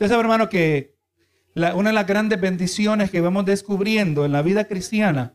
Usted 0.00 0.14
sabe, 0.14 0.22
hermano, 0.22 0.48
que 0.48 0.96
una 1.54 1.90
de 1.90 1.94
las 1.94 2.06
grandes 2.06 2.40
bendiciones 2.40 3.10
que 3.10 3.20
vamos 3.20 3.44
descubriendo 3.44 4.24
en 4.24 4.32
la 4.32 4.40
vida 4.40 4.64
cristiana, 4.64 5.34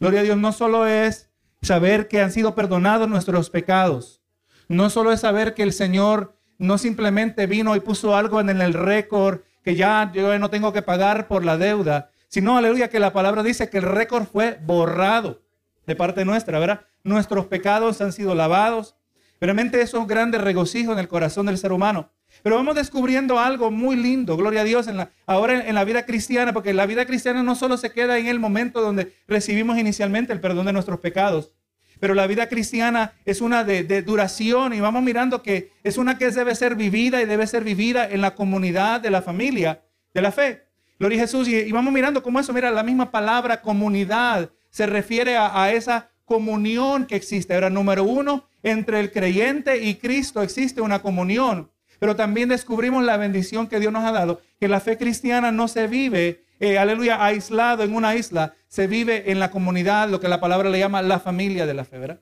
gloria 0.00 0.20
a 0.20 0.22
Dios, 0.22 0.38
no 0.38 0.52
solo 0.52 0.86
es 0.86 1.28
saber 1.60 2.08
que 2.08 2.22
han 2.22 2.32
sido 2.32 2.54
perdonados 2.54 3.06
nuestros 3.06 3.50
pecados, 3.50 4.22
no 4.66 4.88
solo 4.88 5.12
es 5.12 5.20
saber 5.20 5.52
que 5.52 5.62
el 5.62 5.74
Señor 5.74 6.38
no 6.56 6.78
simplemente 6.78 7.46
vino 7.46 7.76
y 7.76 7.80
puso 7.80 8.16
algo 8.16 8.40
en 8.40 8.48
el 8.48 8.72
récord 8.72 9.40
que 9.62 9.74
ya 9.76 10.10
yo 10.14 10.38
no 10.38 10.48
tengo 10.48 10.72
que 10.72 10.80
pagar 10.80 11.28
por 11.28 11.44
la 11.44 11.58
deuda, 11.58 12.12
sino, 12.28 12.56
aleluya, 12.56 12.88
que 12.88 12.98
la 12.98 13.12
palabra 13.12 13.42
dice 13.42 13.68
que 13.68 13.76
el 13.76 13.84
récord 13.84 14.24
fue 14.24 14.58
borrado 14.64 15.42
de 15.86 15.96
parte 15.96 16.24
nuestra, 16.24 16.58
¿verdad? 16.58 16.80
Nuestros 17.04 17.44
pecados 17.44 18.00
han 18.00 18.14
sido 18.14 18.34
lavados. 18.34 18.96
Realmente 19.38 19.82
eso 19.82 19.98
es 19.98 20.02
un 20.02 20.32
regocijo 20.32 20.94
en 20.94 20.98
el 20.98 21.08
corazón 21.08 21.44
del 21.44 21.58
ser 21.58 21.72
humano. 21.72 22.10
Pero 22.42 22.56
vamos 22.56 22.74
descubriendo 22.74 23.38
algo 23.38 23.70
muy 23.70 23.96
lindo, 23.96 24.36
gloria 24.36 24.62
a 24.62 24.64
Dios, 24.64 24.88
ahora 25.26 25.66
en 25.66 25.74
la 25.74 25.84
vida 25.84 26.04
cristiana, 26.04 26.52
porque 26.52 26.74
la 26.74 26.86
vida 26.86 27.06
cristiana 27.06 27.42
no 27.42 27.54
solo 27.54 27.76
se 27.76 27.92
queda 27.92 28.18
en 28.18 28.26
el 28.26 28.40
momento 28.40 28.80
donde 28.80 29.14
recibimos 29.28 29.78
inicialmente 29.78 30.32
el 30.32 30.40
perdón 30.40 30.66
de 30.66 30.72
nuestros 30.72 30.98
pecados, 31.00 31.52
pero 32.00 32.14
la 32.14 32.26
vida 32.26 32.48
cristiana 32.48 33.12
es 33.24 33.40
una 33.40 33.62
de, 33.62 34.02
duración 34.02 34.72
y 34.72 34.80
vamos 34.80 35.04
mirando 35.04 35.40
que 35.42 35.70
es 35.84 35.98
una 35.98 36.18
que 36.18 36.30
debe 36.30 36.54
ser 36.56 36.74
vivida 36.74 37.22
y 37.22 37.26
debe 37.26 37.46
ser 37.46 37.62
vivida 37.62 38.10
en 38.10 38.20
la 38.20 38.34
comunidad 38.34 39.00
de 39.00 39.10
la 39.10 39.22
familia 39.22 39.82
de 40.12 40.22
la 40.22 40.32
fe. 40.32 40.64
Gloria 40.98 41.18
a 41.18 41.20
Jesús. 41.22 41.46
Y, 41.46 41.70
vamos 41.70 41.92
mirando 41.92 42.22
cómo 42.22 42.40
eso, 42.40 42.52
mira, 42.52 42.72
la 42.72 42.82
misma 42.82 43.12
palabra 43.12 43.62
comunidad 43.62 44.50
se 44.68 44.86
refiere 44.86 45.36
a 45.36 45.70
esa 45.72 46.10
comunión 46.24 47.06
que 47.06 47.14
existe. 47.14 47.54
Ahora, 47.54 47.70
número 47.70 48.04
uno, 48.04 48.48
entre 48.62 49.00
el 49.00 49.12
creyente 49.12 49.78
y 49.84 49.96
Cristo 49.96 50.42
existe 50.42 50.80
una 50.80 51.00
comunión. 51.00 51.70
Pero 52.02 52.16
también 52.16 52.48
descubrimos 52.48 53.04
la 53.04 53.16
bendición 53.16 53.68
que 53.68 53.78
Dios 53.78 53.92
nos 53.92 54.02
ha 54.02 54.10
dado, 54.10 54.40
que 54.58 54.66
la 54.66 54.80
fe 54.80 54.98
cristiana 54.98 55.52
no 55.52 55.68
se 55.68 55.86
vive, 55.86 56.42
eh, 56.58 56.76
aleluya, 56.76 57.24
aislado 57.24 57.84
en 57.84 57.94
una 57.94 58.16
isla, 58.16 58.54
se 58.66 58.88
vive 58.88 59.30
en 59.30 59.38
la 59.38 59.52
comunidad, 59.52 60.08
lo 60.08 60.18
que 60.18 60.26
la 60.26 60.40
palabra 60.40 60.68
le 60.68 60.80
llama 60.80 61.00
la 61.00 61.20
familia 61.20 61.64
de 61.64 61.74
la 61.74 61.84
fe, 61.84 62.00
¿verdad? 62.00 62.18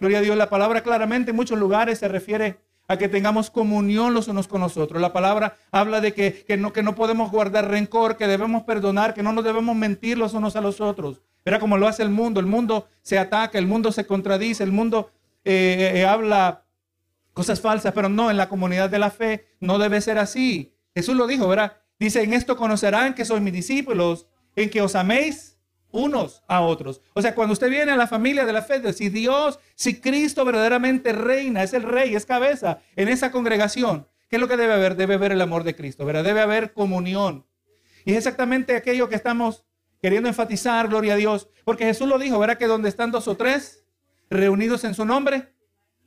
Gloria 0.00 0.20
a 0.20 0.22
Dios, 0.22 0.38
la 0.38 0.48
palabra 0.48 0.82
claramente 0.82 1.32
en 1.32 1.36
muchos 1.36 1.58
lugares 1.58 1.98
se 1.98 2.08
refiere 2.08 2.60
a 2.88 2.96
que 2.96 3.10
tengamos 3.10 3.50
comunión 3.50 4.14
los 4.14 4.26
unos 4.28 4.48
con 4.48 4.62
los 4.62 4.78
otros. 4.78 5.02
La 5.02 5.12
palabra 5.12 5.54
habla 5.70 6.00
de 6.00 6.14
que, 6.14 6.56
no, 6.56 6.72
que 6.72 6.82
no 6.82 6.94
podemos 6.94 7.30
guardar 7.30 7.68
rencor, 7.68 8.16
que 8.16 8.26
debemos 8.26 8.62
perdonar, 8.62 9.12
que 9.12 9.22
no 9.22 9.34
nos 9.34 9.44
debemos 9.44 9.76
mentir 9.76 10.16
los 10.16 10.32
unos 10.32 10.56
a 10.56 10.62
los 10.62 10.80
otros. 10.80 11.20
Era 11.44 11.60
como 11.60 11.76
lo 11.76 11.86
hace 11.86 12.02
el 12.02 12.08
mundo. 12.08 12.40
El 12.40 12.46
mundo 12.46 12.88
se 13.02 13.18
ataca, 13.18 13.58
el 13.58 13.66
mundo 13.66 13.92
se 13.92 14.06
contradice, 14.06 14.64
el 14.64 14.72
mundo 14.72 15.10
eh, 15.44 15.92
eh, 15.96 16.06
habla 16.06 16.62
cosas 17.32 17.60
falsas, 17.60 17.92
pero 17.92 18.08
no, 18.08 18.30
en 18.30 18.36
la 18.36 18.48
comunidad 18.48 18.90
de 18.90 18.98
la 18.98 19.10
fe 19.10 19.46
no 19.60 19.78
debe 19.78 20.00
ser 20.00 20.18
así. 20.18 20.74
Jesús 20.94 21.16
lo 21.16 21.26
dijo, 21.26 21.48
¿verdad? 21.48 21.76
Dice, 21.98 22.22
en 22.22 22.32
esto 22.32 22.56
conocerán 22.56 23.14
que 23.14 23.24
sois 23.24 23.42
mis 23.42 23.52
discípulos, 23.52 24.26
en 24.56 24.70
que 24.70 24.82
os 24.82 24.94
améis 24.94 25.58
unos 25.92 26.42
a 26.48 26.60
otros. 26.60 27.00
O 27.14 27.22
sea, 27.22 27.34
cuando 27.34 27.52
usted 27.52 27.68
viene 27.68 27.92
a 27.92 27.96
la 27.96 28.06
familia 28.06 28.44
de 28.44 28.52
la 28.52 28.62
fe, 28.62 28.92
si 28.92 29.08
Dios, 29.08 29.58
si 29.74 30.00
Cristo 30.00 30.44
verdaderamente 30.44 31.12
reina, 31.12 31.62
es 31.62 31.72
el 31.72 31.82
rey, 31.82 32.14
es 32.14 32.26
cabeza 32.26 32.78
en 32.96 33.08
esa 33.08 33.30
congregación, 33.30 34.06
¿qué 34.28 34.36
es 34.36 34.40
lo 34.40 34.48
que 34.48 34.56
debe 34.56 34.74
haber? 34.74 34.96
Debe 34.96 35.14
haber 35.14 35.32
el 35.32 35.40
amor 35.40 35.64
de 35.64 35.74
Cristo, 35.74 36.04
¿verdad? 36.04 36.24
Debe 36.24 36.40
haber 36.40 36.72
comunión. 36.72 37.46
Y 38.04 38.12
es 38.12 38.18
exactamente 38.18 38.76
aquello 38.76 39.08
que 39.08 39.16
estamos 39.16 39.64
queriendo 40.00 40.28
enfatizar, 40.28 40.88
gloria 40.88 41.14
a 41.14 41.16
Dios, 41.16 41.48
porque 41.64 41.84
Jesús 41.84 42.08
lo 42.08 42.18
dijo, 42.18 42.38
¿verdad? 42.38 42.56
Que 42.56 42.66
donde 42.66 42.88
están 42.88 43.10
dos 43.10 43.28
o 43.28 43.36
tres 43.36 43.84
reunidos 44.30 44.84
en 44.84 44.94
su 44.94 45.04
nombre, 45.04 45.52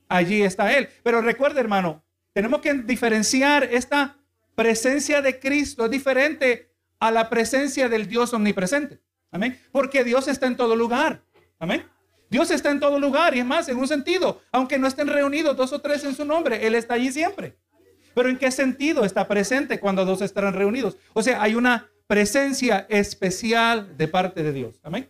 allí 0.08 0.42
está 0.42 0.72
Él. 0.76 0.88
Pero 1.02 1.20
recuerde, 1.20 1.60
hermano, 1.60 2.02
tenemos 2.32 2.60
que 2.60 2.74
diferenciar 2.74 3.64
esta 3.64 4.16
presencia 4.54 5.22
de 5.22 5.38
Cristo, 5.38 5.88
diferente 5.88 6.70
a 6.98 7.10
la 7.10 7.28
presencia 7.28 7.88
del 7.88 8.06
Dios 8.06 8.32
omnipresente. 8.32 9.00
Amén. 9.30 9.60
Porque 9.72 10.04
Dios 10.04 10.28
está 10.28 10.46
en 10.46 10.56
todo 10.56 10.76
lugar. 10.76 11.22
Amén. 11.58 11.84
Dios 12.30 12.50
está 12.50 12.70
en 12.70 12.80
todo 12.80 12.98
lugar 12.98 13.36
y 13.36 13.40
es 13.40 13.46
más, 13.46 13.68
en 13.68 13.76
un 13.76 13.86
sentido, 13.86 14.42
aunque 14.50 14.78
no 14.78 14.86
estén 14.86 15.08
reunidos 15.08 15.56
dos 15.56 15.72
o 15.72 15.80
tres 15.80 16.02
en 16.04 16.14
su 16.14 16.24
nombre, 16.24 16.66
Él 16.66 16.74
está 16.74 16.94
allí 16.94 17.12
siempre. 17.12 17.56
Pero 18.14 18.28
¿en 18.28 18.38
qué 18.38 18.50
sentido 18.50 19.04
está 19.04 19.28
presente 19.28 19.78
cuando 19.78 20.04
dos 20.04 20.22
estarán 20.22 20.54
reunidos? 20.54 20.96
O 21.12 21.22
sea, 21.22 21.42
hay 21.42 21.54
una 21.54 21.90
presencia 22.06 22.86
especial 22.88 23.96
de 23.96 24.08
parte 24.08 24.42
de 24.42 24.52
Dios. 24.52 24.80
Amén. 24.82 25.08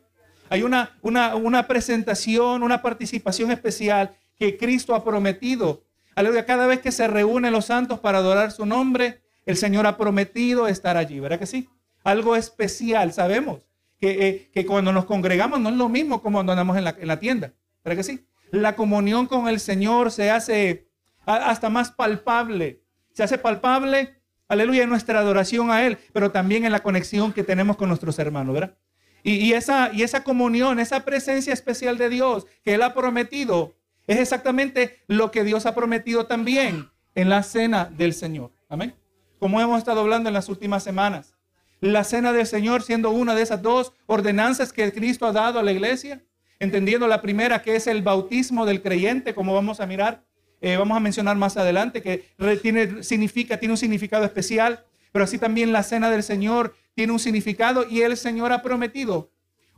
Hay 0.48 0.62
una, 0.62 0.98
una, 1.02 1.34
una 1.34 1.66
presentación, 1.66 2.62
una 2.62 2.82
participación 2.82 3.50
especial 3.50 4.16
que 4.38 4.56
Cristo 4.56 4.94
ha 4.94 5.04
prometido. 5.04 5.84
Aleluya, 6.14 6.46
cada 6.46 6.66
vez 6.66 6.80
que 6.80 6.92
se 6.92 7.08
reúnen 7.08 7.52
los 7.52 7.66
santos 7.66 8.00
para 8.00 8.18
adorar 8.18 8.52
su 8.52 8.66
nombre, 8.66 9.22
el 9.46 9.56
Señor 9.56 9.86
ha 9.86 9.96
prometido 9.96 10.68
estar 10.68 10.96
allí, 10.96 11.20
¿verdad 11.20 11.38
que 11.38 11.46
sí? 11.46 11.68
Algo 12.02 12.36
especial, 12.36 13.12
sabemos 13.12 13.66
que, 13.98 14.28
eh, 14.28 14.50
que 14.52 14.66
cuando 14.66 14.92
nos 14.92 15.04
congregamos 15.04 15.60
no 15.60 15.70
es 15.70 15.76
lo 15.76 15.88
mismo 15.88 16.22
como 16.22 16.38
cuando 16.38 16.52
andamos 16.52 16.76
en 16.76 16.84
la, 16.84 16.96
en 16.98 17.08
la 17.08 17.18
tienda, 17.18 17.52
¿verdad 17.84 17.98
que 17.98 18.04
sí? 18.04 18.26
La 18.50 18.76
comunión 18.76 19.26
con 19.26 19.48
el 19.48 19.60
Señor 19.60 20.10
se 20.10 20.30
hace 20.30 20.88
hasta 21.26 21.70
más 21.70 21.90
palpable, 21.90 22.82
se 23.12 23.22
hace 23.22 23.38
palpable, 23.38 24.20
aleluya, 24.48 24.82
en 24.82 24.90
nuestra 24.90 25.18
adoración 25.20 25.70
a 25.70 25.86
Él, 25.86 25.98
pero 26.12 26.30
también 26.30 26.64
en 26.64 26.72
la 26.72 26.82
conexión 26.82 27.32
que 27.32 27.44
tenemos 27.44 27.76
con 27.76 27.88
nuestros 27.88 28.18
hermanos, 28.18 28.54
¿verdad? 28.54 28.76
Y, 29.22 29.36
y, 29.36 29.54
esa, 29.54 29.90
y 29.92 30.02
esa 30.02 30.22
comunión, 30.22 30.78
esa 30.78 31.04
presencia 31.04 31.52
especial 31.52 31.96
de 31.96 32.10
Dios 32.10 32.46
que 32.62 32.74
Él 32.74 32.82
ha 32.82 32.92
prometido, 32.92 33.74
es 34.06 34.18
exactamente 34.18 34.98
lo 35.06 35.30
que 35.30 35.44
Dios 35.44 35.66
ha 35.66 35.74
prometido 35.74 36.26
también 36.26 36.90
en 37.14 37.28
la 37.28 37.42
cena 37.42 37.86
del 37.86 38.12
Señor. 38.12 38.52
Amén. 38.68 38.94
Como 39.38 39.60
hemos 39.60 39.78
estado 39.78 40.00
hablando 40.00 40.28
en 40.28 40.34
las 40.34 40.48
últimas 40.48 40.82
semanas. 40.82 41.34
La 41.80 42.04
cena 42.04 42.32
del 42.32 42.46
Señor 42.46 42.82
siendo 42.82 43.10
una 43.10 43.34
de 43.34 43.42
esas 43.42 43.62
dos 43.62 43.92
ordenanzas 44.06 44.72
que 44.72 44.92
Cristo 44.92 45.26
ha 45.26 45.32
dado 45.32 45.58
a 45.58 45.62
la 45.62 45.72
iglesia. 45.72 46.22
Entendiendo 46.58 47.06
la 47.06 47.20
primera 47.20 47.62
que 47.62 47.76
es 47.76 47.86
el 47.86 48.02
bautismo 48.02 48.64
del 48.66 48.82
creyente, 48.82 49.34
como 49.34 49.54
vamos 49.54 49.80
a 49.80 49.86
mirar. 49.86 50.24
Eh, 50.60 50.76
vamos 50.76 50.96
a 50.96 51.00
mencionar 51.00 51.36
más 51.36 51.56
adelante 51.56 52.00
que 52.00 52.24
tiene, 52.62 53.02
significa, 53.02 53.58
tiene 53.58 53.74
un 53.74 53.78
significado 53.78 54.24
especial. 54.24 54.84
Pero 55.12 55.24
así 55.24 55.38
también 55.38 55.72
la 55.72 55.82
cena 55.82 56.10
del 56.10 56.22
Señor 56.22 56.74
tiene 56.94 57.12
un 57.12 57.18
significado 57.18 57.86
y 57.88 58.02
el 58.02 58.16
Señor 58.16 58.52
ha 58.52 58.62
prometido 58.62 59.30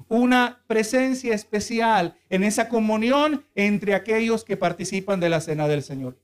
una 0.08 0.62
presencia 0.66 1.34
especial 1.34 2.16
en 2.30 2.44
esa 2.44 2.68
comunión 2.68 3.44
entre 3.54 3.94
aquellos 3.94 4.44
que 4.44 4.56
participan 4.56 5.20
de 5.20 5.28
la 5.28 5.40
cena 5.40 5.68
del 5.68 5.82
Señor. 5.82 6.16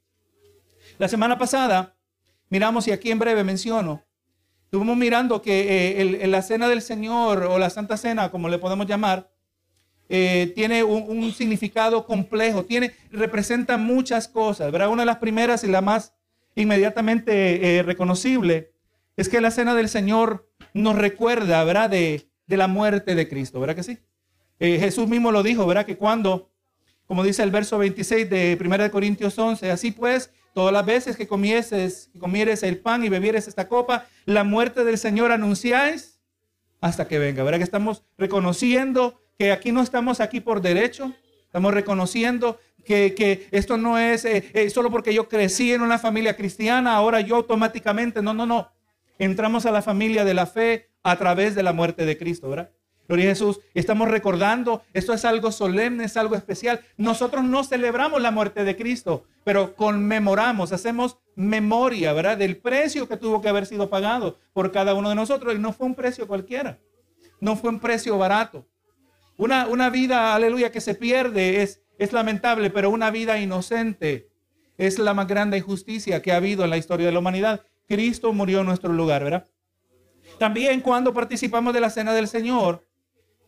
La 0.98 1.08
semana 1.08 1.38
pasada 1.38 1.96
miramos, 2.48 2.86
y 2.86 2.92
aquí 2.92 3.10
en 3.10 3.18
breve 3.18 3.44
menciono, 3.44 4.04
estuvimos 4.64 4.96
mirando 4.96 5.42
que 5.42 6.00
eh, 6.00 6.26
la 6.26 6.42
cena 6.42 6.68
del 6.68 6.82
Señor 6.82 7.44
o 7.44 7.58
la 7.58 7.70
Santa 7.70 7.96
Cena, 7.96 8.30
como 8.30 8.48
le 8.48 8.58
podemos 8.58 8.86
llamar, 8.86 9.30
eh, 10.08 10.52
tiene 10.54 10.84
un, 10.84 11.32
significado 11.32 12.06
complejo, 12.06 12.64
tiene, 12.64 12.92
representa 13.10 13.78
muchas 13.78 14.28
cosas. 14.28 14.70
¿verdad? 14.70 14.90
Una 14.90 15.02
de 15.02 15.06
las 15.06 15.16
primeras 15.16 15.64
y 15.64 15.68
la 15.68 15.80
más 15.80 16.14
inmediatamente 16.54 17.78
eh, 17.78 17.82
reconocible 17.82 18.72
es 19.16 19.28
que 19.28 19.40
la 19.40 19.50
cena 19.50 19.74
del 19.74 19.88
Señor 19.88 20.50
nos 20.74 20.96
recuerda, 20.96 21.64
¿verdad? 21.64 21.90
De, 21.90 22.28
de 22.46 22.56
la 22.56 22.68
muerte 22.68 23.14
de 23.14 23.28
Cristo, 23.28 23.60
¿verdad 23.60 23.76
que 23.76 23.82
sí? 23.82 23.98
Eh, 24.58 24.78
Jesús 24.78 25.08
mismo 25.08 25.32
lo 25.32 25.42
dijo, 25.42 25.66
¿verdad? 25.66 25.86
Que 25.86 25.96
cuando, 25.96 26.50
como 27.06 27.24
dice 27.24 27.42
el 27.42 27.50
verso 27.50 27.78
26 27.78 28.30
de 28.30 28.58
1 28.60 28.90
Corintios 28.90 29.38
11, 29.38 29.70
así 29.70 29.90
pues, 29.90 30.30
todas 30.54 30.72
las 30.72 30.86
veces 30.86 31.16
que 31.16 31.26
comieses, 31.26 32.10
que 32.12 32.18
comieres 32.18 32.62
el 32.62 32.78
pan 32.78 33.04
y 33.04 33.08
bebieres 33.08 33.48
esta 33.48 33.68
copa, 33.68 34.06
la 34.24 34.44
muerte 34.44 34.84
del 34.84 34.98
Señor 34.98 35.32
anunciáis 35.32 36.20
hasta 36.80 37.08
que 37.08 37.18
venga, 37.18 37.42
¿verdad? 37.42 37.58
Que 37.58 37.64
estamos 37.64 38.04
reconociendo 38.18 39.20
que 39.38 39.52
aquí 39.52 39.72
no 39.72 39.82
estamos 39.82 40.20
aquí 40.20 40.40
por 40.40 40.60
derecho, 40.60 41.12
estamos 41.46 41.72
reconociendo 41.74 42.60
que, 42.84 43.48
esto 43.50 43.76
no 43.76 43.98
es 43.98 44.24
eh, 44.24 44.50
eh, 44.54 44.70
solo 44.70 44.90
porque 44.90 45.14
yo 45.14 45.28
crecí 45.28 45.72
en 45.72 45.82
una 45.82 45.98
familia 45.98 46.36
cristiana, 46.36 46.94
ahora 46.94 47.20
yo 47.20 47.36
automáticamente, 47.36 48.22
no, 48.22 48.34
no, 48.34 48.46
no. 48.46 48.70
Entramos 49.18 49.66
a 49.66 49.70
la 49.70 49.82
familia 49.82 50.24
de 50.24 50.34
la 50.34 50.46
fe 50.46 50.90
a 51.02 51.16
través 51.16 51.54
de 51.54 51.62
la 51.62 51.72
muerte 51.72 52.04
de 52.06 52.16
Cristo, 52.16 52.48
¿verdad? 52.48 52.70
Gloria 53.08 53.26
a 53.26 53.28
Jesús. 53.30 53.60
Estamos 53.74 54.08
recordando, 54.08 54.82
esto 54.92 55.12
es 55.12 55.24
algo 55.24 55.52
solemne, 55.52 56.04
es 56.04 56.16
algo 56.16 56.34
especial. 56.34 56.80
Nosotros 56.96 57.44
no 57.44 57.64
celebramos 57.64 58.22
la 58.22 58.30
muerte 58.30 58.64
de 58.64 58.76
Cristo, 58.76 59.24
pero 59.44 59.74
conmemoramos, 59.74 60.72
hacemos 60.72 61.18
memoria, 61.34 62.12
¿verdad? 62.12 62.38
Del 62.38 62.56
precio 62.56 63.08
que 63.08 63.16
tuvo 63.16 63.42
que 63.42 63.48
haber 63.48 63.66
sido 63.66 63.90
pagado 63.90 64.38
por 64.52 64.70
cada 64.70 64.94
uno 64.94 65.08
de 65.08 65.14
nosotros. 65.14 65.54
Y 65.54 65.58
no 65.58 65.72
fue 65.72 65.86
un 65.86 65.94
precio 65.94 66.26
cualquiera, 66.26 66.78
no 67.40 67.56
fue 67.56 67.70
un 67.70 67.80
precio 67.80 68.16
barato. 68.16 68.66
Una, 69.36 69.66
una 69.66 69.90
vida, 69.90 70.34
aleluya, 70.34 70.70
que 70.70 70.80
se 70.80 70.94
pierde 70.94 71.62
es, 71.62 71.82
es 71.98 72.12
lamentable, 72.12 72.70
pero 72.70 72.90
una 72.90 73.10
vida 73.10 73.38
inocente 73.40 74.28
es 74.78 74.98
la 74.98 75.14
más 75.14 75.26
grande 75.26 75.58
injusticia 75.58 76.22
que 76.22 76.32
ha 76.32 76.36
habido 76.36 76.64
en 76.64 76.70
la 76.70 76.76
historia 76.76 77.06
de 77.06 77.12
la 77.12 77.18
humanidad. 77.18 77.62
Cristo 77.88 78.32
murió 78.32 78.60
en 78.60 78.66
nuestro 78.66 78.92
lugar, 78.92 79.24
¿verdad? 79.24 79.48
También 80.42 80.80
cuando 80.80 81.14
participamos 81.14 81.72
de 81.72 81.78
la 81.78 81.88
cena 81.88 82.12
del 82.12 82.26
Señor, 82.26 82.84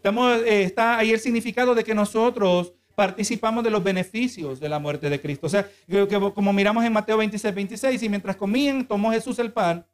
eh, 0.05 0.63
está 0.63 0.97
ahí 0.97 1.11
el 1.11 1.19
significado 1.19 1.75
de 1.75 1.83
que 1.83 1.93
nosotros 1.93 2.73
participamos 2.95 3.65
de 3.65 3.71
los 3.71 3.83
beneficios 3.83 4.61
de 4.61 4.69
la 4.69 4.79
muerte 4.79 5.11
de 5.11 5.21
Cristo. 5.21 5.49
O 5.49 5.51
sea, 5.51 5.69
que, 5.89 6.07
como 6.33 6.53
miramos 6.53 6.85
en 6.85 6.93
Mateo 6.93 7.17
26, 7.17 7.53
26, 7.53 8.01
y 8.01 8.09
mientras 8.09 8.37
comían, 8.37 8.87
tomó 8.87 9.11
Jesús 9.11 9.41
el 9.41 9.51
pan 9.51 9.85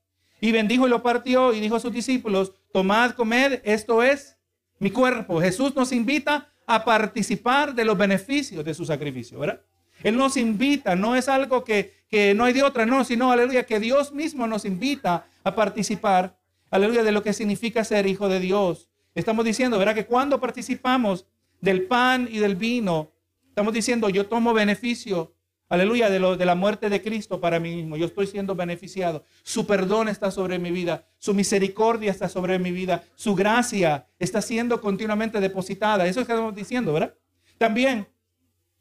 Y 0.43 0.53
bendijo 0.53 0.87
y 0.87 0.91
lo 0.91 1.03
partió 1.03 1.55
y 1.55 1.61
dijo 1.61 1.77
a 1.77 1.81
sus 1.81 1.91
discípulos, 1.91 2.53
tomad, 2.71 3.13
comed, 3.13 3.63
esto 3.65 4.03
es 4.03 4.37
mi 4.79 4.91
cuerpo. 4.91 5.41
Jesús 5.41 5.75
nos 5.75 5.93
invita 5.93 6.53
a 6.67 6.85
participar 6.85 7.75
de 7.75 7.87
los 7.87 7.97
beneficios 7.97 8.63
de 8.63 8.75
su 8.75 8.85
sacrificio, 8.85 9.39
¿verdad? 9.39 9.63
Él 10.03 10.19
nos 10.19 10.37
invita, 10.37 10.95
no 10.97 11.17
es 11.17 11.31
algo 11.31 11.65
que, 11.65 11.95
que 12.11 12.35
no 12.35 12.45
hay 12.45 12.53
de 12.53 12.63
otra, 12.63 12.85
no, 12.85 13.05
sino, 13.05 13.33
aleluya, 13.33 13.65
que 13.65 13.81
Dios 13.81 14.13
mismo 14.13 14.47
nos 14.47 14.67
invita 14.67 15.25
a 15.43 15.55
participar, 15.55 16.39
aleluya, 16.71 17.03
de 17.03 17.13
lo 17.13 17.23
que 17.23 17.33
significa 17.33 17.85
ser 17.85 18.07
hijo 18.07 18.29
de 18.29 18.41
Dios. 18.41 18.89
Estamos 19.15 19.45
diciendo, 19.45 19.79
¿verdad? 19.79 19.95
Que 19.95 20.07
cuando 20.07 20.41
participamos 20.41 21.27
del 21.61 21.87
pan 21.87 22.29
y 22.31 22.39
del 22.39 22.57
vino, 22.57 23.13
estamos 23.49 23.75
diciendo, 23.75 24.09
yo 24.09 24.27
tomo 24.27 24.55
beneficio 24.55 25.35
Aleluya, 25.71 26.11
de, 26.11 26.19
lo, 26.19 26.37
de 26.37 26.45
la 26.45 26.57
muerte 26.57 26.91
de 26.91 27.01
Cristo 27.01 27.41
para 27.41 27.61
mí 27.61 27.77
mismo. 27.77 27.97
Yo 27.97 28.07
estoy 28.07 28.27
siendo 28.27 28.57
beneficiado. 28.57 29.25
Su 29.45 29.69
perdón 29.69 30.09
está 30.09 30.33
sobre 30.33 30.59
mi 30.59 30.73
vida. 30.73 31.07
Su 31.19 31.33
misericordia 31.33 32.11
está 32.11 32.29
sobre 32.29 32.59
mi 32.59 32.73
vida. 32.73 33.05
Su 33.15 33.37
gracia 33.37 34.09
está 34.19 34.43
siendo 34.43 34.81
continuamente 34.81 35.39
depositada. 35.39 36.09
Eso 36.09 36.21
es 36.21 36.27
que 36.27 36.33
estamos 36.33 36.57
diciendo, 36.57 36.93
¿verdad? 36.93 37.15
También, 37.57 38.09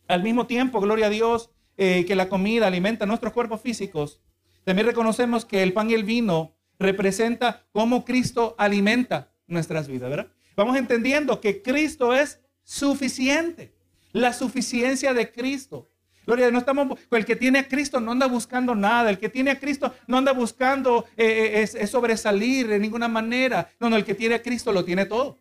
al 0.08 0.24
mismo 0.24 0.48
tiempo, 0.48 0.82
gloria 0.82 1.06
a 1.06 1.10
Dios, 1.12 1.52
eh, 1.78 2.06
que 2.08 2.16
la 2.16 2.28
comida 2.28 2.66
alimenta 2.66 3.06
nuestros 3.06 3.34
cuerpos 3.34 3.62
físicos. 3.62 4.20
También 4.64 4.88
reconocemos 4.88 5.46
que 5.46 5.62
el 5.62 5.74
pan 5.74 5.92
y 5.92 5.94
el 5.94 6.04
vino 6.04 6.56
representa 6.80 7.66
cómo 7.72 8.06
Cristo 8.06 8.56
alimenta 8.58 9.32
nuestras 9.48 9.88
vidas, 9.88 10.10
¿verdad? 10.10 10.28
Vamos 10.56 10.78
entendiendo 10.78 11.40
que 11.40 11.62
Cristo 11.62 12.16
es 12.16 12.40
suficiente. 12.64 13.76
La 14.12 14.34
suficiencia 14.34 15.14
de 15.14 15.32
Cristo. 15.32 15.90
Gloria, 16.26 16.52
no 16.52 16.60
estamos, 16.60 17.00
el 17.12 17.26
que 17.26 17.36
tiene 17.36 17.60
a 17.60 17.68
Cristo 17.68 18.00
no 18.00 18.12
anda 18.12 18.28
buscando 18.28 18.76
nada, 18.76 19.10
el 19.10 19.18
que 19.18 19.30
tiene 19.30 19.50
a 19.52 19.60
Cristo 19.60 19.96
no 20.06 20.18
anda 20.18 20.32
buscando 20.32 21.06
eh, 21.18 21.54
eh, 21.56 21.70
es, 21.80 21.90
sobresalir 21.90 22.68
de 22.68 22.78
ninguna 22.78 23.08
manera. 23.08 23.70
No, 23.80 23.90
no, 23.90 23.96
el 23.96 24.06
que 24.06 24.14
tiene 24.16 24.36
a 24.36 24.42
Cristo 24.42 24.72
lo 24.72 24.86
tiene 24.86 25.06
todo. 25.06 25.40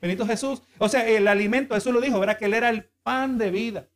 Benito 0.00 0.26
Jesús. 0.26 0.62
O 0.78 0.88
sea, 0.88 1.08
el 1.08 1.26
alimento, 1.26 1.74
eso 1.74 1.90
lo 1.90 2.00
dijo, 2.00 2.20
¿verdad? 2.20 2.38
Que 2.38 2.44
Él 2.44 2.54
era 2.54 2.70
el 2.70 2.84
pan 3.02 3.36
de 3.36 3.50
vida. 3.50 3.88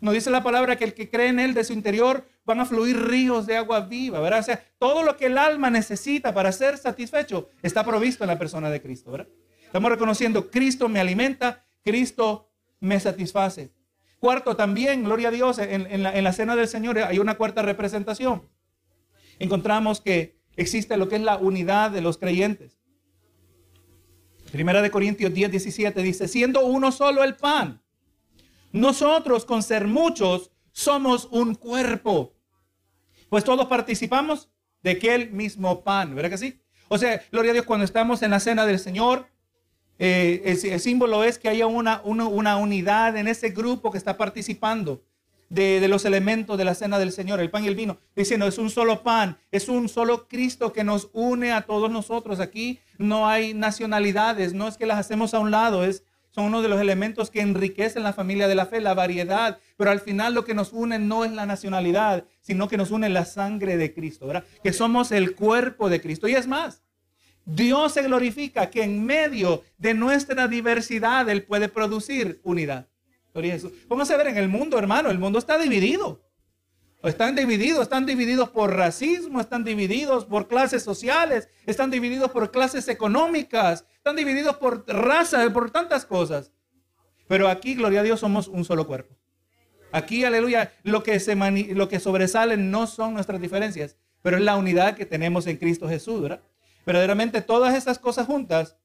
Nos 0.00 0.14
dice 0.14 0.30
la 0.30 0.42
palabra 0.42 0.76
que 0.76 0.84
el 0.84 0.94
que 0.94 1.08
cree 1.08 1.28
en 1.28 1.38
Él 1.38 1.54
de 1.54 1.64
su 1.64 1.72
interior 1.72 2.26
van 2.48 2.60
a 2.60 2.64
fluir 2.64 2.98
ríos 2.98 3.46
de 3.46 3.58
agua 3.58 3.80
viva, 3.80 4.20
¿verdad? 4.20 4.40
O 4.40 4.42
sea, 4.42 4.64
todo 4.78 5.02
lo 5.02 5.18
que 5.18 5.26
el 5.26 5.36
alma 5.36 5.68
necesita 5.68 6.32
para 6.32 6.50
ser 6.50 6.78
satisfecho 6.78 7.50
está 7.62 7.84
provisto 7.84 8.24
en 8.24 8.28
la 8.28 8.38
persona 8.38 8.70
de 8.70 8.80
Cristo, 8.80 9.10
¿verdad? 9.10 9.28
Estamos 9.66 9.90
reconociendo, 9.90 10.50
Cristo 10.50 10.88
me 10.88 10.98
alimenta, 10.98 11.66
Cristo 11.84 12.50
me 12.80 12.98
satisface. 13.00 13.70
Cuarto, 14.18 14.56
también, 14.56 15.04
gloria 15.04 15.28
a 15.28 15.30
Dios, 15.30 15.58
en, 15.58 16.02
la, 16.02 16.32
cena 16.32 16.56
del 16.56 16.68
Señor 16.68 16.98
hay 16.98 17.18
una 17.18 17.36
cuarta 17.36 17.60
representación. 17.60 18.48
Encontramos 19.38 20.00
que 20.00 20.40
existe 20.56 20.96
lo 20.96 21.06
que 21.06 21.16
es 21.16 21.22
la 21.22 21.36
unidad 21.36 21.90
de 21.90 22.00
los 22.00 22.16
creyentes. 22.16 22.80
Primera 24.50 24.80
de 24.80 24.90
Corintios 24.90 25.34
10, 25.34 25.50
17 25.50 26.02
dice, 26.02 26.26
siendo 26.26 26.64
uno 26.64 26.92
solo 26.92 27.22
el 27.22 27.36
pan, 27.36 27.82
nosotros 28.72 29.44
con 29.44 29.62
ser 29.62 29.86
muchos 29.86 30.50
somos 30.72 31.28
un 31.30 31.54
cuerpo, 31.54 32.37
pues 33.28 33.44
todos 33.44 33.66
participamos 33.66 34.48
de 34.82 34.90
aquel 34.90 35.30
mismo 35.30 35.82
pan, 35.82 36.14
¿verdad 36.14 36.30
que 36.30 36.38
sí? 36.38 36.60
O 36.88 36.98
sea, 36.98 37.22
gloria 37.30 37.50
a 37.50 37.54
Dios, 37.54 37.66
cuando 37.66 37.84
estamos 37.84 38.22
en 38.22 38.30
la 38.30 38.40
cena 38.40 38.64
del 38.64 38.78
Señor, 38.78 39.26
eh, 39.98 40.42
el, 40.44 40.80
símbolo 40.80 41.24
es 41.24 41.38
que 41.38 41.48
haya 41.48 41.66
una, 41.66 42.00
una, 42.04 42.56
unidad 42.56 43.16
en 43.16 43.26
ese 43.26 43.50
grupo 43.50 43.90
que 43.90 43.98
está 43.98 44.16
participando 44.16 45.02
de, 45.48 45.80
de, 45.80 45.88
los 45.88 46.04
elementos 46.04 46.56
de 46.56 46.64
la 46.64 46.74
cena 46.74 46.98
del 46.98 47.10
Señor, 47.10 47.40
el 47.40 47.50
pan 47.50 47.64
y 47.64 47.68
el 47.68 47.74
vino, 47.74 47.98
diciendo 48.14 48.46
es 48.46 48.58
un 48.58 48.70
solo 48.70 49.02
pan, 49.02 49.38
es 49.50 49.68
un 49.68 49.88
solo 49.88 50.28
Cristo 50.28 50.72
que 50.72 50.84
nos 50.84 51.10
une 51.12 51.52
a 51.52 51.62
todos 51.62 51.90
nosotros. 51.90 52.38
Aquí 52.38 52.78
no 52.96 53.28
hay 53.28 53.54
nacionalidades, 53.54 54.54
no 54.54 54.68
es 54.68 54.76
que 54.76 54.86
las 54.86 54.98
hacemos 54.98 55.34
a 55.34 55.40
un 55.40 55.50
lado, 55.50 55.84
es, 55.84 56.04
son 56.38 56.46
uno 56.46 56.62
de 56.62 56.68
los 56.68 56.80
elementos 56.80 57.30
que 57.30 57.40
enriquecen 57.40 58.04
la 58.04 58.12
familia 58.12 58.46
de 58.46 58.54
la 58.54 58.64
fe, 58.64 58.80
la 58.80 58.94
variedad, 58.94 59.58
pero 59.76 59.90
al 59.90 59.98
final 59.98 60.34
lo 60.34 60.44
que 60.44 60.54
nos 60.54 60.72
une 60.72 60.96
no 61.00 61.24
es 61.24 61.32
la 61.32 61.46
nacionalidad, 61.46 62.26
sino 62.40 62.68
que 62.68 62.76
nos 62.76 62.92
une 62.92 63.08
la 63.08 63.24
sangre 63.24 63.76
de 63.76 63.92
Cristo, 63.92 64.28
¿verdad? 64.28 64.44
Que 64.62 64.72
somos 64.72 65.10
el 65.10 65.34
cuerpo 65.34 65.88
de 65.88 66.00
Cristo. 66.00 66.28
Y 66.28 66.36
es 66.36 66.46
más, 66.46 66.84
Dios 67.44 67.92
se 67.94 68.04
glorifica 68.04 68.70
que 68.70 68.84
en 68.84 69.04
medio 69.04 69.64
de 69.78 69.94
nuestra 69.94 70.46
diversidad 70.46 71.28
Él 71.28 71.42
puede 71.42 71.68
producir 71.68 72.40
unidad. 72.44 72.86
Vamos 73.88 74.08
a 74.08 74.16
ver 74.16 74.28
en 74.28 74.36
el 74.36 74.48
mundo, 74.48 74.78
hermano, 74.78 75.10
el 75.10 75.18
mundo 75.18 75.40
está 75.40 75.58
dividido. 75.58 76.22
Están 77.02 77.36
divididos, 77.36 77.82
están 77.82 78.06
divididos 78.06 78.50
por 78.50 78.74
racismo, 78.74 79.40
están 79.40 79.62
divididos 79.62 80.24
por 80.24 80.48
clases 80.48 80.82
sociales, 80.82 81.48
están 81.64 81.90
divididos 81.90 82.30
por 82.32 82.50
clases 82.50 82.88
económicas, 82.88 83.84
están 83.96 84.16
divididos 84.16 84.56
por 84.56 84.84
raza, 84.88 85.48
por 85.52 85.70
tantas 85.70 86.04
cosas. 86.04 86.50
Pero 87.28 87.48
aquí, 87.48 87.74
gloria 87.74 88.00
a 88.00 88.02
Dios, 88.02 88.18
somos 88.18 88.48
un 88.48 88.64
solo 88.64 88.86
cuerpo. 88.86 89.14
Aquí, 89.92 90.24
aleluya, 90.24 90.72
lo 90.82 91.02
que, 91.02 91.20
se 91.20 92.00
sobresale 92.00 92.56
no 92.56 92.86
son 92.86 93.14
nuestras 93.14 93.40
diferencias, 93.40 93.96
pero 94.20 94.36
es 94.36 94.42
la 94.42 94.56
unidad 94.56 94.96
que 94.96 95.06
tenemos 95.06 95.46
en 95.46 95.56
Cristo 95.56 95.88
Jesús, 95.88 96.20
¿verdad? 96.20 96.42
verdaderamente 96.84 97.42
todas 97.42 97.74
estas 97.74 97.98
cosas 97.98 98.26
juntas, 98.26 98.78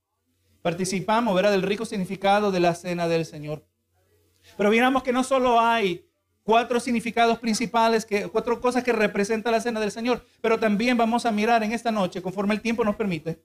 participamos, 0.62 1.34
¿verdad? 1.34 1.52
Del 1.52 1.62
rico 1.62 1.86
significado 1.86 2.52
de 2.52 2.60
la 2.60 2.76
cena 2.76 3.08
del 3.08 3.26
Señor. 3.26 3.66
Pero 4.58 4.70
miramos 4.70 5.04
que 5.04 5.14
no 5.14 5.24
solo 5.24 5.60
hay 5.60 6.06
cuatro 6.44 6.80
significados 6.80 7.40
principales, 7.40 8.06
que, 8.06 8.28
cuatro 8.28 8.60
cosas 8.62 8.84
que 8.84 8.94
representa 8.94 9.52
la 9.52 9.62
cena 9.62 9.80
del 9.80 9.92
Señor, 9.92 10.26
pero 10.42 10.60
también 10.60 10.98
vamos 10.98 11.26
a 11.26 11.32
mirar 11.32 11.64
en 11.64 11.72
esta 11.72 11.92
noche, 11.92 12.22
conforme 12.22 12.54
el 12.54 12.62
tiempo 12.62 12.84
nos 12.84 12.96
permite, 12.96 13.44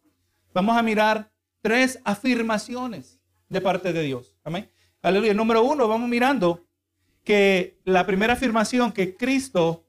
vamos 0.52 0.76
a 0.76 0.82
mirar 0.82 1.30
tres 1.62 2.00
afirmaciones 2.04 3.20
de 3.48 3.60
parte 3.60 3.92
de 3.92 4.02
Dios. 4.02 4.36
Amén. 4.44 4.70
Aleluya. 5.00 5.34
Número 5.34 5.62
uno, 5.62 5.88
vamos 5.88 6.08
mirando 6.08 6.66
que 7.24 7.78
la 7.84 8.04
primera 8.04 8.32
afirmación 8.34 8.92
que 8.92 9.16
Cristo 9.16 9.86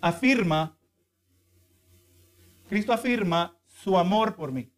afirma 0.00 0.76
Cristo 2.72 2.94
afirma 2.94 3.54
su 3.66 3.98
amor 3.98 4.34
por 4.34 4.50
mí. 4.50 4.72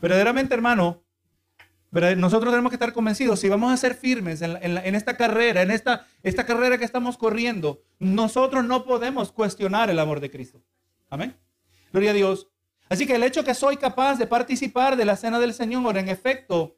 Verdaderamente, 0.00 0.54
hermano, 0.54 1.01
nosotros 1.92 2.50
tenemos 2.50 2.70
que 2.70 2.76
estar 2.76 2.92
convencidos, 2.94 3.38
si 3.40 3.50
vamos 3.50 3.70
a 3.70 3.76
ser 3.76 3.94
firmes 3.94 4.40
en, 4.40 4.94
esta 4.94 5.16
carrera, 5.16 5.60
en 5.60 5.70
esta, 5.70 6.06
esta 6.22 6.46
carrera 6.46 6.78
que 6.78 6.86
estamos 6.86 7.18
corriendo, 7.18 7.82
nosotros 7.98 8.64
no 8.64 8.84
podemos 8.84 9.30
cuestionar 9.30 9.90
el 9.90 9.98
amor 9.98 10.20
de 10.20 10.30
Cristo. 10.30 10.62
Amén. 11.10 11.36
Gloria 11.92 12.12
a 12.12 12.14
Dios. 12.14 12.48
Así 12.88 13.06
que 13.06 13.16
el 13.16 13.22
hecho 13.22 13.44
que 13.44 13.54
soy 13.54 13.76
capaz 13.76 14.16
de 14.16 14.26
participar 14.26 14.96
de 14.96 15.04
la 15.04 15.16
cena 15.16 15.38
del 15.38 15.52
Señor, 15.52 15.98
en 15.98 16.08
efecto, 16.08 16.76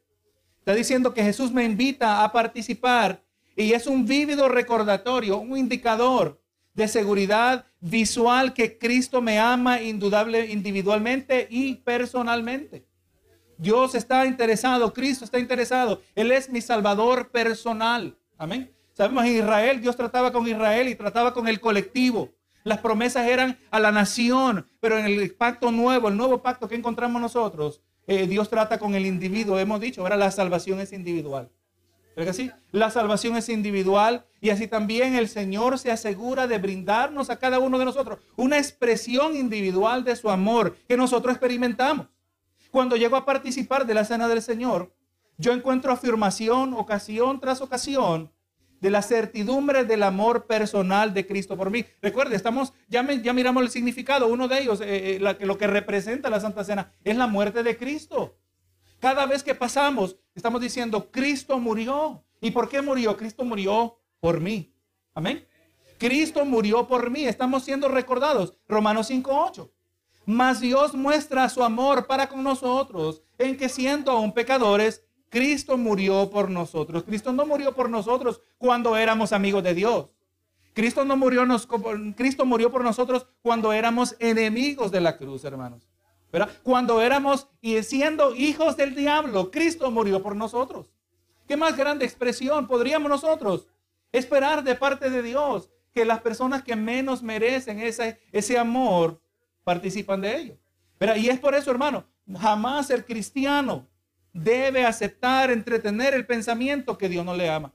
está 0.58 0.74
diciendo 0.74 1.14
que 1.14 1.22
Jesús 1.22 1.52
me 1.52 1.64
invita 1.64 2.24
a 2.24 2.32
participar 2.32 3.22
y 3.56 3.72
es 3.72 3.86
un 3.86 4.06
vívido 4.06 4.48
recordatorio, 4.48 5.38
un 5.38 5.56
indicador 5.56 6.40
de 6.74 6.88
seguridad 6.88 7.66
visual 7.78 8.52
que 8.52 8.78
Cristo 8.78 9.22
me 9.22 9.38
ama 9.38 9.80
indudable 9.80 10.50
individualmente 10.50 11.46
y 11.48 11.76
personalmente. 11.76 12.84
Dios 13.58 13.94
está 13.94 14.26
interesado, 14.26 14.92
Cristo 14.92 15.24
está 15.24 15.38
interesado. 15.38 16.00
Él 16.14 16.32
es 16.32 16.50
mi 16.50 16.60
salvador 16.60 17.30
personal. 17.30 18.16
Amén. 18.38 18.72
Sabemos 18.92 19.24
en 19.24 19.36
Israel, 19.36 19.80
Dios 19.80 19.96
trataba 19.96 20.32
con 20.32 20.46
Israel 20.46 20.88
y 20.88 20.94
trataba 20.94 21.34
con 21.34 21.48
el 21.48 21.60
colectivo. 21.60 22.32
Las 22.62 22.78
promesas 22.78 23.26
eran 23.26 23.58
a 23.70 23.80
la 23.80 23.92
nación, 23.92 24.68
pero 24.80 24.98
en 24.98 25.04
el 25.06 25.34
pacto 25.34 25.70
nuevo, 25.70 26.08
el 26.08 26.16
nuevo 26.16 26.42
pacto 26.42 26.68
que 26.68 26.76
encontramos 26.76 27.20
nosotros, 27.20 27.82
eh, 28.06 28.26
Dios 28.26 28.48
trata 28.48 28.78
con 28.78 28.94
el 28.94 29.04
individuo. 29.04 29.58
Hemos 29.58 29.80
dicho, 29.80 30.02
ahora 30.02 30.16
la 30.16 30.30
salvación 30.30 30.80
es 30.80 30.92
individual. 30.92 31.50
¿Verdad 32.16 32.30
que 32.30 32.36
sí? 32.36 32.50
La 32.70 32.90
salvación 32.90 33.36
es 33.36 33.48
individual 33.48 34.24
y 34.40 34.50
así 34.50 34.68
también 34.68 35.14
el 35.14 35.28
Señor 35.28 35.78
se 35.78 35.90
asegura 35.90 36.46
de 36.46 36.58
brindarnos 36.58 37.28
a 37.28 37.38
cada 37.38 37.58
uno 37.58 37.78
de 37.78 37.84
nosotros 37.84 38.20
una 38.36 38.58
expresión 38.58 39.34
individual 39.34 40.04
de 40.04 40.14
su 40.14 40.30
amor 40.30 40.76
que 40.86 40.96
nosotros 40.96 41.32
experimentamos. 41.32 42.06
Cuando 42.74 42.96
llego 42.96 43.14
a 43.14 43.24
participar 43.24 43.86
de 43.86 43.94
la 43.94 44.04
cena 44.04 44.26
del 44.26 44.42
Señor, 44.42 44.92
yo 45.38 45.52
encuentro 45.52 45.92
afirmación 45.92 46.74
ocasión 46.74 47.38
tras 47.38 47.60
ocasión 47.60 48.32
de 48.80 48.90
la 48.90 49.00
certidumbre 49.00 49.84
del 49.84 50.02
amor 50.02 50.48
personal 50.48 51.14
de 51.14 51.24
Cristo 51.24 51.56
por 51.56 51.70
mí. 51.70 51.84
Recuerde, 52.02 52.34
estamos, 52.34 52.72
ya, 52.88 53.08
ya 53.22 53.32
miramos 53.32 53.62
el 53.62 53.70
significado, 53.70 54.26
uno 54.26 54.48
de 54.48 54.58
ellos, 54.58 54.80
eh, 54.80 55.18
eh, 55.20 55.20
lo 55.20 55.56
que 55.56 55.68
representa 55.68 56.28
la 56.28 56.40
Santa 56.40 56.64
Cena, 56.64 56.92
es 57.04 57.16
la 57.16 57.28
muerte 57.28 57.62
de 57.62 57.76
Cristo. 57.76 58.38
Cada 58.98 59.24
vez 59.24 59.44
que 59.44 59.54
pasamos, 59.54 60.16
estamos 60.34 60.60
diciendo, 60.60 61.12
Cristo 61.12 61.60
murió. 61.60 62.24
¿Y 62.40 62.50
por 62.50 62.68
qué 62.68 62.82
murió? 62.82 63.16
Cristo 63.16 63.44
murió 63.44 64.00
por 64.18 64.40
mí. 64.40 64.74
Amén. 65.14 65.46
Cristo 65.96 66.44
murió 66.44 66.88
por 66.88 67.08
mí. 67.08 67.24
Estamos 67.24 67.62
siendo 67.62 67.86
recordados. 67.86 68.56
Romanos 68.66 69.12
5.8. 69.12 69.70
Mas 70.26 70.60
Dios 70.60 70.94
muestra 70.94 71.48
su 71.48 71.62
amor 71.62 72.06
para 72.06 72.28
con 72.28 72.42
nosotros 72.42 73.22
en 73.38 73.56
que 73.56 73.68
siendo 73.68 74.12
aún 74.12 74.32
pecadores, 74.32 75.02
Cristo 75.28 75.76
murió 75.76 76.30
por 76.30 76.50
nosotros. 76.50 77.02
Cristo 77.02 77.32
no 77.32 77.44
murió 77.44 77.74
por 77.74 77.90
nosotros 77.90 78.40
cuando 78.56 78.96
éramos 78.96 79.32
amigos 79.32 79.62
de 79.62 79.74
Dios. 79.74 80.06
Cristo 80.72 81.04
no 81.04 81.16
murió, 81.16 81.46
nos, 81.46 81.68
Cristo 82.16 82.44
murió 82.44 82.70
por 82.70 82.82
nosotros 82.82 83.26
cuando 83.42 83.72
éramos 83.72 84.16
enemigos 84.18 84.90
de 84.90 85.00
la 85.00 85.16
cruz, 85.16 85.44
hermanos. 85.44 85.88
¿verdad? 86.32 86.50
Cuando 86.64 87.00
éramos 87.00 87.46
y 87.60 87.80
siendo 87.84 88.34
hijos 88.34 88.76
del 88.76 88.96
diablo, 88.96 89.52
Cristo 89.52 89.90
murió 89.92 90.20
por 90.20 90.34
nosotros. 90.34 90.90
¿Qué 91.46 91.56
más 91.56 91.76
grande 91.76 92.04
expresión 92.04 92.66
podríamos 92.66 93.08
nosotros 93.08 93.68
esperar 94.10 94.64
de 94.64 94.74
parte 94.74 95.10
de 95.10 95.22
Dios 95.22 95.70
que 95.92 96.04
las 96.04 96.20
personas 96.20 96.64
que 96.64 96.74
menos 96.74 97.22
merecen 97.22 97.78
ese, 97.78 98.20
ese 98.32 98.58
amor 98.58 99.20
participan 99.64 100.20
de 100.20 100.36
ello? 100.36 100.56
¿verdad? 101.00 101.16
Y 101.16 101.28
es 101.28 101.38
por 101.38 101.54
eso, 101.54 101.70
hermano, 101.70 102.04
jamás 102.38 102.90
el 102.90 103.04
cristiano 103.04 103.86
debe 104.32 104.84
aceptar, 104.84 105.50
entretener 105.50 106.14
el 106.14 106.26
pensamiento 106.26 106.98
que 106.98 107.08
Dios 107.08 107.24
no 107.24 107.34
le 107.34 107.50
ama. 107.50 107.72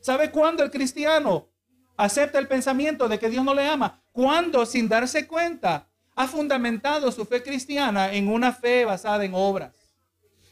¿Sabe 0.00 0.30
cuándo 0.30 0.62
el 0.62 0.70
cristiano 0.70 1.48
acepta 1.96 2.38
el 2.38 2.48
pensamiento 2.48 3.08
de 3.08 3.18
que 3.18 3.30
Dios 3.30 3.44
no 3.44 3.54
le 3.54 3.66
ama? 3.66 4.02
Cuando 4.12 4.66
sin 4.66 4.88
darse 4.88 5.26
cuenta 5.26 5.88
ha 6.14 6.28
fundamentado 6.28 7.10
su 7.10 7.24
fe 7.24 7.42
cristiana 7.42 8.12
en 8.12 8.28
una 8.28 8.52
fe 8.52 8.84
basada 8.84 9.24
en 9.24 9.32
obras. 9.34 9.74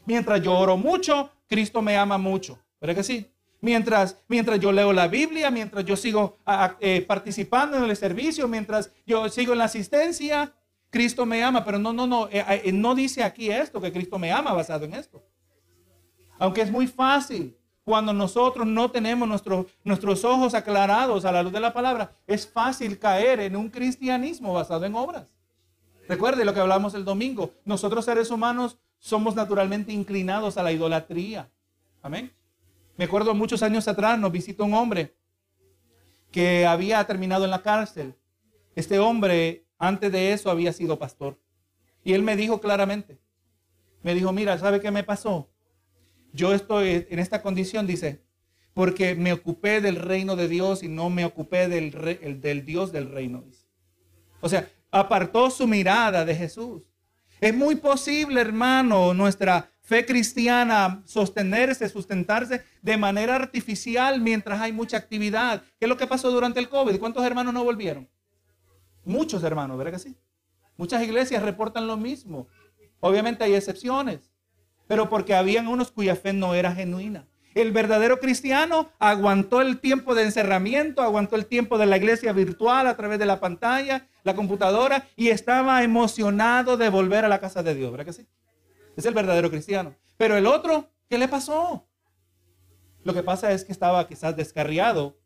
Mientras 0.07 0.43
yo 0.43 0.53
oro 0.59 0.77
mucho, 0.77 1.31
Cristo 1.47 1.83
me 1.83 1.97
ama 1.97 2.19
mucho. 2.19 2.59
¿Verdad 2.81 2.97
que 2.97 3.05
sí? 3.05 3.31
Mientras, 3.61 4.17
mientras 4.27 4.59
yo 4.59 4.73
leo 4.73 4.93
la 4.93 5.07
Biblia, 5.07 5.51
mientras 5.51 5.85
yo 5.85 5.97
sigo 5.97 6.39
eh, 6.81 7.05
participando 7.07 7.77
en 7.77 7.85
el 7.85 7.97
servicio, 7.97 8.49
mientras 8.49 8.91
yo 9.07 9.29
sigo 9.29 9.53
en 9.53 9.59
la 9.59 9.65
asistencia, 9.67 10.53
Cristo 10.93 11.25
me 11.25 11.43
ama. 11.43 11.65
Pero 11.65 11.79
no, 11.79 11.93
no, 11.93 12.07
no, 12.07 12.29
eh, 12.29 12.45
eh, 12.65 12.73
no 12.73 12.95
dice 12.95 13.25
aquí 13.25 13.51
esto, 13.51 13.81
que 13.81 13.91
Cristo 13.91 14.19
me 14.19 14.31
ama 14.31 14.53
basado 14.53 14.85
en 14.85 14.95
esto. 14.95 15.25
Aunque 16.39 16.61
es 16.61 16.71
muy 16.71 16.87
fácil 16.87 17.57
cuando 17.83 18.13
nosotros 18.13 18.67
no 18.67 18.91
tenemos 18.91 19.29
nuestros 19.83 20.25
ojos 20.25 20.55
aclarados 20.55 21.25
a 21.25 21.33
la 21.33 21.43
luz 21.43 21.53
de 21.53 21.61
la 21.61 21.73
palabra, 21.73 22.13
es 22.27 22.47
fácil 22.47 22.99
caer 22.99 23.41
en 23.41 23.57
un 23.57 23.71
cristianismo 23.71 24.53
basado 24.53 24.85
en 24.85 24.95
obras. 24.95 25.27
Recuerde 26.09 26.45
lo 26.45 26.53
que 26.53 26.61
hablamos 26.61 26.95
el 26.95 27.05
domingo. 27.05 27.53
Nosotros 27.65 28.05
seres 28.05 28.31
humanos 28.31 28.79
somos 28.99 29.35
naturalmente 29.35 29.93
inclinados 29.93 30.59
a 30.59 30.63
la 30.63 30.73
idolatría. 30.73 31.51
Amén. 32.03 32.33
Me 32.97 33.07
acuerdo 33.07 33.35
muchos 33.35 33.63
años 33.63 33.89
atrás 33.89 34.19
nos 34.19 34.31
visitó 34.31 34.65
un 34.65 34.75
hombre 34.75 35.17
que 36.31 36.67
había 36.67 37.03
terminado 37.07 37.45
en 37.45 37.51
la 37.51 37.63
cárcel. 37.63 38.15
Este 38.75 38.99
hombre 38.99 39.67
antes 39.83 40.13
de 40.13 40.33
eso 40.33 40.49
había 40.49 40.73
sido 40.73 40.97
pastor. 40.97 41.41
Y 42.05 42.13
él 42.13 42.23
me 42.23 42.37
dijo 42.37 42.61
claramente, 42.61 43.19
me 44.05 44.15
dijo, 44.15 44.33
mira, 44.33 44.57
¿sabe 44.57 44.81
qué 44.81 44.93
me 44.93 45.03
pasó? 45.03 45.51
Yo 46.33 46.55
estoy 46.55 47.09
en 47.11 47.19
esta 47.19 47.43
condición, 47.43 47.85
dice, 47.85 48.23
porque 48.75 49.17
me 49.17 49.33
ocupé 49.33 49.81
del 49.81 49.97
reino 49.97 50.37
de 50.37 50.47
Dios 50.47 50.85
y 50.85 50.89
no 50.89 51.11
me 51.11 51.25
ocupé 51.25 51.67
del, 51.67 52.41
del 52.41 52.65
Dios 52.65 52.93
del 52.93 53.11
reino. 53.11 53.45
O 54.41 54.49
sea, 54.49 54.71
apartó 54.93 55.51
su 55.51 55.67
mirada 55.67 56.25
de 56.25 56.37
Jesús. 56.37 56.83
Es 57.41 57.53
muy 57.53 57.75
posible, 57.75 58.41
hermano, 58.41 59.13
nuestra 59.15 59.69
fe 59.81 60.07
cristiana 60.07 61.03
sostenerse, 61.07 61.89
sustentarse 61.89 62.63
de 62.83 62.97
manera 62.97 63.35
artificial 63.35 64.21
mientras 64.21 64.61
hay 64.61 64.71
mucha 64.71 64.97
actividad. 64.97 65.61
¿Qué 65.81 65.87
es 65.87 65.89
lo 65.89 65.97
que 65.97 66.07
pasó 66.07 66.31
durante 66.31 66.61
el 66.61 66.69
COVID? 66.69 67.01
¿Cuántos 67.01 67.25
hermanos 67.25 67.53
no 67.53 67.65
volvieron? 67.65 68.09
Muchos 69.05 69.43
hermanos, 69.43 69.79
¿verdad 69.79 69.93
que 69.93 69.99
sí? 69.99 70.17
Muchas 70.77 71.03
iglesias 71.03 71.43
reportan 71.43 71.87
lo 71.87 71.97
mismo. 71.97 72.49
Obviamente 73.01 73.45
hay 73.45 73.55
excepciones, 73.55 74.33
pero 74.87 75.09
porque 75.09 75.35
habían 75.35 75.69
unos 75.69 75.91
cuya 75.91 76.17
fe 76.17 76.33
no 76.33 76.55
era 76.55 76.73
genuina. 76.73 77.27
El 77.55 77.73
verdadero 77.73 78.19
cristiano 78.19 78.91
aguantó 78.99 79.61
el 79.61 79.79
tiempo 79.79 80.15
de 80.15 80.23
encerramiento, 80.23 81.03
aguantó 81.03 81.37
el 81.37 81.47
tiempo 81.47 81.77
de 81.77 81.87
la 81.87 81.99
iglesia 81.99 82.33
virtual 82.33 82.87
a 82.87 82.97
través 82.97 83.19
de 83.19 83.27
la 83.27 83.41
pantalla, 83.41 84.09
la 84.25 84.35
computadora 84.35 85.07
y 85.17 85.29
estaba 85.29 85.83
emocionado 85.83 86.77
de 86.77 86.89
volver 86.89 87.25
a 87.25 87.29
la 87.29 87.41
casa 87.41 87.63
de 87.63 87.75
Dios, 87.75 87.91
¿verdad 87.91 88.07
que 88.07 88.13
sí? 88.15 88.27
Es 88.97 89.05
el 89.05 89.15
verdadero 89.15 89.51
cristiano. 89.51 89.95
Pero 90.17 90.37
el 90.37 90.47
otro, 90.47 90.89
¿qué 91.11 91.19
le 91.19 91.29
pasó? 91.29 91.87
Lo 93.05 93.13
que 93.13 93.23
pasa 93.23 93.53
es 93.53 93.65
que 93.65 93.73
estaba 93.73 94.07
quizás 94.07 94.37
descarriado, 94.37 95.19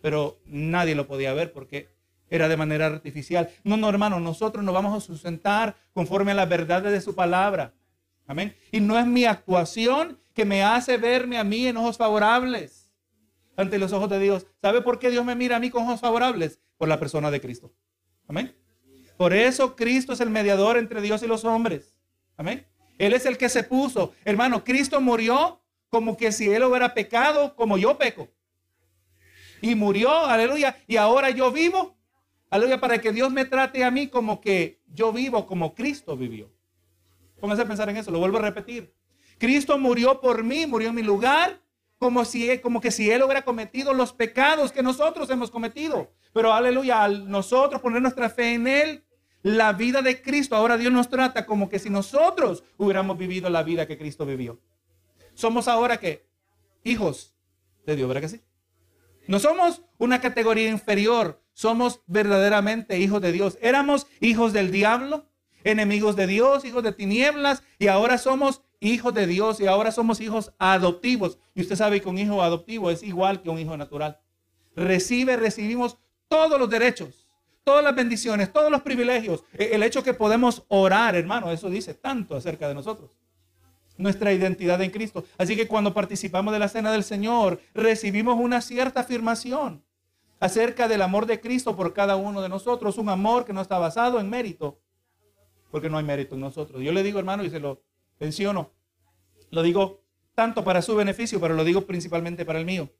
pero 0.00 0.38
nadie 0.46 0.94
lo 0.94 1.06
podía 1.06 1.34
ver 1.34 1.52
porque 1.52 1.95
era 2.30 2.48
de 2.48 2.56
manera 2.56 2.86
artificial. 2.86 3.50
No, 3.64 3.76
no, 3.76 3.88
hermano, 3.88 4.20
nosotros 4.20 4.64
nos 4.64 4.74
vamos 4.74 4.96
a 4.96 5.04
sustentar 5.04 5.76
conforme 5.92 6.32
a 6.32 6.34
las 6.34 6.48
verdades 6.48 6.92
de 6.92 7.00
su 7.00 7.14
palabra. 7.14 7.72
Amén. 8.26 8.56
Y 8.72 8.80
no 8.80 8.98
es 8.98 9.06
mi 9.06 9.24
actuación 9.24 10.18
que 10.34 10.44
me 10.44 10.62
hace 10.62 10.96
verme 10.96 11.38
a 11.38 11.44
mí 11.44 11.66
en 11.66 11.76
ojos 11.76 11.96
favorables 11.96 12.92
ante 13.56 13.78
los 13.78 13.92
ojos 13.92 14.10
de 14.10 14.18
Dios. 14.18 14.46
¿Sabe 14.60 14.82
por 14.82 14.98
qué 14.98 15.10
Dios 15.10 15.24
me 15.24 15.34
mira 15.34 15.56
a 15.56 15.60
mí 15.60 15.70
con 15.70 15.84
ojos 15.84 16.00
favorables? 16.00 16.60
Por 16.76 16.88
la 16.88 16.98
persona 16.98 17.30
de 17.30 17.40
Cristo. 17.40 17.72
Amén. 18.28 18.54
Por 19.16 19.32
eso 19.32 19.76
Cristo 19.76 20.12
es 20.12 20.20
el 20.20 20.30
mediador 20.30 20.76
entre 20.76 21.00
Dios 21.00 21.22
y 21.22 21.26
los 21.26 21.44
hombres. 21.44 21.94
Amén. 22.36 22.66
Él 22.98 23.14
es 23.14 23.24
el 23.26 23.38
que 23.38 23.48
se 23.48 23.62
puso. 23.62 24.12
Hermano, 24.24 24.62
Cristo 24.64 25.00
murió 25.00 25.62
como 25.88 26.16
que 26.16 26.32
si 26.32 26.50
él 26.50 26.64
hubiera 26.64 26.92
pecado 26.92 27.54
como 27.56 27.78
yo 27.78 27.96
peco. 27.96 28.28
Y 29.62 29.74
murió, 29.74 30.10
aleluya. 30.10 30.76
Y 30.86 30.96
ahora 30.96 31.30
yo 31.30 31.50
vivo, 31.50 31.95
aleluya, 32.50 32.80
para 32.80 33.00
que 33.00 33.12
Dios 33.12 33.32
me 33.32 33.44
trate 33.44 33.84
a 33.84 33.90
mí 33.90 34.08
como 34.08 34.40
que 34.40 34.80
yo 34.86 35.12
vivo 35.12 35.46
como 35.46 35.74
Cristo 35.74 36.16
vivió. 36.16 36.52
Póngase 37.40 37.62
a 37.62 37.66
pensar 37.66 37.88
en 37.88 37.96
eso, 37.96 38.10
lo 38.10 38.18
vuelvo 38.18 38.38
a 38.38 38.42
repetir. 38.42 38.94
Cristo 39.38 39.78
murió 39.78 40.20
por 40.20 40.42
mí, 40.42 40.66
murió 40.66 40.88
en 40.88 40.94
mi 40.94 41.02
lugar, 41.02 41.60
como, 41.98 42.24
si, 42.24 42.58
como 42.58 42.80
que 42.80 42.90
si 42.90 43.10
Él 43.10 43.22
hubiera 43.22 43.42
cometido 43.42 43.94
los 43.94 44.12
pecados 44.12 44.72
que 44.72 44.82
nosotros 44.82 45.28
hemos 45.30 45.50
cometido. 45.50 46.12
Pero 46.32 46.52
aleluya, 46.52 47.02
al 47.02 47.30
nosotros 47.30 47.80
poner 47.80 48.02
nuestra 48.02 48.28
fe 48.28 48.54
en 48.54 48.66
Él, 48.66 49.04
la 49.42 49.72
vida 49.72 50.02
de 50.02 50.22
Cristo, 50.22 50.56
ahora 50.56 50.76
Dios 50.76 50.92
nos 50.92 51.08
trata 51.08 51.46
como 51.46 51.68
que 51.68 51.78
si 51.78 51.88
nosotros 51.88 52.64
hubiéramos 52.76 53.16
vivido 53.16 53.48
la 53.48 53.62
vida 53.62 53.86
que 53.86 53.96
Cristo 53.96 54.26
vivió. 54.26 54.60
Somos 55.34 55.68
ahora 55.68 55.98
que 55.98 56.26
hijos 56.82 57.34
de 57.84 57.96
Dios, 57.96 58.08
¿verdad 58.08 58.22
que 58.22 58.28
sí? 58.28 58.40
No 59.28 59.38
somos 59.38 59.82
una 59.98 60.20
categoría 60.20 60.68
inferior, 60.68 61.42
somos 61.56 62.02
verdaderamente 62.06 62.98
hijos 62.98 63.22
de 63.22 63.32
Dios. 63.32 63.56
Éramos 63.62 64.06
hijos 64.20 64.52
del 64.52 64.70
diablo, 64.70 65.24
enemigos 65.64 66.14
de 66.14 66.26
Dios, 66.26 66.66
hijos 66.66 66.82
de 66.82 66.92
tinieblas, 66.92 67.62
y 67.78 67.86
ahora 67.86 68.18
somos 68.18 68.60
hijos 68.78 69.14
de 69.14 69.26
Dios 69.26 69.58
y 69.58 69.66
ahora 69.66 69.90
somos 69.90 70.20
hijos 70.20 70.52
adoptivos. 70.58 71.38
Y 71.54 71.62
usted 71.62 71.76
sabe 71.76 72.02
que 72.02 72.10
un 72.10 72.18
hijo 72.18 72.42
adoptivo 72.42 72.90
es 72.90 73.02
igual 73.02 73.40
que 73.40 73.48
un 73.48 73.58
hijo 73.58 73.74
natural. 73.74 74.20
Recibe, 74.76 75.38
recibimos 75.38 75.96
todos 76.28 76.60
los 76.60 76.68
derechos 76.68 77.26
todas 77.64 77.82
las 77.82 77.96
bendiciones, 77.96 78.52
todos 78.52 78.70
los 78.70 78.82
privilegios. 78.82 79.42
E, 79.52 79.74
el 79.74 79.82
hecho 79.82 80.04
que 80.04 80.14
podemos 80.14 80.62
orar, 80.68 81.16
hermano, 81.16 81.50
eso 81.50 81.68
dice 81.68 81.94
tanto 81.94 82.36
acerca 82.36 82.68
de 82.68 82.74
nosotros. 82.74 83.18
Nuestra 83.96 84.32
identidad 84.32 84.80
en 84.82 84.92
Cristo. 84.92 85.24
Así 85.36 85.56
que 85.56 85.66
cuando 85.66 85.92
participamos 85.92 86.52
de 86.52 86.60
la 86.60 86.68
cena 86.68 86.92
del 86.92 87.02
Señor, 87.02 87.60
recibimos 87.74 88.38
una 88.38 88.60
cierta 88.60 89.00
afirmación 89.00 89.82
acerca 90.40 90.88
del 90.88 91.02
amor 91.02 91.26
de 91.26 91.40
Cristo 91.40 91.76
por 91.76 91.92
cada 91.92 92.16
uno 92.16 92.42
de 92.42 92.48
nosotros. 92.48 92.98
Un 92.98 93.08
amor 93.08 93.44
que 93.44 93.52
no 93.52 93.60
está 93.60 93.78
basado 93.78 94.20
en 94.20 94.28
mérito, 94.28 94.80
porque 95.70 95.90
no 95.90 95.98
hay 95.98 96.04
mérito 96.04 96.34
en 96.34 96.40
nosotros. 96.40 96.82
Yo 96.82 96.92
le 96.92 97.02
digo, 97.02 97.18
hermano, 97.18 97.44
y 97.44 97.50
se 97.50 97.60
lo 97.60 97.82
menciono, 98.18 98.72
lo 99.50 99.62
digo 99.62 100.02
tanto 100.34 100.64
para 100.64 100.82
su 100.82 100.94
beneficio, 100.94 101.40
pero 101.40 101.54
lo 101.54 101.64
digo 101.64 101.86
principalmente 101.86 102.44
para 102.44 102.58
el 102.58 102.66
mío. 102.66 102.90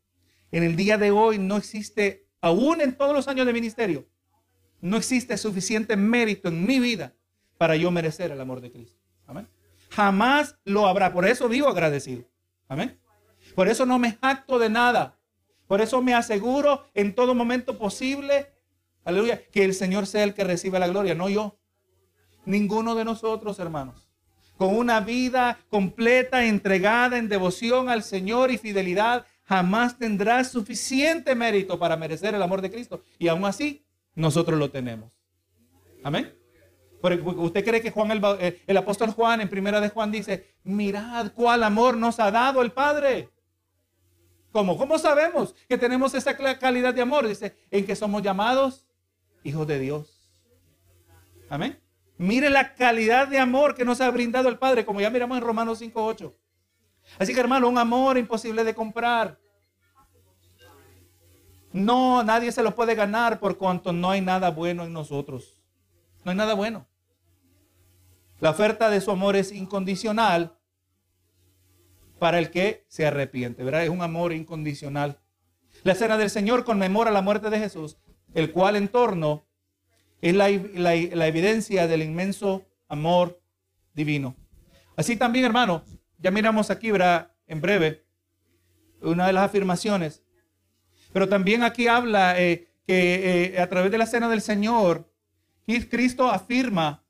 En 0.50 0.62
el 0.62 0.76
día 0.76 0.96
de 0.96 1.10
hoy 1.10 1.38
no 1.38 1.56
existe, 1.56 2.28
aún 2.40 2.80
en 2.80 2.96
todos 2.96 3.14
los 3.14 3.28
años 3.28 3.46
de 3.46 3.52
ministerio, 3.52 4.06
no 4.80 4.96
existe 4.96 5.36
suficiente 5.36 5.96
mérito 5.96 6.48
en 6.48 6.66
mi 6.66 6.80
vida 6.80 7.14
para 7.58 7.76
yo 7.76 7.90
merecer 7.90 8.30
el 8.30 8.40
amor 8.40 8.60
de 8.60 8.70
Cristo. 8.70 9.00
Amén. 9.26 9.48
Jamás 9.90 10.56
lo 10.64 10.86
habrá. 10.86 11.12
Por 11.12 11.26
eso 11.26 11.48
vivo 11.48 11.68
agradecido. 11.68 12.24
Amén. 12.68 12.98
Por 13.54 13.68
eso 13.68 13.86
no 13.86 13.98
me 13.98 14.12
jacto 14.12 14.58
de 14.58 14.68
nada. 14.68 15.15
Por 15.66 15.80
eso 15.80 16.02
me 16.02 16.14
aseguro 16.14 16.84
en 16.94 17.14
todo 17.14 17.34
momento 17.34 17.78
posible, 17.78 18.52
aleluya, 19.04 19.42
que 19.50 19.64
el 19.64 19.74
Señor 19.74 20.06
sea 20.06 20.24
el 20.24 20.34
que 20.34 20.44
reciba 20.44 20.78
la 20.78 20.88
gloria, 20.88 21.14
no 21.14 21.28
yo. 21.28 21.58
Ninguno 22.44 22.94
de 22.94 23.04
nosotros, 23.04 23.58
hermanos. 23.58 24.08
Con 24.56 24.76
una 24.76 25.00
vida 25.00 25.58
completa, 25.68 26.44
entregada 26.44 27.18
en 27.18 27.28
devoción 27.28 27.88
al 27.88 28.02
Señor 28.02 28.50
y 28.50 28.58
fidelidad, 28.58 29.26
jamás 29.42 29.98
tendrá 29.98 30.44
suficiente 30.44 31.34
mérito 31.34 31.78
para 31.78 31.96
merecer 31.96 32.34
el 32.34 32.42
amor 32.42 32.62
de 32.62 32.70
Cristo. 32.70 33.02
Y 33.18 33.28
aún 33.28 33.44
así, 33.44 33.84
nosotros 34.14 34.58
lo 34.58 34.70
tenemos. 34.70 35.20
Amén. 36.02 36.32
¿Usted 37.02 37.64
cree 37.64 37.80
que 37.80 37.90
Juan 37.90 38.10
eh, 38.40 38.62
el, 38.66 38.76
apóstol 38.76 39.10
Juan 39.10 39.40
en 39.40 39.48
primera 39.48 39.80
de 39.80 39.90
Juan 39.90 40.10
dice, 40.10 40.54
mirad 40.64 41.32
cuál 41.32 41.62
amor 41.62 41.96
nos 41.96 42.18
ha 42.18 42.30
dado 42.30 42.62
el 42.62 42.72
Padre? 42.72 43.28
¿Cómo? 44.52 44.76
¿Cómo 44.76 44.98
sabemos 44.98 45.54
que 45.68 45.76
tenemos 45.76 46.14
esa 46.14 46.36
calidad 46.58 46.94
de 46.94 47.02
amor? 47.02 47.26
Dice, 47.26 47.56
en 47.70 47.84
que 47.84 47.96
somos 47.96 48.22
llamados 48.22 48.86
hijos 49.44 49.66
de 49.66 49.78
Dios. 49.78 50.30
Amén. 51.48 51.78
Mire 52.18 52.48
la 52.50 52.74
calidad 52.74 53.28
de 53.28 53.38
amor 53.38 53.74
que 53.74 53.84
nos 53.84 54.00
ha 54.00 54.10
brindado 54.10 54.48
el 54.48 54.58
Padre, 54.58 54.84
como 54.84 55.00
ya 55.00 55.10
miramos 55.10 55.36
en 55.38 55.44
Romanos 55.44 55.82
5.8. 55.82 56.34
Así 57.18 57.34
que 57.34 57.40
hermano, 57.40 57.68
un 57.68 57.78
amor 57.78 58.18
imposible 58.18 58.64
de 58.64 58.74
comprar. 58.74 59.38
No, 61.72 62.22
nadie 62.24 62.52
se 62.52 62.62
lo 62.62 62.74
puede 62.74 62.94
ganar 62.94 63.38
por 63.38 63.58
cuanto 63.58 63.92
no 63.92 64.10
hay 64.10 64.22
nada 64.22 64.50
bueno 64.50 64.84
en 64.84 64.92
nosotros. 64.92 65.58
No 66.24 66.30
hay 66.30 66.36
nada 66.36 66.54
bueno. 66.54 66.86
La 68.40 68.50
oferta 68.50 68.90
de 68.90 69.00
su 69.00 69.10
amor 69.10 69.36
es 69.36 69.52
incondicional 69.52 70.55
para 72.18 72.38
el 72.38 72.50
que 72.50 72.84
se 72.88 73.06
arrepiente, 73.06 73.62
¿verdad? 73.62 73.84
Es 73.84 73.90
un 73.90 74.02
amor 74.02 74.32
incondicional. 74.32 75.20
La 75.82 75.94
cena 75.94 76.16
del 76.16 76.30
Señor 76.30 76.64
conmemora 76.64 77.10
la 77.10 77.22
muerte 77.22 77.50
de 77.50 77.58
Jesús, 77.58 77.98
el 78.34 78.52
cual 78.52 78.76
en 78.76 78.88
torno 78.88 79.46
es 80.20 80.34
la, 80.34 80.48
evidencia 80.48 81.86
del 81.86 82.02
inmenso 82.02 82.64
amor 82.88 83.40
divino. 83.94 84.34
Así 84.96 85.16
también, 85.16 85.44
hermano, 85.44 85.84
ya 86.18 86.30
miramos 86.30 86.70
aquí, 86.70 86.90
¿verdad? 86.90 87.32
En 87.46 87.60
breve, 87.60 88.04
una 89.02 89.26
de 89.26 89.32
las 89.32 89.44
afirmaciones. 89.44 90.22
Pero 91.12 91.28
también 91.28 91.62
aquí 91.62 91.86
habla 91.86 92.40
eh, 92.40 92.68
que 92.86 93.54
eh, 93.54 93.60
a 93.60 93.68
través 93.68 93.90
de 93.90 93.98
la 93.98 94.06
cena 94.06 94.28
del 94.28 94.40
Señor, 94.40 95.12
Cristo 95.90 96.30
afirma 96.30 97.04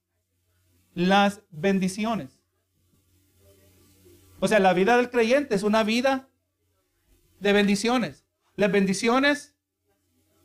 las 0.95 1.43
bendiciones. 1.51 2.36
O 4.39 4.49
sea, 4.49 4.59
la 4.59 4.75
vida 4.75 4.97
del 4.97 5.11
creyente 5.11 5.55
es 5.55 5.63
una 5.63 5.83
vida 5.83 6.29
de 7.41 7.53
bendiciones. 7.53 8.25
Las 8.55 8.71
bendiciones 8.71 9.55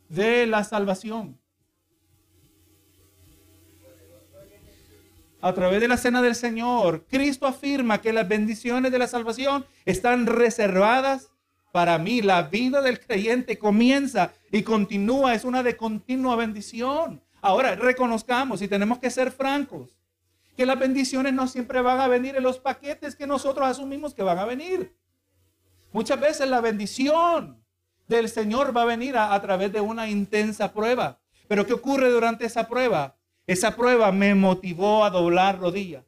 de 0.08 0.46
la 0.46 0.64
salvación. 0.64 1.38
A 5.40 5.52
través 5.52 5.80
de 5.80 5.88
la 5.88 5.96
cena 5.96 6.22
del 6.22 6.36
Señor, 6.36 7.04
Cristo 7.10 7.46
afirma 7.46 8.00
que 8.00 8.12
las 8.12 8.28
bendiciones 8.28 8.92
de 8.92 8.98
la 8.98 9.08
salvación 9.08 9.66
están 9.84 10.26
reservadas 10.26 11.30
para 11.72 11.98
mí. 11.98 12.22
La 12.22 12.44
vida 12.44 12.80
del 12.80 13.00
creyente 13.00 13.58
comienza 13.58 14.32
y 14.52 14.62
continúa, 14.62 15.34
es 15.34 15.44
una 15.44 15.62
de 15.62 15.76
continua 15.76 16.36
bendición. 16.36 17.20
Ahora, 17.40 17.74
reconozcamos 17.74 18.62
y 18.62 18.68
tenemos 18.68 19.00
que 19.00 19.10
ser 19.10 19.32
francos 19.32 19.90
que 20.56 20.66
las 20.66 20.78
bendiciones 20.78 21.32
no 21.32 21.48
siempre 21.48 21.80
van 21.80 22.00
a 22.00 22.08
venir 22.08 22.36
en 22.36 22.42
los 22.42 22.58
paquetes 22.58 23.16
que 23.16 23.26
nosotros 23.26 23.66
asumimos 23.66 24.14
que 24.14 24.22
van 24.22 24.38
a 24.38 24.44
venir. 24.44 24.94
Muchas 25.92 26.20
veces 26.20 26.48
la 26.48 26.60
bendición 26.60 27.62
del 28.08 28.28
Señor 28.28 28.76
va 28.76 28.82
a 28.82 28.86
venir 28.86 29.16
a, 29.16 29.40
través 29.40 29.72
de 29.72 29.80
una 29.80 30.08
intensa 30.08 30.72
prueba. 30.72 31.18
Pero 31.48 31.66
¿qué 31.66 31.72
ocurre 31.72 32.10
durante 32.10 32.44
esa 32.44 32.68
prueba? 32.68 33.16
Esa 33.46 33.76
prueba 33.76 34.12
me 34.12 34.34
motivó 34.34 35.04
a 35.04 35.10
doblar 35.10 35.58
rodillas. 35.58 36.04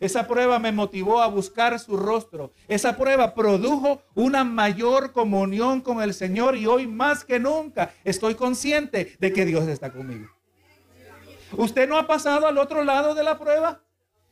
Esa 0.00 0.28
prueba 0.28 0.60
me 0.60 0.70
motivó 0.70 1.20
a 1.20 1.26
buscar 1.26 1.78
su 1.80 1.96
rostro. 1.96 2.52
Esa 2.68 2.96
prueba 2.96 3.34
produjo 3.34 4.02
una 4.14 4.44
mayor 4.44 5.12
comunión 5.12 5.80
con 5.80 6.00
el 6.02 6.14
Señor 6.14 6.56
y 6.56 6.66
hoy 6.66 6.86
más 6.86 7.24
que 7.24 7.40
nunca 7.40 7.92
estoy 8.04 8.36
consciente 8.36 9.16
de 9.18 9.32
que 9.32 9.44
Dios 9.44 9.66
está 9.66 9.90
conmigo. 9.90 10.28
¿Usted 11.56 11.88
no 11.88 11.96
ha 11.96 12.06
pasado 12.06 12.46
al 12.46 12.58
otro 12.58 12.84
lado 12.84 13.14
de 13.14 13.24
la 13.24 13.38
prueba? 13.38 13.82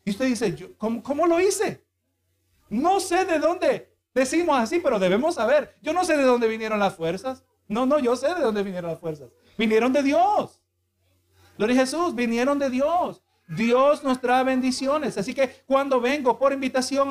Y 0.07 0.11
usted 0.11 0.27
dice, 0.27 0.57
¿cómo, 0.79 1.27
lo 1.27 1.41
hice? 1.41 1.85
No 2.71 3.01
sé 3.01 3.25
de 3.25 3.41
dónde 3.41 3.93
decimos 4.15 4.57
así, 4.57 4.79
pero 4.79 5.01
debemos 5.01 5.35
saber. 5.35 5.75
Yo 5.83 5.93
no 5.93 6.05
sé 6.05 6.17
de 6.17 6.23
dónde 6.23 6.47
vinieron 6.47 6.79
las 6.79 6.95
fuerzas. 6.95 7.45
No, 7.67 7.87
no, 7.87 7.99
yo 7.99 8.15
sé 8.15 8.33
de 8.33 8.41
dónde 8.41 8.63
vinieron 8.63 8.89
las 8.89 9.01
fuerzas. 9.01 9.31
Vinieron 9.59 9.93
de 9.93 10.05
Dios. 10.05 10.63
Gloria 11.59 11.75
a 11.75 11.81
Jesús, 11.81 12.15
vinieron 12.15 12.57
de 12.61 12.71
Dios. 12.71 13.21
Dios 13.49 14.05
nos 14.05 14.21
trae 14.21 14.45
bendiciones. 14.45 15.19
Así 15.19 15.35
que 15.35 15.65
cuando 15.67 16.01
vengo 16.01 16.39
por 16.39 16.53
invitación 16.53 17.11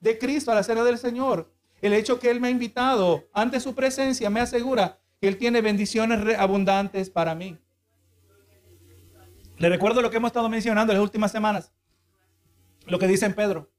de 0.00 0.18
Cristo 0.18 0.50
a 0.50 0.54
la 0.54 0.62
cena 0.62 0.82
del 0.82 0.96
Señor, 0.96 1.52
el 1.82 1.92
hecho 1.92 2.18
que 2.18 2.30
Él 2.30 2.40
me 2.40 2.48
ha 2.48 2.50
invitado 2.50 3.28
ante 3.34 3.60
su 3.60 3.74
presencia 3.74 4.30
me 4.30 4.40
asegura 4.40 4.98
que 5.20 5.28
Él 5.28 5.36
tiene 5.36 5.60
bendiciones 5.60 6.38
abundantes 6.38 7.10
para 7.10 7.34
mí. 7.34 7.58
Le 9.58 9.68
recuerdo 9.68 10.00
lo 10.00 10.10
que 10.10 10.16
hemos 10.16 10.30
estado 10.30 10.48
mencionando 10.48 10.90
en 10.90 10.98
las 10.98 11.04
últimas 11.04 11.30
semanas 11.30 11.73
lo 12.86 12.98
que 12.98 13.06
dice 13.06 13.26
en 13.26 13.34
Pedro. 13.34 13.70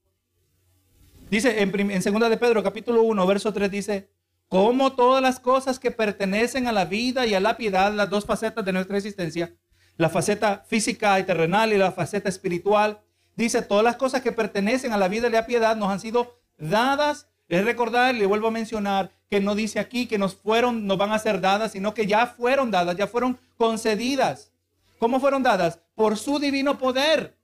Dice 1.30 1.62
en, 1.62 1.92
en 1.92 2.02
segunda 2.02 2.30
de 2.30 2.38
Pedro, 2.38 2.64
capítulo 2.64 3.02
1, 3.04 3.28
verso 3.28 3.52
3, 3.52 3.70
dice, 3.72 4.10
como 4.48 4.94
todas 4.94 5.22
las 5.22 5.40
cosas 5.40 5.80
que 5.80 5.92
pertenecen 5.92 6.68
a 6.68 6.72
la 6.72 6.86
vida 6.86 7.26
y 7.26 7.34
a 7.34 7.40
la 7.40 7.58
piedad, 7.58 7.92
las 7.92 8.10
dos 8.10 8.26
facetas 8.26 8.64
de 8.64 8.74
nuestra 8.74 8.98
existencia, 8.98 9.56
la 9.98 10.10
faceta 10.10 10.64
física 10.68 11.20
y 11.20 11.24
terrenal 11.24 11.74
y 11.74 11.78
la 11.78 11.92
faceta 11.92 12.30
espiritual, 12.30 13.02
dice, 13.36 13.62
todas 13.62 13.84
las 13.84 13.96
cosas 13.96 14.22
que 14.22 14.32
pertenecen 14.32 14.94
a 14.94 14.98
la 14.98 15.08
vida 15.08 15.28
y 15.28 15.32
la 15.32 15.46
piedad 15.46 15.76
nos 15.76 15.90
han 15.90 16.00
sido 16.00 16.40
dadas. 16.58 17.28
Es 17.48 17.64
recordar, 17.64 18.14
le 18.16 18.26
vuelvo 18.26 18.48
a 18.48 18.52
mencionar, 18.52 19.12
que 19.30 19.40
no 19.40 19.56
dice 19.56 19.80
aquí 19.80 20.08
que 20.08 20.18
nos 20.18 20.36
fueron, 20.36 20.86
nos 20.86 20.98
van 20.98 21.12
a 21.12 21.20
ser 21.20 21.42
dadas, 21.42 21.72
sino 21.72 21.94
que 21.94 22.06
ya 22.06 22.28
fueron 22.28 22.72
dadas, 22.72 22.96
ya 22.98 23.08
fueron 23.08 23.38
concedidas. 23.58 24.52
¿Cómo 25.00 25.20
fueron 25.20 25.44
dadas? 25.44 25.80
Por 25.96 26.18
su 26.18 26.40
divino 26.40 26.78
poder. 26.78 27.38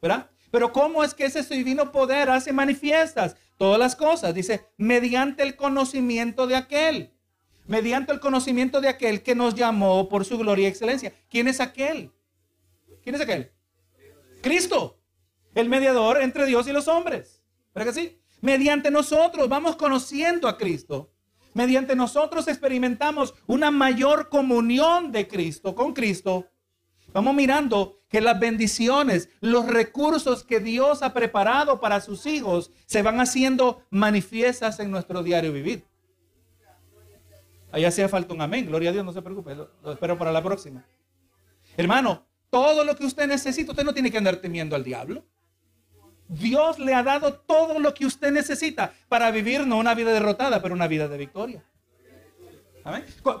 ¿Verdad? 0.00 0.30
Pero 0.52 0.70
¿cómo 0.70 1.02
es 1.02 1.14
que 1.14 1.24
ese 1.24 1.42
divino 1.42 1.90
poder 1.92 2.28
hace 2.28 2.52
manifiestas 2.52 3.36
todas 3.56 3.78
las 3.78 3.96
cosas? 3.96 4.34
Dice, 4.34 4.66
mediante 4.76 5.42
el 5.42 5.56
conocimiento 5.56 6.46
de 6.46 6.56
aquel. 6.56 7.14
Mediante 7.66 8.12
el 8.12 8.20
conocimiento 8.20 8.82
de 8.82 8.88
aquel 8.88 9.22
que 9.22 9.34
nos 9.34 9.54
llamó 9.54 10.10
por 10.10 10.26
su 10.26 10.36
gloria 10.36 10.64
y 10.64 10.70
excelencia. 10.70 11.14
¿Quién 11.30 11.48
es 11.48 11.58
aquel? 11.58 12.12
¿Quién 13.02 13.14
es 13.14 13.22
aquel? 13.22 13.50
Cristo, 14.42 15.00
el 15.54 15.70
mediador 15.70 16.20
entre 16.20 16.44
Dios 16.44 16.68
y 16.68 16.72
los 16.72 16.86
hombres. 16.86 17.42
¿Verdad 17.74 17.94
que 17.94 18.00
sí? 18.00 18.20
Mediante 18.42 18.90
nosotros 18.90 19.48
vamos 19.48 19.76
conociendo 19.76 20.48
a 20.48 20.58
Cristo. 20.58 21.14
Mediante 21.54 21.96
nosotros 21.96 22.46
experimentamos 22.46 23.32
una 23.46 23.70
mayor 23.70 24.28
comunión 24.28 25.12
de 25.12 25.26
Cristo, 25.26 25.74
con 25.74 25.94
Cristo. 25.94 26.50
Vamos 27.14 27.34
mirando 27.34 28.01
que 28.12 28.20
las 28.20 28.38
bendiciones, 28.38 29.30
los 29.40 29.66
recursos 29.66 30.44
que 30.44 30.60
Dios 30.60 31.02
ha 31.02 31.14
preparado 31.14 31.80
para 31.80 32.02
sus 32.02 32.26
hijos 32.26 32.70
se 32.84 33.00
van 33.00 33.18
haciendo 33.20 33.82
manifiestas 33.88 34.78
en 34.80 34.90
nuestro 34.90 35.22
diario 35.22 35.50
vivir. 35.50 35.86
Allá 37.72 37.88
hacía 37.88 38.10
falta 38.10 38.34
un 38.34 38.42
amén. 38.42 38.66
Gloria 38.66 38.90
a 38.90 38.92
Dios, 38.92 39.02
no 39.02 39.14
se 39.14 39.22
preocupe. 39.22 39.54
Lo, 39.54 39.70
lo, 39.82 39.92
espero 39.92 40.18
para 40.18 40.30
la 40.30 40.42
próxima. 40.42 40.84
Hermano, 41.74 42.26
todo 42.50 42.84
lo 42.84 42.94
que 42.94 43.06
usted 43.06 43.26
necesita, 43.26 43.72
usted 43.72 43.84
no 43.84 43.94
tiene 43.94 44.10
que 44.10 44.18
andar 44.18 44.36
temiendo 44.36 44.76
al 44.76 44.84
diablo. 44.84 45.24
Dios 46.28 46.78
le 46.78 46.92
ha 46.92 47.02
dado 47.02 47.32
todo 47.32 47.78
lo 47.78 47.94
que 47.94 48.04
usted 48.04 48.30
necesita 48.30 48.92
para 49.08 49.30
vivir 49.30 49.66
no 49.66 49.78
una 49.78 49.94
vida 49.94 50.12
derrotada, 50.12 50.60
pero 50.60 50.74
una 50.74 50.86
vida 50.86 51.08
de 51.08 51.16
victoria. 51.16 51.64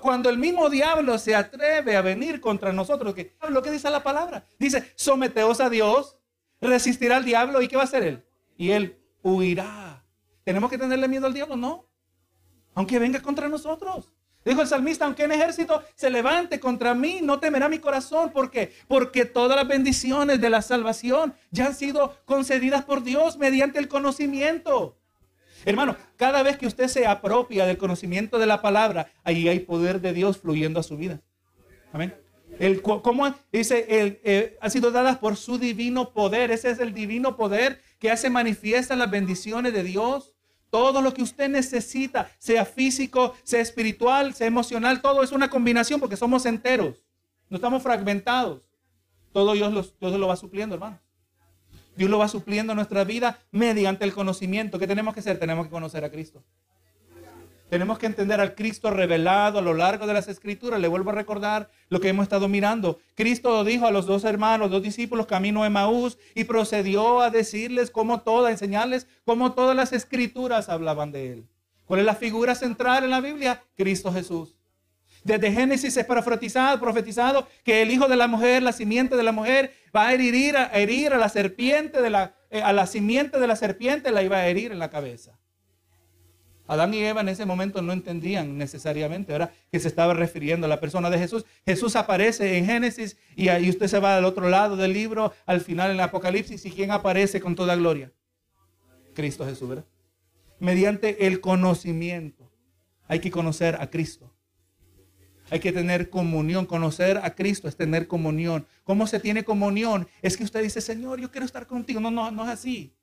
Cuando 0.00 0.30
el 0.30 0.38
mismo 0.38 0.70
diablo 0.70 1.18
se 1.18 1.34
atreve 1.34 1.96
a 1.96 2.02
venir 2.02 2.40
contra 2.40 2.72
nosotros, 2.72 3.14
que, 3.14 3.36
lo 3.48 3.62
que 3.62 3.70
dice 3.70 3.90
la 3.90 4.02
palabra, 4.02 4.44
dice, 4.58 4.92
someteos 4.94 5.60
a 5.60 5.68
Dios, 5.68 6.16
resistirá 6.60 7.16
al 7.16 7.24
diablo 7.24 7.60
y 7.62 7.68
¿qué 7.68 7.76
va 7.76 7.82
a 7.82 7.86
hacer 7.86 8.02
él? 8.02 8.24
Y 8.56 8.70
él 8.70 8.98
huirá. 9.22 10.04
¿Tenemos 10.44 10.70
que 10.70 10.78
tenerle 10.78 11.08
miedo 11.08 11.26
al 11.26 11.34
diablo? 11.34 11.56
No. 11.56 11.86
Aunque 12.74 12.98
venga 12.98 13.20
contra 13.20 13.48
nosotros. 13.48 14.12
Dijo 14.44 14.60
el 14.60 14.66
salmista, 14.66 15.04
aunque 15.04 15.24
en 15.24 15.32
ejército 15.32 15.82
se 15.94 16.10
levante 16.10 16.58
contra 16.58 16.94
mí, 16.94 17.20
no 17.22 17.38
temerá 17.38 17.68
mi 17.68 17.78
corazón. 17.78 18.32
¿Por 18.32 18.50
qué? 18.50 18.72
Porque 18.88 19.24
todas 19.24 19.56
las 19.56 19.68
bendiciones 19.68 20.40
de 20.40 20.50
la 20.50 20.62
salvación 20.62 21.34
ya 21.50 21.66
han 21.66 21.74
sido 21.74 22.16
concedidas 22.24 22.84
por 22.84 23.04
Dios 23.04 23.38
mediante 23.38 23.78
el 23.78 23.86
conocimiento. 23.86 24.98
Hermano, 25.64 25.96
cada 26.16 26.42
vez 26.42 26.56
que 26.56 26.66
usted 26.66 26.88
se 26.88 27.06
apropia 27.06 27.66
del 27.66 27.78
conocimiento 27.78 28.38
de 28.38 28.46
la 28.46 28.62
palabra, 28.62 29.08
ahí 29.24 29.48
hay 29.48 29.60
poder 29.60 30.00
de 30.00 30.12
Dios 30.12 30.38
fluyendo 30.38 30.80
a 30.80 30.82
su 30.82 30.96
vida. 30.96 31.20
Amén. 31.92 32.14
El, 32.58 32.82
¿Cómo 32.82 33.34
dice? 33.50 33.86
El, 33.88 34.20
eh, 34.24 34.58
ha 34.60 34.70
sido 34.70 34.90
dadas 34.90 35.18
por 35.18 35.36
su 35.36 35.58
divino 35.58 36.12
poder. 36.12 36.50
Ese 36.50 36.70
es 36.70 36.78
el 36.78 36.92
divino 36.92 37.36
poder 37.36 37.80
que 37.98 38.10
hace 38.10 38.30
manifiesta 38.30 38.96
las 38.96 39.10
bendiciones 39.10 39.72
de 39.72 39.82
Dios. 39.82 40.34
Todo 40.70 41.02
lo 41.02 41.12
que 41.12 41.22
usted 41.22 41.48
necesita, 41.48 42.30
sea 42.38 42.64
físico, 42.64 43.34
sea 43.42 43.60
espiritual, 43.60 44.34
sea 44.34 44.46
emocional, 44.46 45.02
todo 45.02 45.22
es 45.22 45.32
una 45.32 45.50
combinación 45.50 46.00
porque 46.00 46.16
somos 46.16 46.46
enteros. 46.46 47.04
No 47.50 47.56
estamos 47.56 47.82
fragmentados. 47.82 48.62
Todo 49.32 49.52
Dios, 49.52 49.94
Dios 50.00 50.18
lo 50.18 50.28
va 50.28 50.36
supliendo, 50.36 50.74
hermano. 50.74 50.98
Dios 51.96 52.10
lo 52.10 52.18
va 52.18 52.28
supliendo 52.28 52.72
en 52.72 52.76
nuestra 52.76 53.04
vida 53.04 53.38
mediante 53.50 54.04
el 54.04 54.12
conocimiento. 54.12 54.78
¿Qué 54.78 54.86
tenemos 54.86 55.14
que 55.14 55.20
hacer? 55.20 55.38
Tenemos 55.38 55.66
que 55.66 55.70
conocer 55.70 56.04
a 56.04 56.10
Cristo. 56.10 56.42
Tenemos 57.72 57.98
que 57.98 58.04
entender 58.04 58.38
al 58.38 58.54
Cristo 58.54 58.90
revelado 58.90 59.58
a 59.58 59.62
lo 59.62 59.72
largo 59.72 60.06
de 60.06 60.12
las 60.12 60.28
escrituras. 60.28 60.78
Le 60.78 60.88
vuelvo 60.88 61.08
a 61.08 61.14
recordar 61.14 61.70
lo 61.88 62.00
que 62.00 62.10
hemos 62.10 62.24
estado 62.24 62.46
mirando. 62.46 63.00
Cristo 63.14 63.64
dijo 63.64 63.86
a 63.86 63.90
los 63.90 64.04
dos 64.04 64.24
hermanos, 64.24 64.70
dos 64.70 64.82
discípulos, 64.82 65.24
camino 65.24 65.62
de 65.62 65.70
Maús, 65.70 66.18
y 66.34 66.44
procedió 66.44 67.22
a 67.22 67.30
decirles 67.30 67.90
cómo 67.90 68.20
todas, 68.20 68.50
a 68.50 68.52
enseñarles 68.52 69.06
cómo 69.24 69.52
todas 69.52 69.74
las 69.74 69.94
escrituras 69.94 70.68
hablaban 70.68 71.12
de 71.12 71.32
él. 71.32 71.48
¿Cuál 71.86 72.00
es 72.00 72.06
la 72.06 72.14
figura 72.14 72.54
central 72.54 73.04
en 73.04 73.10
la 73.10 73.22
Biblia? 73.22 73.62
Cristo 73.74 74.12
Jesús. 74.12 74.54
Desde 75.24 75.52
Génesis 75.52 75.96
es 75.96 76.04
profetizado, 76.04 76.80
profetizado 76.80 77.46
que 77.64 77.82
el 77.82 77.90
hijo 77.90 78.08
de 78.08 78.16
la 78.16 78.26
mujer, 78.26 78.62
la 78.62 78.72
simiente 78.72 79.16
de 79.16 79.22
la 79.22 79.32
mujer, 79.32 79.72
va 79.94 80.08
a 80.08 80.14
herir 80.14 80.56
a, 80.56 81.18
la 81.18 81.28
serpiente 81.28 82.02
de 82.02 82.10
la, 82.10 82.34
eh, 82.50 82.60
a 82.60 82.72
la 82.72 82.86
simiente 82.86 83.38
de 83.38 83.46
la 83.46 83.54
serpiente, 83.54 84.10
la 84.10 84.22
iba 84.22 84.38
a 84.38 84.48
herir 84.48 84.72
en 84.72 84.78
la 84.78 84.90
cabeza. 84.90 85.38
Adán 86.66 86.94
y 86.94 86.98
Eva 86.98 87.20
en 87.20 87.28
ese 87.28 87.44
momento 87.44 87.82
no 87.82 87.92
entendían 87.92 88.56
necesariamente, 88.56 89.32
¿verdad? 89.32 89.52
Que 89.70 89.78
se 89.78 89.88
estaba 89.88 90.14
refiriendo 90.14 90.66
a 90.66 90.68
la 90.68 90.80
persona 90.80 91.10
de 91.10 91.18
Jesús. 91.18 91.44
Jesús 91.66 91.96
aparece 91.96 92.56
en 92.56 92.66
Génesis 92.66 93.16
y 93.36 93.48
ahí 93.48 93.68
usted 93.68 93.88
se 93.88 93.98
va 93.98 94.16
al 94.16 94.24
otro 94.24 94.48
lado 94.48 94.76
del 94.76 94.92
libro, 94.92 95.32
al 95.44 95.60
final 95.60 95.90
en 95.90 95.96
el 95.96 96.00
Apocalipsis, 96.00 96.64
¿y 96.64 96.70
quién 96.70 96.90
aparece 96.90 97.40
con 97.40 97.54
toda 97.54 97.76
gloria? 97.76 98.10
Cristo 99.14 99.44
Jesús, 99.44 99.68
¿verdad? 99.68 99.84
Mediante 100.58 101.26
el 101.26 101.40
conocimiento. 101.40 102.50
Hay 103.06 103.20
que 103.20 103.30
conocer 103.30 103.76
a 103.80 103.90
Cristo. 103.90 104.31
Hay 105.52 105.60
que 105.60 105.70
tener 105.70 106.08
comunión. 106.08 106.64
Conocer 106.64 107.18
a 107.18 107.34
Cristo 107.34 107.68
es 107.68 107.76
tener 107.76 108.08
comunión. 108.08 108.66
¿Cómo 108.84 109.06
se 109.06 109.20
tiene 109.20 109.44
comunión? 109.44 110.08
Es 110.22 110.38
que 110.38 110.44
usted 110.44 110.62
dice, 110.62 110.80
Señor, 110.80 111.20
yo 111.20 111.30
quiero 111.30 111.44
estar 111.44 111.66
contigo. 111.66 112.00
No, 112.00 112.10
no, 112.10 112.30
no 112.30 112.44
es 112.44 112.48
así. 112.48 112.96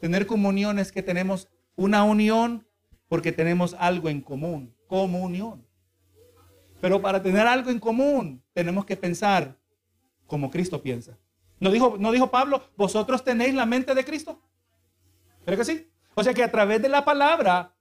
Tener 0.00 0.26
comunión 0.26 0.80
es 0.80 0.90
que 0.90 1.00
tenemos 1.00 1.46
una 1.76 2.02
unión 2.02 2.66
porque 3.06 3.30
tenemos 3.30 3.76
algo 3.78 4.08
en 4.08 4.20
común. 4.20 4.74
Comunión. 4.88 5.64
Pero 6.80 7.00
para 7.00 7.22
tener 7.22 7.46
algo 7.46 7.70
en 7.70 7.78
común 7.78 8.42
tenemos 8.52 8.84
que 8.84 8.96
pensar 8.96 9.56
como 10.26 10.50
Cristo 10.50 10.82
piensa. 10.82 11.16
¿No 11.60 11.70
dijo, 11.70 11.94
no 12.00 12.10
dijo 12.10 12.32
Pablo, 12.32 12.64
vosotros 12.76 13.22
tenéis 13.22 13.54
la 13.54 13.64
mente 13.64 13.94
de 13.94 14.04
Cristo? 14.04 14.42
¿Pero 15.44 15.56
que 15.56 15.64
sí? 15.64 15.88
O 16.16 16.24
sea 16.24 16.34
que 16.34 16.42
a 16.42 16.50
través 16.50 16.82
de 16.82 16.88
la 16.88 17.04
palabra 17.04 17.76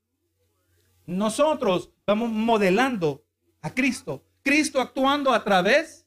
nosotros 1.08 1.89
vamos 2.06 2.30
modelando 2.30 3.25
a 3.62 3.74
Cristo. 3.74 4.24
Cristo 4.43 4.80
actuando 4.80 5.34
a 5.34 5.43
través 5.43 6.06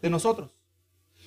de 0.00 0.10
nosotros. 0.10 0.50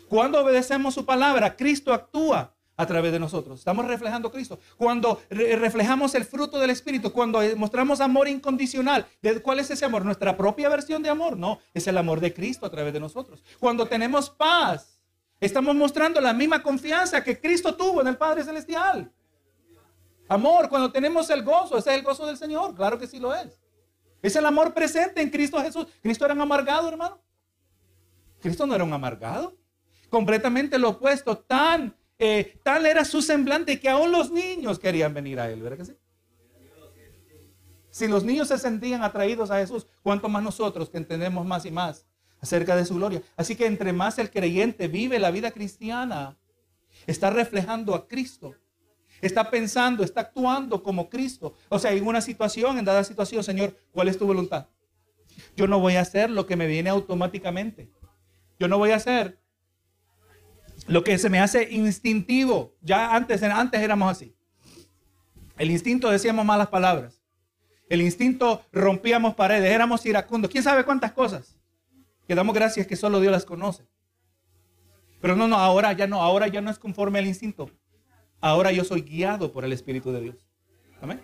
Cuando 0.07 0.41
obedecemos 0.41 0.93
su 0.93 1.05
palabra, 1.05 1.55
Cristo 1.55 1.93
actúa 1.93 2.53
a 2.77 2.85
través 2.85 3.11
de 3.11 3.19
nosotros. 3.19 3.59
Estamos 3.59 3.85
reflejando 3.85 4.29
a 4.29 4.31
Cristo. 4.31 4.59
Cuando 4.77 5.21
reflejamos 5.29 6.13
el 6.15 6.23
fruto 6.23 6.59
del 6.59 6.69
Espíritu, 6.69 7.11
cuando 7.11 7.41
mostramos 7.57 7.99
amor 7.99 8.27
incondicional, 8.27 9.07
¿cuál 9.41 9.59
es 9.59 9.71
ese 9.71 9.83
amor? 9.83 10.05
¿Nuestra 10.05 10.37
propia 10.37 10.69
versión 10.69 11.01
de 11.01 11.09
amor? 11.09 11.37
No, 11.37 11.59
es 11.73 11.87
el 11.87 11.97
amor 11.97 12.19
de 12.19 12.33
Cristo 12.33 12.65
a 12.65 12.69
través 12.69 12.93
de 12.93 12.99
nosotros. 12.99 13.43
Cuando 13.59 13.87
tenemos 13.87 14.29
paz, 14.29 14.99
estamos 15.39 15.75
mostrando 15.75 16.21
la 16.21 16.33
misma 16.33 16.61
confianza 16.61 17.23
que 17.23 17.39
Cristo 17.41 17.75
tuvo 17.75 18.01
en 18.01 18.07
el 18.07 18.17
Padre 18.17 18.43
Celestial. 18.43 19.11
Amor, 20.29 20.69
cuando 20.69 20.91
tenemos 20.91 21.29
el 21.31 21.43
gozo, 21.43 21.77
ese 21.77 21.91
es 21.91 21.97
el 21.97 22.03
gozo 22.03 22.27
del 22.27 22.37
Señor, 22.37 22.75
claro 22.75 22.99
que 22.99 23.07
sí 23.07 23.19
lo 23.19 23.33
es. 23.33 23.59
Es 24.21 24.35
el 24.35 24.45
amor 24.45 24.73
presente 24.73 25.21
en 25.21 25.29
Cristo 25.29 25.61
Jesús. 25.61 25.87
¿Cristo 26.01 26.25
era 26.25 26.33
un 26.33 26.41
amargado, 26.41 26.89
hermano? 26.89 27.21
Cristo 28.41 28.65
no 28.65 28.75
era 28.75 28.83
un 28.83 28.93
amargado. 28.93 29.55
Completamente 30.09 30.77
lo 30.79 30.89
opuesto. 30.89 31.37
Tan, 31.37 31.95
eh, 32.17 32.59
tal 32.63 32.85
era 32.85 33.05
su 33.05 33.21
semblante 33.21 33.79
que 33.79 33.89
aún 33.89 34.11
los 34.11 34.31
niños 34.31 34.79
querían 34.79 35.13
venir 35.13 35.39
a 35.39 35.49
él. 35.49 35.61
¿Verdad 35.61 35.77
que 35.77 35.85
sí? 35.85 35.97
Si 37.89 38.07
los 38.07 38.23
niños 38.23 38.49
se 38.49 38.59
sentían 38.59 39.03
atraídos 39.03 39.49
a 39.49 39.57
Jesús, 39.57 39.87
¿cuánto 40.03 40.29
más 40.29 40.43
nosotros 40.43 40.89
que 40.89 40.97
entendemos 40.97 41.45
más 41.47 41.65
y 41.65 41.71
más 41.71 42.05
acerca 42.39 42.75
de 42.75 42.85
su 42.85 42.95
gloria? 42.95 43.23
Así 43.35 43.55
que 43.55 43.65
entre 43.65 43.91
más 43.91 44.19
el 44.19 44.29
creyente 44.29 44.87
vive 44.87 45.17
la 45.17 45.31
vida 45.31 45.49
cristiana, 45.49 46.37
está 47.07 47.31
reflejando 47.31 47.95
a 47.95 48.07
Cristo 48.07 48.53
Está 49.21 49.49
pensando, 49.49 50.03
está 50.03 50.21
actuando 50.21 50.83
como 50.83 51.09
Cristo. 51.09 51.53
O 51.69 51.79
sea, 51.79 51.91
en 51.91 52.05
una 52.05 52.21
situación, 52.21 52.77
en 52.77 52.85
dada 52.85 53.03
situación, 53.03 53.43
Señor, 53.43 53.75
¿cuál 53.91 54.07
es 54.07 54.17
tu 54.17 54.27
voluntad? 54.27 54.67
Yo 55.55 55.67
no 55.67 55.79
voy 55.79 55.95
a 55.95 56.01
hacer 56.01 56.29
lo 56.29 56.45
que 56.45 56.55
me 56.55 56.67
viene 56.67 56.89
automáticamente. 56.89 57.89
Yo 58.59 58.67
no 58.67 58.77
voy 58.77 58.91
a 58.91 58.95
hacer 58.95 59.39
lo 60.87 61.03
que 61.03 61.17
se 61.17 61.29
me 61.29 61.39
hace 61.39 61.71
instintivo. 61.71 62.75
Ya 62.81 63.15
antes, 63.15 63.41
antes 63.43 63.81
éramos 63.81 64.11
así. 64.11 64.35
El 65.57 65.71
instinto 65.71 66.09
decíamos 66.09 66.45
malas 66.45 66.67
palabras. 66.67 67.21
El 67.89 68.01
instinto 68.01 68.63
rompíamos 68.71 69.35
paredes, 69.35 69.71
éramos 69.71 70.05
iracundos. 70.05 70.51
¿Quién 70.51 70.63
sabe 70.63 70.83
cuántas 70.83 71.13
cosas? 71.13 71.57
Que 72.27 72.35
damos 72.35 72.53
gracias 72.53 72.85
que 72.85 72.95
solo 72.95 73.19
Dios 73.19 73.31
las 73.31 73.45
conoce. 73.45 73.87
Pero 75.21 75.35
no, 75.35 75.47
no, 75.47 75.57
ahora 75.57 75.93
ya 75.93 76.05
no, 76.05 76.21
ahora 76.21 76.47
ya 76.47 76.61
no 76.61 76.69
es 76.69 76.77
conforme 76.77 77.19
al 77.19 77.25
instinto. 77.25 77.71
Ahora 78.39 78.71
yo 78.71 78.83
soy 78.83 79.01
guiado 79.01 79.51
por 79.51 79.65
el 79.65 79.73
Espíritu 79.73 80.11
de 80.11 80.21
Dios. 80.21 80.35
Amén. 81.01 81.21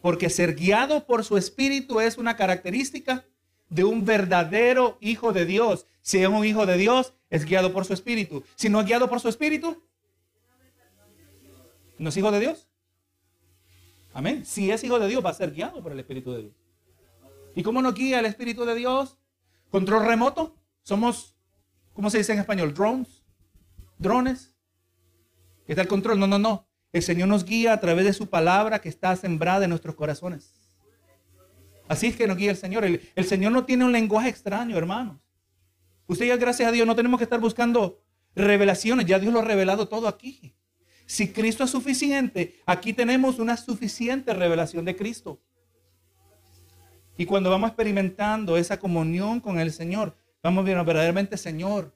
Porque 0.00 0.30
ser 0.30 0.54
guiado 0.54 1.06
por 1.06 1.24
su 1.24 1.36
Espíritu 1.36 2.00
es 2.00 2.18
una 2.18 2.36
característica 2.36 3.24
de 3.68 3.84
un 3.84 4.04
verdadero 4.04 4.98
hijo 5.00 5.32
de 5.32 5.44
Dios. 5.44 5.86
Si 6.02 6.18
es 6.18 6.28
un 6.28 6.44
hijo 6.44 6.66
de 6.66 6.76
Dios, 6.76 7.14
es 7.30 7.44
guiado 7.44 7.72
por 7.72 7.84
su 7.84 7.92
Espíritu. 7.92 8.44
Si 8.54 8.68
no 8.68 8.80
es 8.80 8.86
guiado 8.86 9.08
por 9.08 9.20
su 9.20 9.28
Espíritu, 9.28 9.82
no 11.98 12.08
es 12.08 12.16
hijo 12.16 12.30
de 12.30 12.40
Dios. 12.40 12.68
Amén. 14.12 14.46
Si 14.46 14.70
es 14.70 14.84
hijo 14.84 14.98
de 14.98 15.08
Dios, 15.08 15.24
va 15.24 15.30
a 15.30 15.34
ser 15.34 15.52
guiado 15.52 15.82
por 15.82 15.92
el 15.92 15.98
Espíritu 15.98 16.32
de 16.32 16.42
Dios. 16.42 16.54
¿Y 17.54 17.62
cómo 17.62 17.82
nos 17.82 17.94
guía 17.94 18.20
el 18.20 18.26
Espíritu 18.26 18.64
de 18.64 18.74
Dios? 18.74 19.18
Control 19.70 20.06
remoto. 20.06 20.54
Somos, 20.82 21.34
¿cómo 21.92 22.10
se 22.10 22.18
dice 22.18 22.32
en 22.32 22.38
español? 22.38 22.72
Drones. 22.72 23.24
Drones 23.98 24.55
está 25.72 25.82
el 25.82 25.88
control. 25.88 26.18
No, 26.18 26.26
no, 26.26 26.38
no. 26.38 26.66
El 26.92 27.02
Señor 27.02 27.28
nos 27.28 27.44
guía 27.44 27.72
a 27.72 27.80
través 27.80 28.04
de 28.04 28.12
su 28.12 28.28
palabra 28.28 28.80
que 28.80 28.88
está 28.88 29.14
sembrada 29.16 29.64
en 29.64 29.70
nuestros 29.70 29.94
corazones. 29.94 30.54
Así 31.88 32.06
es 32.06 32.16
que 32.16 32.26
nos 32.26 32.36
guía 32.36 32.50
el 32.50 32.56
Señor. 32.56 32.84
El, 32.84 33.24
Señor 33.24 33.52
no 33.52 33.64
tiene 33.64 33.84
un 33.84 33.92
lenguaje 33.92 34.28
extraño, 34.28 34.76
hermanos. 34.76 35.18
Usted 36.06 36.26
ya, 36.26 36.36
gracias 36.36 36.68
a 36.68 36.72
Dios, 36.72 36.86
no 36.86 36.96
tenemos 36.96 37.18
que 37.18 37.24
estar 37.24 37.40
buscando 37.40 38.02
revelaciones. 38.34 39.06
Ya 39.06 39.18
Dios 39.18 39.32
lo 39.32 39.40
ha 39.40 39.44
revelado 39.44 39.88
todo 39.88 40.08
aquí. 40.08 40.54
Si 41.04 41.28
Cristo 41.28 41.64
es 41.64 41.70
suficiente, 41.70 42.60
aquí 42.64 42.92
tenemos 42.92 43.38
una 43.38 43.56
suficiente 43.56 44.32
revelación 44.32 44.84
de 44.84 44.96
Cristo. 44.96 45.40
Y 47.18 47.26
cuando 47.26 47.50
vamos 47.50 47.68
experimentando 47.68 48.56
esa 48.56 48.78
comunión 48.78 49.40
con 49.40 49.58
el 49.58 49.72
Señor, 49.72 50.16
vamos 50.42 50.64
viendo 50.64 50.84
verdaderamente, 50.84 51.36
Señor, 51.36 51.94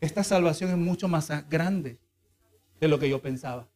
esta 0.00 0.22
salvación 0.24 0.70
es 0.70 0.76
mucho 0.76 1.08
más 1.08 1.30
grande 1.48 2.01
de 2.82 2.88
lo 2.88 2.98
que 2.98 3.08
yo 3.08 3.22
pensaba. 3.22 3.68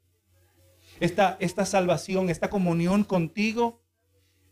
Esta, 0.98 1.36
esta 1.38 1.64
salvación, 1.64 2.28
esta 2.28 2.50
comunión 2.50 3.04
contigo, 3.04 3.80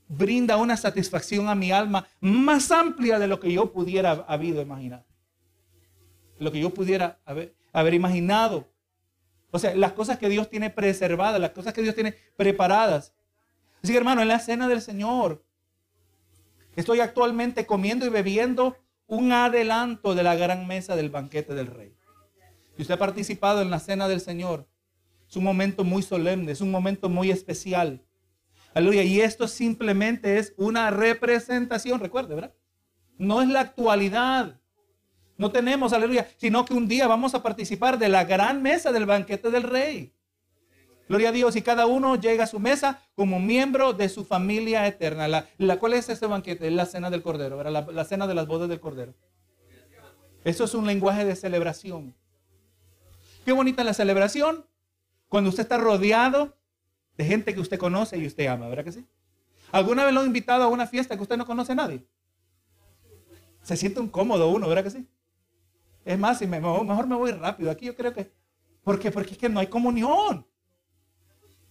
brinda 0.06 0.58
una 0.58 0.76
satisfacción 0.76 1.48
a 1.48 1.56
mi 1.56 1.72
alma 1.72 2.06
más 2.20 2.70
amplia 2.70 3.18
de 3.18 3.26
lo 3.26 3.40
que 3.40 3.52
yo 3.52 3.72
pudiera 3.72 4.12
haber 4.12 4.54
imaginado. 4.54 5.04
Lo 6.38 6.52
que 6.52 6.60
yo 6.60 6.70
pudiera 6.70 7.18
haber, 7.24 7.56
haber 7.72 7.94
imaginado. 7.94 8.68
O 9.50 9.58
sea, 9.58 9.74
las 9.74 9.92
cosas 9.92 10.18
que 10.18 10.28
Dios 10.28 10.48
tiene 10.48 10.70
preservadas, 10.70 11.40
las 11.40 11.50
cosas 11.50 11.74
que 11.74 11.82
Dios 11.82 11.96
tiene 11.96 12.14
preparadas. 12.36 13.12
Así 13.82 13.90
que 13.90 13.98
hermano, 13.98 14.22
en 14.22 14.28
la 14.28 14.38
cena 14.38 14.68
del 14.68 14.82
Señor, 14.82 15.44
estoy 16.76 17.00
actualmente 17.00 17.66
comiendo 17.66 18.06
y 18.06 18.10
bebiendo 18.10 18.76
un 19.08 19.32
adelanto 19.32 20.14
de 20.14 20.22
la 20.22 20.36
gran 20.36 20.68
mesa 20.68 20.94
del 20.94 21.10
banquete 21.10 21.54
del 21.54 21.66
rey. 21.66 21.96
Si 22.76 22.82
usted 22.82 22.94
ha 22.94 22.98
participado 22.98 23.62
en 23.62 23.70
la 23.70 23.78
cena 23.78 24.08
del 24.08 24.20
Señor, 24.20 24.66
es 25.28 25.36
un 25.36 25.44
momento 25.44 25.84
muy 25.84 26.02
solemne, 26.02 26.52
es 26.52 26.60
un 26.60 26.70
momento 26.70 27.08
muy 27.08 27.30
especial. 27.30 28.04
Aleluya. 28.74 29.04
Y 29.04 29.20
esto 29.20 29.46
simplemente 29.46 30.38
es 30.38 30.52
una 30.56 30.90
representación, 30.90 32.00
recuerde, 32.00 32.34
¿verdad? 32.34 32.54
No 33.16 33.40
es 33.40 33.48
la 33.48 33.60
actualidad. 33.60 34.60
No 35.36 35.50
tenemos, 35.50 35.92
aleluya, 35.92 36.28
sino 36.36 36.64
que 36.64 36.74
un 36.74 36.88
día 36.88 37.06
vamos 37.06 37.34
a 37.34 37.42
participar 37.42 37.98
de 37.98 38.08
la 38.08 38.24
gran 38.24 38.62
mesa 38.62 38.92
del 38.92 39.06
banquete 39.06 39.50
del 39.50 39.62
rey. 39.62 40.12
Gloria 41.08 41.28
a 41.28 41.32
Dios. 41.32 41.54
Y 41.56 41.62
cada 41.62 41.86
uno 41.86 42.16
llega 42.16 42.44
a 42.44 42.48
su 42.48 42.58
mesa 42.58 43.02
como 43.14 43.38
miembro 43.38 43.92
de 43.92 44.08
su 44.08 44.24
familia 44.24 44.86
eterna. 44.86 45.28
La, 45.28 45.78
¿Cuál 45.78 45.94
es 45.94 46.08
ese 46.08 46.26
banquete? 46.26 46.66
Es 46.66 46.72
la 46.72 46.86
cena 46.86 47.10
del 47.10 47.22
Cordero, 47.22 47.56
¿verdad? 47.56 47.72
La, 47.72 47.92
la 47.92 48.04
cena 48.04 48.26
de 48.26 48.34
las 48.34 48.46
bodas 48.46 48.68
del 48.68 48.80
Cordero. 48.80 49.14
Eso 50.44 50.64
es 50.64 50.74
un 50.74 50.86
lenguaje 50.86 51.24
de 51.24 51.36
celebración. 51.36 52.14
Qué 53.44 53.52
bonita 53.52 53.84
la 53.84 53.94
celebración 53.94 54.66
cuando 55.28 55.50
usted 55.50 55.62
está 55.62 55.76
rodeado 55.76 56.56
de 57.16 57.24
gente 57.24 57.54
que 57.54 57.60
usted 57.60 57.78
conoce 57.78 58.16
y 58.18 58.26
usted 58.26 58.46
ama, 58.46 58.68
¿verdad 58.68 58.84
que 58.84 58.92
sí? 58.92 59.06
¿Alguna 59.72 60.04
vez 60.04 60.14
lo 60.14 60.20
ha 60.20 60.24
invitado 60.24 60.64
a 60.64 60.68
una 60.68 60.86
fiesta 60.86 61.16
que 61.16 61.22
usted 61.22 61.36
no 61.36 61.46
conoce 61.46 61.72
a 61.72 61.74
nadie? 61.76 62.06
Se 63.62 63.76
siente 63.76 64.00
incómodo 64.00 64.48
uno, 64.50 64.68
¿verdad 64.68 64.84
que 64.84 64.90
sí? 64.90 65.08
Es 66.04 66.18
más, 66.18 66.38
si 66.38 66.46
me, 66.46 66.60
mejor 66.60 67.06
me 67.06 67.16
voy 67.16 67.32
rápido. 67.32 67.70
Aquí 67.70 67.86
yo 67.86 67.96
creo 67.96 68.12
que... 68.12 68.32
¿Por 68.82 68.98
qué? 68.98 69.10
Porque 69.10 69.32
es 69.32 69.38
que 69.38 69.48
no 69.48 69.60
hay 69.60 69.68
comunión. 69.68 70.46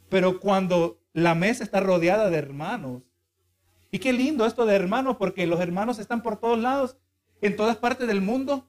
Pero 0.09 0.39
cuando 0.39 0.99
la 1.13 1.36
mesa 1.36 1.63
está 1.63 1.79
rodeada 1.79 2.29
de 2.29 2.38
hermanos, 2.38 3.03
y 3.91 3.99
qué 3.99 4.12
lindo 4.12 4.45
esto 4.45 4.65
de 4.65 4.75
hermanos, 4.75 5.17
porque 5.17 5.45
los 5.45 5.59
hermanos 5.59 5.99
están 5.99 6.23
por 6.23 6.38
todos 6.39 6.57
lados, 6.57 6.97
en 7.41 7.55
todas 7.55 7.77
partes 7.77 8.07
del 8.07 8.21
mundo, 8.21 8.67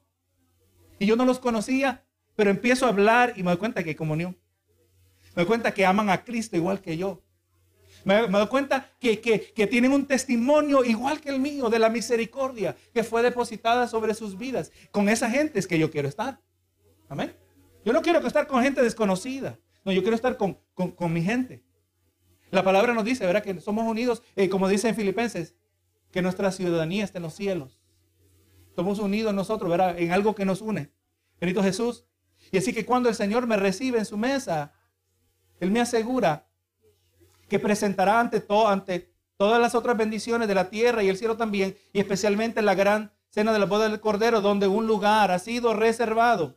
y 0.99 1.07
yo 1.07 1.17
no 1.17 1.25
los 1.25 1.38
conocía, 1.38 2.05
pero 2.37 2.51
empiezo 2.51 2.87
a 2.87 2.88
hablar 2.88 3.35
y 3.37 3.42
me 3.42 3.51
doy 3.51 3.59
cuenta 3.59 3.83
que 3.83 3.90
hay 3.90 3.94
comunión. 3.94 4.37
Me 5.35 5.42
doy 5.42 5.47
cuenta 5.47 5.73
que 5.73 5.85
aman 5.85 6.11
a 6.11 6.25
Cristo 6.25 6.57
igual 6.57 6.81
que 6.81 6.97
yo. 6.97 7.23
Me, 8.05 8.20
doy 8.29 8.47
cuenta 8.49 8.90
que, 9.01 9.20
que, 9.20 9.66
tienen 9.66 9.92
un 9.92 10.07
testimonio 10.07 10.85
igual 10.85 11.20
que 11.20 11.31
el 11.31 11.40
mío 11.40 11.70
de 11.70 11.79
la 11.79 11.88
misericordia 11.88 12.77
que 12.92 13.03
fue 13.03 13.23
depositada 13.23 13.88
sobre 13.88 14.14
sus 14.14 14.37
vidas. 14.37 14.73
Con 14.90 15.09
esa 15.09 15.31
gente 15.31 15.59
es 15.59 15.66
que 15.66 15.79
yo 15.79 15.90
quiero 15.90 16.09
estar. 16.09 16.38
Amén. 17.09 17.35
Yo 17.85 17.92
no 17.92 18.03
quiero 18.03 18.25
estar 18.27 18.47
con 18.47 18.62
gente 18.62 18.83
desconocida. 18.83 19.59
No, 19.85 19.92
yo 19.92 20.03
quiero 20.03 20.16
estar 20.16 20.37
con, 20.37 20.59
con, 20.75 20.90
con 20.90 21.12
mi 21.12 21.23
gente. 21.23 21.62
La 22.51 22.62
palabra 22.62 22.94
nos 22.94 23.05
dice, 23.05 23.27
¿verdad? 23.27 23.42
Que 23.42 23.61
somos 23.61 23.87
unidos, 23.87 24.23
eh, 24.37 24.49
como 24.49 24.68
dice 24.68 24.88
en 24.88 24.94
Filipenses, 24.94 25.55
que 26.11 26.23
nuestra 26.23 26.53
ciudadanía 26.53 27.05
está 27.05 27.18
en 27.18 27.25
los 27.25 27.35
cielos. 27.35 27.81
Somos 28.77 28.99
unidos 28.99 29.35
nosotros, 29.35 29.70
¿verdad? 29.70 29.99
En 29.99 30.12
algo 30.12 30.35
que 30.35 30.44
nos 30.44 30.61
une. 30.61 30.90
Benito 31.40 31.62
Jesús. 31.62 32.05
Y 32.55 32.59
así 32.59 32.73
que 32.73 32.87
cuando 32.87 33.09
el 33.09 33.17
Señor 33.17 33.49
me 33.49 33.57
recibe 33.57 33.99
en 33.99 34.05
su 34.05 34.17
mesa, 34.17 34.73
Él 35.59 35.73
me 35.73 35.81
asegura 35.81 36.47
que 37.49 37.59
presentará 37.59 38.21
ante, 38.21 38.38
todas 38.38 39.61
las 39.61 39.75
otras 39.75 39.97
bendiciones 39.97 40.47
de 40.47 40.55
la 40.55 40.71
tierra 40.71 41.03
y 41.03 41.09
el 41.09 41.17
cielo 41.17 41.37
también, 41.37 41.77
y 41.93 41.99
especialmente 41.99 42.62
la 42.62 42.77
gran 42.77 43.12
cena 43.29 43.53
de 43.53 43.59
la 43.59 43.67
boda 43.67 43.88
del 43.88 43.99
Cordero, 43.99 44.40
donde 44.40 44.69
un 44.69 44.87
lugar 44.87 45.33
ha 45.33 45.40
sido 45.40 45.75
reservado 45.75 46.57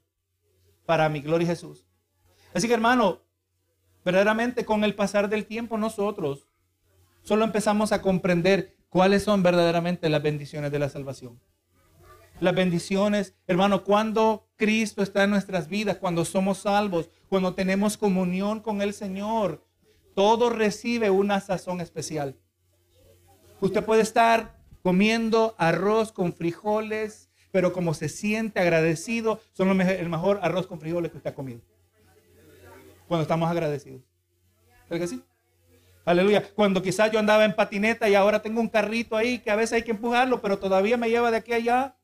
para 0.86 1.10
mi 1.10 1.20
gloria 1.20 1.48
Jesús. 1.48 1.88
Así 2.54 2.68
que 2.68 2.76
hermano, 2.76 3.24
verdaderamente 4.06 4.66
con 4.66 4.84
el 4.84 4.94
pasar 4.94 5.30
del 5.30 5.48
tiempo 5.48 5.80
nosotros 5.80 6.48
solo 7.24 7.44
empezamos 7.44 7.92
a 7.92 8.04
comprender 8.04 8.78
cuáles 8.90 9.24
son 9.24 9.42
verdaderamente 9.42 10.10
las 10.10 10.22
bendiciones 10.22 10.72
de 10.72 10.78
la 10.78 10.90
salvación. 10.90 11.42
Las 12.40 12.54
bendiciones, 12.54 13.34
hermano, 13.48 13.84
cuando 13.84 14.48
Cristo 14.58 15.02
está 15.02 15.24
en 15.24 15.32
nuestras 15.32 15.68
vidas, 15.68 15.98
cuando 15.98 16.24
somos 16.24 16.60
salvos, 16.60 17.10
cuando 17.30 17.56
tenemos 17.56 17.98
comunión 17.98 18.60
con 18.60 18.82
el 18.84 18.94
Señor, 18.94 19.66
todo 20.14 20.52
recibe 20.52 21.10
una 21.10 21.42
sazón 21.42 21.82
especial. 21.82 22.38
Usted 23.60 23.84
puede 23.84 24.04
estar 24.04 24.56
comiendo 24.84 25.56
arroz 25.58 26.12
con 26.12 26.32
frijoles, 26.32 27.30
pero 27.52 27.74
como 27.74 27.96
se 27.96 28.08
siente 28.08 28.60
agradecido, 28.60 29.42
son 29.54 29.82
el 29.82 30.10
mejor 30.10 30.40
arroz 30.44 30.68
con 30.68 30.80
frijoles 30.80 31.12
que 31.12 31.18
usted 31.18 31.32
ha 31.32 31.36
comido. 31.36 31.62
Cuando 33.08 33.24
estamos 33.24 33.50
agradecidos. 33.50 34.04
¿Verdad 34.90 35.06
que 35.06 35.08
sí? 35.08 35.24
Aleluya. 36.06 36.44
Cuando 36.54 36.82
quizás 36.84 37.12
yo 37.12 37.18
andaba 37.18 37.46
en 37.46 37.56
patineta 37.56 38.08
y 38.08 38.16
ahora 38.16 38.42
tengo 38.42 38.62
un 38.62 38.70
carrito 38.70 39.18
ahí 39.18 39.40
que 39.40 39.50
a 39.50 39.56
veces 39.56 39.74
hay 39.74 39.84
que 39.84 39.92
empujarlo, 39.92 40.40
pero 40.42 40.60
todavía 40.60 40.98
me 40.98 41.10
lleva 41.10 41.32
de 41.32 41.38
aquí 41.38 41.52
a 41.52 41.56
allá. 41.56 41.97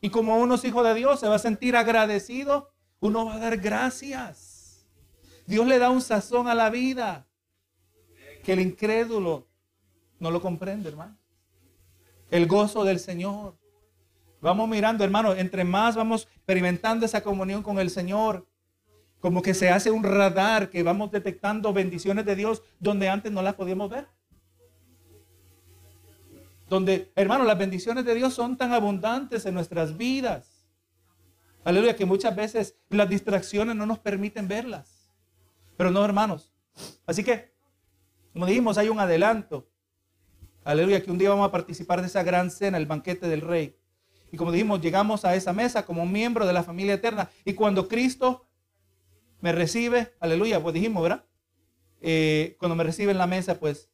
Y 0.00 0.10
como 0.10 0.38
uno 0.38 0.54
es 0.54 0.64
hijo 0.64 0.82
de 0.82 0.94
Dios, 0.94 1.20
se 1.20 1.28
va 1.28 1.36
a 1.36 1.40
sentir 1.40 1.76
agradecido, 1.76 2.72
uno 3.00 3.26
va 3.26 3.34
a 3.34 3.38
dar 3.38 3.58
gracias. 3.58 4.86
Dios 5.46 5.66
le 5.66 5.78
da 5.78 5.90
un 5.90 6.00
sazón 6.00 6.48
a 6.48 6.54
la 6.54 6.70
vida 6.70 7.26
que 8.42 8.52
el 8.54 8.60
incrédulo 8.60 9.48
no 10.18 10.30
lo 10.30 10.40
comprende, 10.40 10.88
hermano. 10.88 11.18
El 12.30 12.46
gozo 12.46 12.84
del 12.84 13.00
Señor. 13.00 13.58
Vamos 14.40 14.68
mirando, 14.68 15.04
hermano, 15.04 15.34
entre 15.34 15.64
más 15.64 15.96
vamos 15.96 16.28
experimentando 16.36 17.04
esa 17.04 17.22
comunión 17.22 17.62
con 17.62 17.78
el 17.78 17.90
Señor, 17.90 18.46
como 19.18 19.42
que 19.42 19.52
se 19.52 19.68
hace 19.68 19.90
un 19.90 20.02
radar 20.02 20.70
que 20.70 20.82
vamos 20.82 21.10
detectando 21.10 21.74
bendiciones 21.74 22.24
de 22.24 22.36
Dios 22.36 22.62
donde 22.78 23.10
antes 23.10 23.30
no 23.32 23.42
las 23.42 23.54
podíamos 23.54 23.90
ver. 23.90 24.08
Donde, 26.70 27.10
hermano, 27.16 27.42
las 27.42 27.58
bendiciones 27.58 28.04
de 28.04 28.14
Dios 28.14 28.32
son 28.32 28.56
tan 28.56 28.72
abundantes 28.72 29.44
en 29.44 29.54
nuestras 29.54 29.96
vidas. 29.96 30.68
Aleluya, 31.64 31.96
que 31.96 32.04
muchas 32.04 32.34
veces 32.36 32.76
las 32.88 33.08
distracciones 33.08 33.74
no 33.74 33.86
nos 33.86 33.98
permiten 33.98 34.46
verlas. 34.46 35.10
Pero 35.76 35.90
no, 35.90 36.04
hermanos. 36.04 36.54
Así 37.06 37.24
que, 37.24 37.52
como 38.32 38.46
dijimos, 38.46 38.78
hay 38.78 38.88
un 38.88 39.00
adelanto. 39.00 39.68
Aleluya, 40.62 41.02
que 41.02 41.10
un 41.10 41.18
día 41.18 41.30
vamos 41.30 41.48
a 41.48 41.50
participar 41.50 42.02
de 42.02 42.06
esa 42.06 42.22
gran 42.22 42.52
cena, 42.52 42.78
el 42.78 42.86
banquete 42.86 43.26
del 43.26 43.40
rey. 43.40 43.76
Y 44.30 44.36
como 44.36 44.52
dijimos, 44.52 44.80
llegamos 44.80 45.24
a 45.24 45.34
esa 45.34 45.52
mesa 45.52 45.84
como 45.84 46.06
miembro 46.06 46.46
de 46.46 46.52
la 46.52 46.62
familia 46.62 46.94
eterna. 46.94 47.30
Y 47.44 47.54
cuando 47.54 47.88
Cristo 47.88 48.46
me 49.40 49.50
recibe, 49.50 50.14
aleluya, 50.20 50.62
pues 50.62 50.74
dijimos, 50.74 51.02
¿verdad? 51.02 51.24
Eh, 52.00 52.54
cuando 52.60 52.76
me 52.76 52.84
recibe 52.84 53.10
en 53.10 53.18
la 53.18 53.26
mesa, 53.26 53.58
pues 53.58 53.89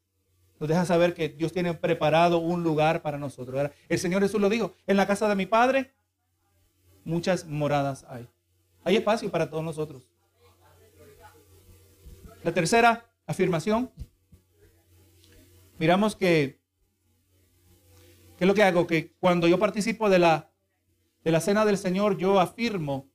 nos 0.58 0.68
deja 0.68 0.84
saber 0.84 1.14
que 1.14 1.28
Dios 1.28 1.52
tiene 1.52 1.74
preparado 1.74 2.38
un 2.38 2.62
lugar 2.62 3.02
para 3.02 3.18
nosotros. 3.18 3.70
El 3.88 3.98
Señor 3.98 4.22
Jesús 4.22 4.40
lo 4.40 4.48
dijo, 4.48 4.74
en 4.86 4.96
la 4.96 5.06
casa 5.06 5.28
de 5.28 5.34
mi 5.34 5.46
Padre 5.46 5.92
muchas 7.04 7.46
moradas 7.46 8.04
hay. 8.08 8.28
Hay 8.84 8.96
espacio 8.96 9.30
para 9.30 9.50
todos 9.50 9.64
nosotros. 9.64 10.08
La 12.42 12.52
tercera 12.54 13.10
afirmación 13.26 13.90
miramos 15.78 16.14
que, 16.14 16.60
¿qué 18.38 18.44
es 18.44 18.48
lo 18.48 18.54
que 18.54 18.62
hago? 18.62 18.86
Que 18.86 19.12
cuando 19.18 19.48
yo 19.48 19.58
participo 19.58 20.08
de 20.08 20.18
la, 20.18 20.50
de 21.24 21.32
la 21.32 21.40
cena 21.40 21.64
del 21.64 21.76
Señor, 21.76 22.16
yo 22.16 22.40
afirmo 22.40 23.10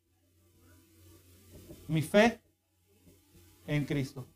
mi 1.88 2.02
fe 2.02 2.42
en 3.68 3.86
Cristo. 3.86 4.28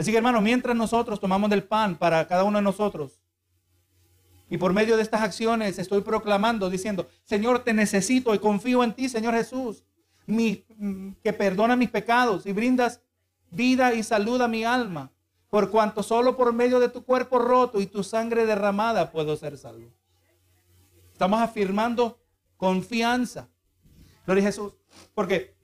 Así 0.00 0.12
que 0.12 0.16
hermano, 0.16 0.40
mientras 0.40 0.74
nosotros 0.74 1.20
tomamos 1.20 1.50
del 1.50 1.62
pan 1.62 1.94
para 1.94 2.26
cada 2.26 2.44
uno 2.44 2.56
de 2.56 2.62
nosotros, 2.62 3.20
y 4.48 4.56
por 4.56 4.72
medio 4.72 4.96
de 4.96 5.02
estas 5.02 5.20
acciones 5.20 5.78
estoy 5.78 6.00
proclamando, 6.00 6.70
diciendo, 6.70 7.06
Señor, 7.22 7.64
te 7.64 7.74
necesito 7.74 8.34
y 8.34 8.38
confío 8.38 8.82
en 8.82 8.94
ti, 8.94 9.10
Señor 9.10 9.34
Jesús, 9.34 9.84
mi, 10.24 10.64
que 11.22 11.34
perdona 11.34 11.76
mis 11.76 11.90
pecados 11.90 12.46
y 12.46 12.52
brindas 12.52 13.02
vida 13.50 13.92
y 13.92 14.02
salud 14.02 14.40
a 14.40 14.48
mi 14.48 14.64
alma, 14.64 15.12
por 15.50 15.70
cuanto 15.70 16.02
solo 16.02 16.34
por 16.34 16.54
medio 16.54 16.80
de 16.80 16.88
tu 16.88 17.04
cuerpo 17.04 17.38
roto 17.38 17.78
y 17.78 17.84
tu 17.84 18.02
sangre 18.02 18.46
derramada 18.46 19.12
puedo 19.12 19.36
ser 19.36 19.58
salvo. 19.58 19.92
Estamos 21.12 21.42
afirmando 21.42 22.18
confianza. 22.56 23.50
Gloria 24.24 24.44
a 24.44 24.46
Jesús. 24.46 24.72
Porque, 25.12 25.54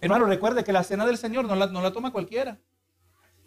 hermano, 0.00 0.24
recuerde 0.24 0.64
que 0.64 0.72
la 0.72 0.84
cena 0.84 1.04
del 1.04 1.18
Señor 1.18 1.44
no 1.44 1.54
la, 1.54 1.66
no 1.66 1.82
la 1.82 1.92
toma 1.92 2.12
cualquiera. 2.12 2.58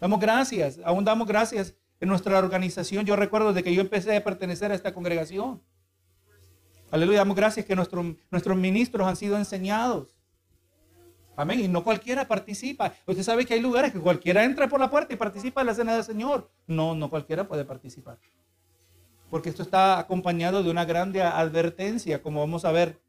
Damos 0.02 0.20
gracias, 0.20 0.80
aún 0.84 1.06
damos 1.06 1.28
gracias 1.28 1.76
en 2.00 2.10
nuestra 2.10 2.40
organización. 2.40 3.06
Yo 3.06 3.16
recuerdo 3.16 3.54
de 3.54 3.62
que 3.62 3.72
yo 3.72 3.82
empecé 3.82 4.18
a 4.18 4.24
pertenecer 4.24 4.72
a 4.72 4.76
esta 4.76 4.96
congregación. 4.96 5.62
Aleluya, 6.90 7.20
damos 7.20 7.36
gracias 7.38 7.68
que 7.68 7.76
nuestros 7.76 8.58
ministros 8.58 9.08
han 9.08 9.16
sido 9.16 9.38
enseñados. 9.38 10.18
Amén. 11.36 11.60
Y 11.60 11.68
no 11.68 11.84
cualquiera 11.84 12.28
participa. 12.28 12.94
Usted 13.06 13.22
sabe 13.22 13.46
que 13.46 13.54
hay 13.54 13.62
lugares 13.62 13.92
que 13.92 14.00
cualquiera 14.00 14.44
entra 14.44 14.68
por 14.68 14.80
la 14.80 14.90
puerta 14.90 15.14
y 15.14 15.18
participa 15.18 15.62
en 15.62 15.68
la 15.68 15.76
cena 15.76 15.94
del 15.94 16.04
Señor. 16.04 16.50
No, 16.66 16.96
no 16.96 17.08
cualquiera 17.10 17.48
puede 17.48 17.64
participar. 17.64 18.18
Porque 19.30 19.50
esto 19.50 19.62
está 19.62 20.00
acompañado 20.00 20.64
de 20.64 20.72
una 20.72 20.84
grande 20.84 21.22
advertencia, 21.22 22.24
como 22.24 22.40
vamos 22.40 22.66
a 22.66 22.72
ver. 22.72 23.00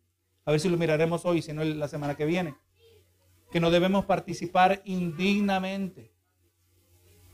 A 0.44 0.50
ver 0.50 0.60
si 0.60 0.68
lo 0.68 0.76
miraremos 0.76 1.24
hoy, 1.24 1.40
si 1.40 1.54
no 1.54 1.64
la 1.64 1.88
semana 1.88 2.16
que 2.16 2.26
viene. 2.26 2.54
Que 3.50 3.60
no 3.60 3.70
debemos 3.70 4.04
participar 4.04 4.82
indignamente. 4.84 6.11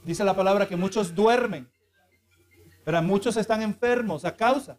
Dice 0.05 0.25
la 0.25 0.35
palabra 0.35 0.67
que 0.67 0.77
muchos 0.77 1.15
duermen. 1.15 1.69
Pero 2.85 3.03
muchos 3.03 3.37
están 3.37 3.63
enfermos 3.63 4.25
a 4.25 4.37
causa 4.37 4.79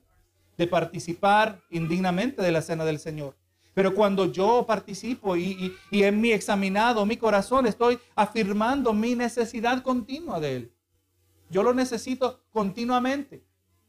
de 0.57 0.67
participar 0.67 1.61
indignamente 1.69 2.41
de 2.41 2.51
la 2.51 2.61
cena 2.61 2.83
del 2.83 2.99
Señor. 2.99 3.37
Pero 3.73 3.93
cuando 3.93 4.31
yo 4.31 4.65
participo 4.67 5.37
y, 5.37 5.73
en 5.91 6.19
mi 6.19 6.31
examinado, 6.31 7.05
mi 7.05 7.17
corazón, 7.17 7.65
estoy 7.65 7.99
afirmando 8.15 8.93
mi 8.93 9.15
necesidad 9.15 9.81
continua 9.83 10.39
de 10.39 10.55
Él. 10.55 10.73
Yo 11.49 11.63
lo 11.63 11.73
necesito 11.73 12.43
continuamente. 12.51 13.45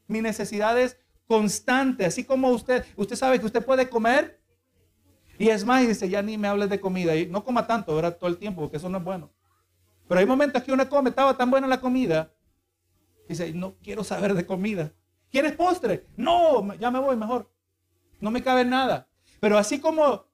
Mi 0.07 0.21
necesidad 0.21 0.79
es 0.79 0.97
constante, 1.27 2.05
así 2.05 2.23
como 2.23 2.51
usted. 2.51 2.85
Usted 2.95 3.15
sabe 3.15 3.39
que 3.39 3.47
usted 3.47 3.65
puede 3.65 3.89
comer. 3.89 4.39
Y 5.37 5.49
es 5.49 5.65
más, 5.65 5.83
y 5.83 5.87
dice, 5.87 6.07
ya 6.07 6.21
ni 6.21 6.37
me 6.37 6.47
hables 6.47 6.69
de 6.69 6.79
comida. 6.79 7.15
Y 7.15 7.25
no 7.25 7.43
coma 7.43 7.67
tanto, 7.67 7.95
¿verdad? 7.95 8.17
Todo 8.17 8.29
el 8.29 8.37
tiempo, 8.37 8.61
porque 8.61 8.77
eso 8.77 8.87
no 8.87 8.99
es 8.99 9.03
bueno. 9.03 9.29
Pero 10.11 10.19
hay 10.19 10.25
momentos 10.25 10.61
que 10.63 10.73
uno 10.73 10.89
come, 10.89 11.11
estaba 11.11 11.37
tan 11.37 11.49
buena 11.49 11.67
la 11.67 11.79
comida. 11.79 12.33
Dice, 13.29 13.53
no 13.53 13.77
quiero 13.81 14.03
saber 14.03 14.33
de 14.33 14.45
comida. 14.45 14.91
¿Quieres 15.31 15.53
postre? 15.53 16.05
No, 16.17 16.73
ya 16.73 16.91
me 16.91 16.99
voy 16.99 17.15
mejor. 17.15 17.49
No 18.19 18.29
me 18.29 18.43
cabe 18.43 18.65
nada. 18.65 19.07
Pero 19.39 19.57
así 19.57 19.79
como 19.79 20.25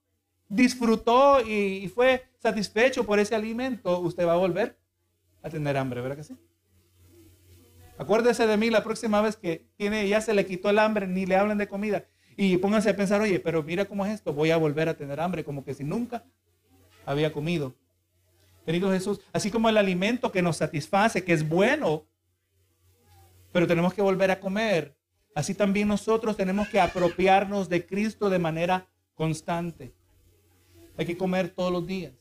disfrutó 0.49 1.41
y, 1.41 1.87
fue 1.93 2.25
satisfecho 2.39 3.05
por 3.05 3.19
ese 3.19 3.35
alimento, 3.35 3.99
usted 3.99 4.25
va 4.25 4.33
a 4.33 4.37
volver 4.37 4.79
a 5.43 5.49
tener 5.51 5.77
hambre, 5.77 6.01
¿verdad 6.01 6.15
que 6.15 6.23
sí? 6.23 6.35
Acuérdese 7.99 8.47
de 8.47 8.57
mí 8.57 8.71
la 8.71 8.83
próxima 8.83 9.21
vez 9.21 9.35
que 9.35 9.69
tiene, 9.77 10.09
ya 10.09 10.21
se 10.21 10.33
le 10.33 10.47
quitó 10.47 10.71
el 10.71 10.79
hambre, 10.79 11.05
ni 11.05 11.27
le 11.27 11.35
hablen 11.35 11.59
de 11.59 11.67
comida. 11.67 12.07
Y 12.35 12.57
pónganse 12.57 12.89
a 12.89 12.95
pensar, 12.95 13.21
oye, 13.21 13.39
pero 13.39 13.61
mira 13.61 13.85
cómo 13.85 14.07
es 14.07 14.11
esto, 14.11 14.33
voy 14.33 14.49
a 14.49 14.57
volver 14.57 14.89
a 14.89 14.97
tener 14.97 15.19
hambre, 15.19 15.43
como 15.43 15.63
que 15.63 15.75
si 15.75 15.83
nunca 15.83 16.25
había 17.05 17.31
comido. 17.31 17.75
Querido 18.67 18.91
Jesús, 18.91 19.21
así 19.31 19.49
como 19.49 19.69
el 19.69 19.77
alimento 19.77 20.29
que 20.29 20.41
nos 20.41 20.57
satisface, 20.57 21.23
que 21.23 21.31
es 21.31 21.47
bueno, 21.47 22.05
pero 23.53 23.65
tenemos 23.65 23.93
que 23.93 24.01
volver 24.01 24.29
a 24.29 24.41
comer, 24.41 24.93
así 25.33 25.53
también 25.53 25.87
nosotros 25.87 26.35
tenemos 26.35 26.67
que 26.67 26.81
apropiarnos 26.81 27.69
de 27.69 27.85
Cristo 27.85 28.29
de 28.29 28.39
manera 28.39 28.85
constante. 29.15 29.93
Hay 30.97 31.05
que 31.05 31.15
comer 31.15 31.47
todos 31.47 31.71
los 31.71 31.87
días. 31.87 32.11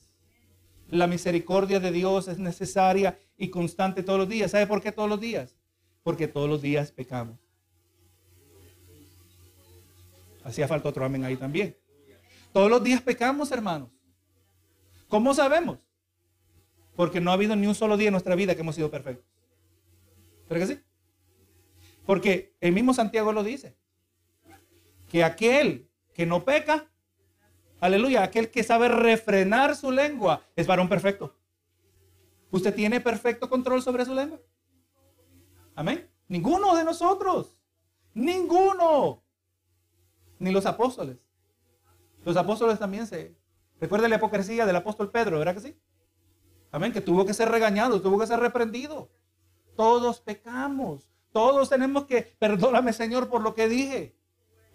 La 0.88 1.08
misericordia 1.08 1.80
de 1.80 1.90
Dios 1.90 2.28
es 2.28 2.38
necesaria 2.38 3.18
y 3.36 3.48
constante 3.48 4.04
todos 4.04 4.20
los 4.20 4.28
días. 4.28 4.52
¿Sabe 4.52 4.68
por 4.68 4.80
qué 4.80 4.92
todos 4.92 5.08
los 5.08 5.18
días? 5.18 5.56
Porque 6.04 6.28
todos 6.28 6.48
los 6.48 6.62
días 6.62 6.92
pecamos. 6.92 7.40
Hacía 10.44 10.68
falta 10.68 10.90
otro 10.90 11.04
amén 11.04 11.24
ahí 11.24 11.36
también. 11.36 11.76
Todos 12.52 12.70
los 12.70 12.84
días 12.84 13.02
pecamos, 13.02 13.50
hermanos. 13.50 13.88
¿Cómo 15.08 15.34
sabemos? 15.34 15.80
Porque 16.96 17.20
no 17.20 17.30
ha 17.30 17.34
habido 17.34 17.54
ni 17.54 17.66
un 17.66 17.74
solo 17.74 17.96
día 17.96 18.08
en 18.08 18.12
nuestra 18.12 18.34
vida 18.34 18.54
que 18.54 18.62
hemos 18.62 18.74
sido 18.74 18.90
perfectos. 18.90 19.26
¿Pero 20.48 20.60
que 20.60 20.66
sí? 20.66 20.80
Porque 22.06 22.56
el 22.60 22.72
mismo 22.72 22.94
Santiago 22.94 23.32
lo 23.32 23.42
dice. 23.42 23.76
Que 25.08 25.22
aquel 25.22 25.88
que 26.14 26.24
no 26.24 26.44
peca, 26.44 26.90
aleluya, 27.80 28.22
aquel 28.22 28.50
que 28.50 28.62
sabe 28.62 28.88
refrenar 28.88 29.76
su 29.76 29.90
lengua 29.90 30.42
es 30.56 30.66
varón 30.66 30.88
perfecto. 30.88 31.36
¿Usted 32.50 32.74
tiene 32.74 33.00
perfecto 33.00 33.50
control 33.50 33.82
sobre 33.82 34.04
su 34.04 34.14
lengua? 34.14 34.40
Amén. 35.74 36.08
Ninguno 36.28 36.74
de 36.74 36.84
nosotros. 36.84 37.58
Ninguno. 38.14 39.22
Ni 40.38 40.50
los 40.50 40.64
apóstoles. 40.64 41.18
Los 42.24 42.36
apóstoles 42.36 42.78
también 42.78 43.06
se... 43.06 43.36
Recuerda 43.78 44.08
la 44.08 44.16
hipocresía 44.16 44.64
del 44.64 44.76
apóstol 44.76 45.10
Pedro, 45.10 45.38
¿verdad 45.38 45.54
que 45.54 45.60
sí? 45.60 45.78
Amén, 46.70 46.92
que 46.92 47.00
tuvo 47.00 47.24
que 47.24 47.34
ser 47.34 47.48
regañado, 47.48 48.00
tuvo 48.00 48.18
que 48.18 48.26
ser 48.26 48.40
reprendido. 48.40 49.08
Todos 49.76 50.20
pecamos. 50.20 51.08
Todos 51.32 51.68
tenemos 51.68 52.06
que, 52.06 52.22
perdóname 52.38 52.92
Señor 52.92 53.28
por 53.28 53.42
lo 53.42 53.54
que 53.54 53.68
dije. 53.68 54.16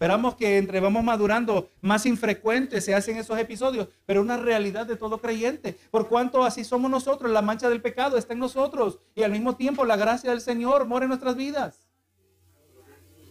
Esperamos 0.01 0.33
que 0.33 0.57
entre 0.57 0.79
vamos 0.79 1.03
madurando, 1.03 1.69
más 1.79 2.07
infrecuentes 2.07 2.83
se 2.83 2.95
hacen 2.95 3.17
esos 3.17 3.37
episodios, 3.37 3.87
pero 4.07 4.21
una 4.21 4.35
realidad 4.35 4.87
de 4.87 4.95
todo 4.95 5.19
creyente. 5.19 5.77
Por 5.91 6.07
cuanto 6.09 6.43
así 6.43 6.63
somos 6.63 6.89
nosotros, 6.89 7.31
la 7.31 7.43
mancha 7.43 7.69
del 7.69 7.83
pecado 7.83 8.17
está 8.17 8.33
en 8.33 8.39
nosotros 8.39 8.97
y 9.13 9.21
al 9.21 9.31
mismo 9.31 9.57
tiempo 9.57 9.85
la 9.85 9.97
gracia 9.97 10.31
del 10.31 10.41
Señor 10.41 10.87
mora 10.87 11.05
en 11.05 11.09
nuestras 11.09 11.35
vidas. 11.35 11.87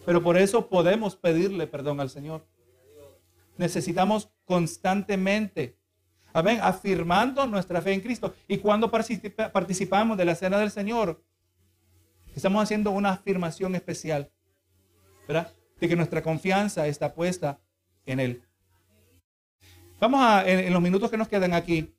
Pero 0.06 0.22
por 0.22 0.36
eso 0.36 0.68
podemos 0.68 1.16
pedirle 1.16 1.66
perdón 1.66 1.98
al 1.98 2.08
Señor. 2.08 2.46
Necesitamos 3.56 4.30
constantemente, 4.44 5.76
amén, 6.32 6.58
afirmando 6.62 7.46
nuestra 7.46 7.80
fe 7.80 7.92
en 7.92 8.00
Cristo. 8.00 8.34
Y 8.48 8.58
cuando 8.58 8.90
participamos 8.90 10.16
de 10.16 10.24
la 10.24 10.34
cena 10.34 10.58
del 10.58 10.70
Señor, 10.70 11.22
estamos 12.34 12.62
haciendo 12.62 12.90
una 12.90 13.10
afirmación 13.10 13.74
especial, 13.74 14.30
¿verdad? 15.26 15.52
de 15.80 15.88
que 15.88 15.96
nuestra 15.96 16.22
confianza 16.22 16.86
está 16.86 17.14
puesta 17.14 17.58
en 18.04 18.20
Él. 18.20 18.42
Vamos 19.98 20.20
a, 20.22 20.48
en, 20.48 20.72
los 20.72 20.82
minutos 20.82 21.10
que 21.10 21.16
nos 21.16 21.28
quedan 21.28 21.54
aquí, 21.54 21.94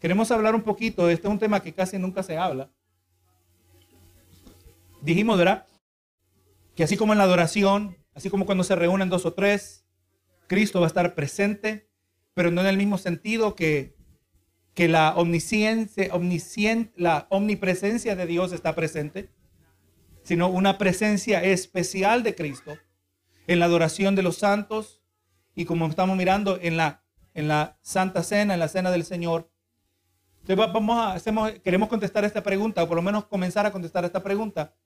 queremos 0.00 0.30
hablar 0.30 0.54
un 0.54 0.62
poquito, 0.62 1.08
este 1.08 1.26
es 1.26 1.32
un 1.32 1.38
tema 1.38 1.60
que 1.60 1.72
casi 1.72 1.98
nunca 1.98 2.22
se 2.22 2.36
habla. 2.36 2.70
Dijimos, 5.00 5.38
¿verdad? 5.38 5.66
Que 6.74 6.82
así 6.82 6.96
como 6.96 7.12
en 7.12 7.18
la 7.18 7.24
adoración, 7.24 7.96
así 8.14 8.30
como 8.30 8.46
cuando 8.46 8.64
se 8.64 8.74
reúnen 8.74 9.08
dos 9.08 9.26
o 9.26 9.32
tres, 9.32 9.84
Cristo 10.46 10.80
va 10.80 10.86
a 10.86 10.88
estar 10.88 11.14
presente, 11.14 11.87
pero 12.38 12.52
no 12.52 12.60
en 12.60 12.68
el 12.68 12.76
mismo 12.76 12.98
sentido 12.98 13.56
que, 13.56 13.96
que 14.72 14.86
la 14.86 15.16
omnisciencia, 15.16 16.14
omniscien, 16.14 16.92
la 16.94 17.26
omnipresencia 17.30 18.14
de 18.14 18.26
Dios 18.26 18.52
está 18.52 18.76
presente 18.76 19.32
sino 20.22 20.48
una 20.48 20.78
presencia 20.78 21.42
especial 21.42 22.22
de 22.22 22.36
Cristo 22.36 22.78
en 23.48 23.58
la 23.58 23.64
adoración 23.64 24.14
de 24.14 24.22
los 24.22 24.36
santos 24.36 25.02
y 25.56 25.64
como 25.64 25.88
estamos 25.88 26.16
mirando 26.16 26.60
en 26.62 26.76
la, 26.76 27.02
en 27.34 27.48
la 27.48 27.76
Santa 27.82 28.22
Cena, 28.22 28.54
en 28.54 28.60
la 28.60 28.68
Cena 28.68 28.92
del 28.92 29.04
Señor. 29.04 29.50
Entonces 30.42 30.72
vamos 30.72 30.96
a, 30.96 31.14
hacemos, 31.14 31.50
queremos 31.64 31.88
contestar 31.88 32.24
esta 32.24 32.44
pregunta, 32.44 32.84
o 32.84 32.86
por 32.86 32.94
lo 32.94 33.02
menos 33.02 33.24
comenzar 33.24 33.66
a 33.66 33.72
contestar 33.72 34.04
esta 34.04 34.22
pregunta. 34.22 34.76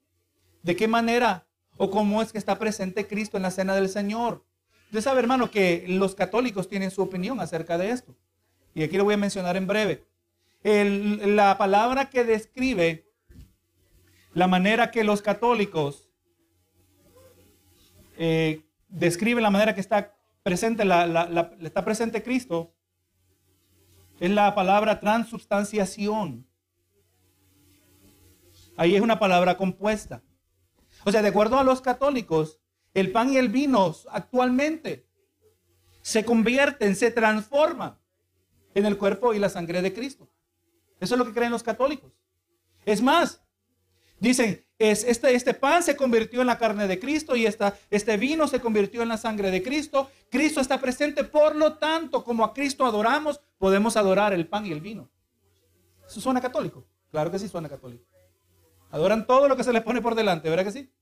¿De 0.63 0.75
qué 0.75 0.89
manera 0.89 1.47
o 1.77 1.91
cómo 1.91 2.23
es 2.23 2.33
que 2.33 2.39
está 2.39 2.59
presente 2.59 3.07
Cristo 3.07 3.37
en 3.37 3.43
la 3.43 3.51
Cena 3.51 3.75
del 3.75 3.91
Señor? 3.91 4.43
Usted 4.93 5.01
sabe, 5.01 5.21
hermano, 5.21 5.51
que 5.51 5.87
los 5.89 6.15
católicos 6.15 6.69
tienen 6.69 6.91
su 6.91 7.01
opinión 7.01 7.41
acerca 7.41 7.79
de 7.79 7.89
esto. 7.89 8.15
Y 8.75 8.83
aquí 8.83 8.99
lo 8.99 9.05
voy 9.05 9.15
a 9.15 9.17
mencionar 9.17 9.57
en 9.57 9.67
breve. 9.67 10.05
la 10.63 11.57
palabra 11.57 12.11
que 12.11 12.25
describe 12.25 13.11
la 14.35 14.49
manera 14.49 14.91
que 14.91 15.03
los 15.03 15.23
católicos 15.23 16.11
eh, 18.19 18.67
describen 18.91 19.43
la 19.43 19.49
manera 19.49 19.75
que 19.75 19.81
está 19.81 20.15
presente, 20.43 20.83
está 20.83 21.83
presente 21.87 22.23
Cristo, 22.23 22.75
es 24.21 24.31
la 24.31 24.55
palabra 24.55 25.01
transubstanciación. 25.01 26.47
Ahí 28.77 28.95
es 28.95 29.01
una 29.01 29.19
palabra 29.19 29.57
compuesta. 29.57 30.23
O 31.03 31.11
sea, 31.11 31.23
de 31.23 31.29
acuerdo 31.29 31.59
a 31.59 31.65
los 31.65 31.81
católicos, 31.81 32.62
el 32.95 33.13
pan 33.13 33.33
y 33.33 33.37
el 33.37 33.49
vino 33.49 33.95
actualmente 34.11 35.07
se 36.03 36.25
convierten, 36.25 36.97
se 36.97 37.11
transforman 37.11 37.99
en 38.75 38.87
el 38.87 38.97
cuerpo 38.99 39.35
y 39.35 39.39
la 39.39 39.49
sangre 39.49 39.83
de 39.83 39.93
Cristo. 39.93 40.29
Eso 41.01 41.15
es 41.15 41.19
lo 41.19 41.25
que 41.25 41.33
creen 41.33 41.53
los 41.53 41.63
católicos. 41.63 42.13
Es 42.85 43.03
más, 43.03 43.43
Dicen, 44.23 44.65
es, 44.79 45.03
este, 45.03 45.35
este 45.35 45.53
pan 45.53 45.83
se 45.83 45.97
convirtió 45.97 46.43
en 46.43 46.47
la 46.47 46.57
carne 46.57 46.87
de 46.87 47.01
Cristo 47.01 47.35
y 47.35 47.45
esta, 47.45 47.77
este 47.91 48.17
vino 48.17 48.47
se 48.47 48.61
convirtió 48.61 49.03
en 49.03 49.09
la 49.09 49.17
sangre 49.17 49.51
de 49.51 49.65
Cristo. 49.65 50.13
Cristo 50.31 50.61
está 50.61 50.81
presente, 50.81 51.25
por 51.25 51.57
lo 51.57 51.77
tanto, 51.79 52.23
como 52.23 52.45
a 52.45 52.55
Cristo 52.55 52.87
adoramos, 52.87 53.41
podemos 53.59 53.97
adorar 53.97 54.33
el 54.33 54.47
pan 54.47 54.65
y 54.65 54.71
el 54.71 54.81
vino. 54.81 55.11
¿Eso 56.07 56.21
suena 56.21 56.41
católico? 56.41 56.87
Claro 57.11 57.33
que 57.33 57.41
sí 57.41 57.49
suena 57.49 57.69
católico. 57.69 58.05
Adoran 58.93 59.27
todo 59.27 59.49
lo 59.49 59.57
que 59.57 59.65
se 59.65 59.73
les 59.73 59.83
pone 59.83 60.01
por 60.01 60.15
delante, 60.15 60.49
¿verdad 60.49 60.67
que 60.67 60.71
sí? 60.71 60.93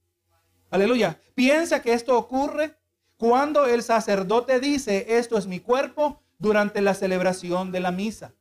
Aleluya. 0.70 1.20
Piensa 1.35 1.83
que 1.83 1.92
esto 1.92 2.16
ocurre 2.16 2.76
cuando 3.16 3.66
el 3.66 3.83
sacerdote 3.83 4.61
dice, 4.61 5.18
esto 5.18 5.37
es 5.37 5.46
mi 5.46 5.61
cuerpo, 5.61 6.22
durante 6.40 6.80
la 6.80 6.94
celebración 6.94 7.70
de 7.70 7.80
la 7.80 7.92
misa. 7.92 8.33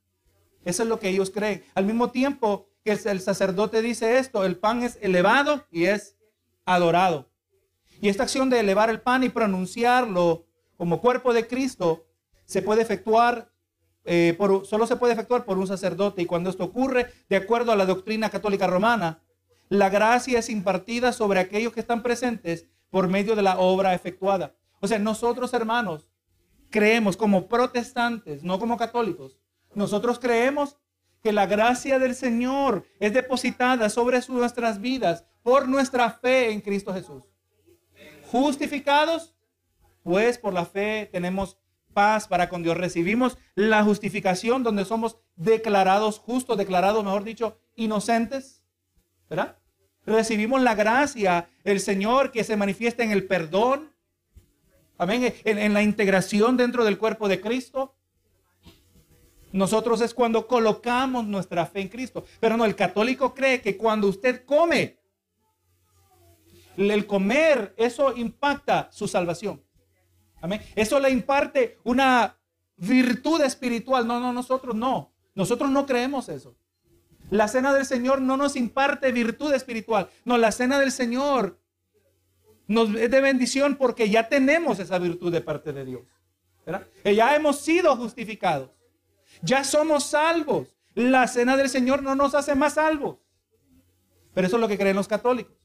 Eso 0.64 0.84
es 0.84 0.90
lo 0.90 1.00
que 1.00 1.10
ellos 1.10 1.32
creen. 1.32 1.64
Al 1.76 1.86
mismo 1.86 2.12
tiempo, 2.12 2.70
que 2.84 2.94
el 2.94 3.22
sacerdote 3.22 3.82
dice 3.82 4.18
esto, 4.18 4.46
el 4.46 4.58
pan 4.58 4.84
es 4.84 4.98
elevado 5.02 5.66
y 5.70 5.86
es 5.86 6.16
adorado. 6.66 7.30
Y 8.02 8.08
esta 8.08 8.24
acción 8.24 8.50
de 8.50 8.62
elevar 8.62 8.90
el 8.90 9.02
pan 9.02 9.24
y 9.24 9.30
pronunciarlo 9.30 10.46
como 10.78 11.02
cuerpo 11.02 11.34
de 11.34 11.46
Cristo 11.46 12.06
se 12.46 12.62
puede 12.62 12.82
efectuar, 12.82 13.52
eh, 14.06 14.34
por, 14.38 14.66
solo 14.66 14.88
se 14.88 14.96
puede 14.96 15.14
efectuar 15.14 15.44
por 15.44 15.58
un 15.58 15.68
sacerdote. 15.68 16.22
Y 16.22 16.26
cuando 16.26 16.50
esto 16.50 16.64
ocurre, 16.64 17.12
de 17.28 17.36
acuerdo 17.36 17.74
a 17.74 17.76
la 17.76 17.86
doctrina 17.86 18.30
católica 18.30 18.66
romana, 18.66 19.22
la 19.70 19.90
gracia 19.90 20.40
es 20.40 20.50
impartida 20.50 21.14
sobre 21.14 21.40
aquellos 21.40 21.74
que 21.74 21.80
están 21.80 22.02
presentes 22.02 22.66
por 22.90 23.08
medio 23.08 23.36
de 23.36 23.44
la 23.44 23.60
obra 23.60 23.94
efectuada. 23.94 24.56
O 24.82 24.88
sea, 24.88 24.98
nosotros 24.98 25.54
hermanos 25.54 26.10
creemos 26.72 27.16
como 27.16 27.48
protestantes, 27.48 28.44
no 28.44 28.60
como 28.60 28.78
católicos, 28.78 29.38
nosotros 29.76 30.20
creemos 30.20 30.78
que 31.22 31.32
la 31.32 31.46
gracia 31.46 32.00
del 32.00 32.16
Señor 32.16 32.86
es 33.00 33.14
depositada 33.14 33.90
sobre 33.90 34.20
nuestras 34.30 34.82
vidas 34.82 35.26
por 35.44 35.68
nuestra 35.68 36.10
fe 36.12 36.52
en 36.52 36.62
Cristo 36.62 36.94
Jesús. 36.94 37.24
Justificados, 38.32 39.36
pues 40.04 40.38
por 40.38 40.54
la 40.54 40.66
fe 40.66 41.10
tenemos 41.12 41.58
paz 41.94 42.28
para 42.28 42.50
con 42.50 42.64
Dios. 42.64 42.78
Recibimos 42.78 43.38
la 43.56 43.84
justificación 43.84 44.64
donde 44.64 44.86
somos 44.86 45.18
declarados 45.36 46.20
justos, 46.20 46.58
declarados, 46.58 47.04
mejor 47.04 47.24
dicho, 47.24 47.60
inocentes. 47.76 48.64
¿Verdad? 49.30 49.59
Recibimos 50.10 50.62
la 50.62 50.74
gracia, 50.74 51.50
el 51.64 51.80
Señor 51.80 52.32
que 52.32 52.44
se 52.44 52.58
manifiesta 52.58 53.04
en 53.04 53.12
el 53.12 53.28
perdón. 53.28 53.92
Amén. 54.98 55.34
En, 55.44 55.74
la 55.74 55.84
integración 55.84 56.58
dentro 56.58 56.84
del 56.84 56.98
cuerpo 56.98 57.28
de 57.28 57.40
Cristo. 57.40 57.96
Nosotros 59.52 60.02
es 60.02 60.14
cuando 60.14 60.48
colocamos 60.48 61.26
nuestra 61.26 61.66
fe 61.66 61.82
en 61.82 61.90
Cristo. 61.90 62.26
Pero 62.40 62.58
no, 62.58 62.66
el 62.66 62.76
católico 62.76 63.34
cree 63.34 63.62
que 63.62 63.78
cuando 63.78 64.08
usted 64.08 64.44
come, 64.46 64.98
el 66.76 67.06
comer, 67.06 67.74
eso 67.78 68.16
impacta 68.16 68.90
su 68.92 69.08
salvación. 69.08 69.64
Amén. 70.42 70.62
Eso 70.76 71.00
le 71.00 71.12
imparte 71.12 71.78
una 71.84 72.36
virtud 72.78 73.42
espiritual. 73.42 74.08
No, 74.08 74.20
no, 74.20 74.34
nosotros 74.34 74.76
no. 74.76 75.14
Nosotros 75.36 75.70
no 75.70 75.86
creemos 75.86 76.30
eso. 76.30 76.56
La 77.30 77.48
cena 77.48 77.74
del 77.74 77.86
Señor 77.86 78.22
no 78.22 78.38
nos 78.38 78.56
imparte 78.56 79.12
virtud 79.12 79.54
espiritual. 79.54 80.10
No, 80.26 80.38
la 80.38 80.52
cena 80.52 80.80
del 80.80 80.92
Señor 80.92 81.60
nos 82.68 82.94
es 82.96 83.10
de 83.10 83.22
bendición 83.22 83.76
porque 83.76 84.10
ya 84.10 84.30
tenemos 84.30 84.80
esa 84.80 85.00
virtud 85.00 85.32
de 85.32 85.42
parte 85.42 85.74
de 85.74 85.86
Dios. 85.86 86.02
¿verdad? 86.66 86.88
ya 87.04 87.36
hemos 87.36 87.60
sido 87.60 87.96
justificados. 87.96 88.70
Ya 89.42 89.64
somos 89.64 90.06
salvos. 90.06 90.68
La 90.96 91.28
cena 91.28 91.56
del 91.56 91.70
Señor 91.70 92.04
no 92.04 92.16
nos 92.16 92.36
hace 92.36 92.56
más 92.56 92.74
salvos. 92.74 93.18
Pero 94.34 94.48
eso 94.48 94.58
es 94.58 94.62
lo 94.62 94.68
que 94.68 94.78
creen 94.78 94.96
los 94.96 95.08
católicos. 95.08 95.56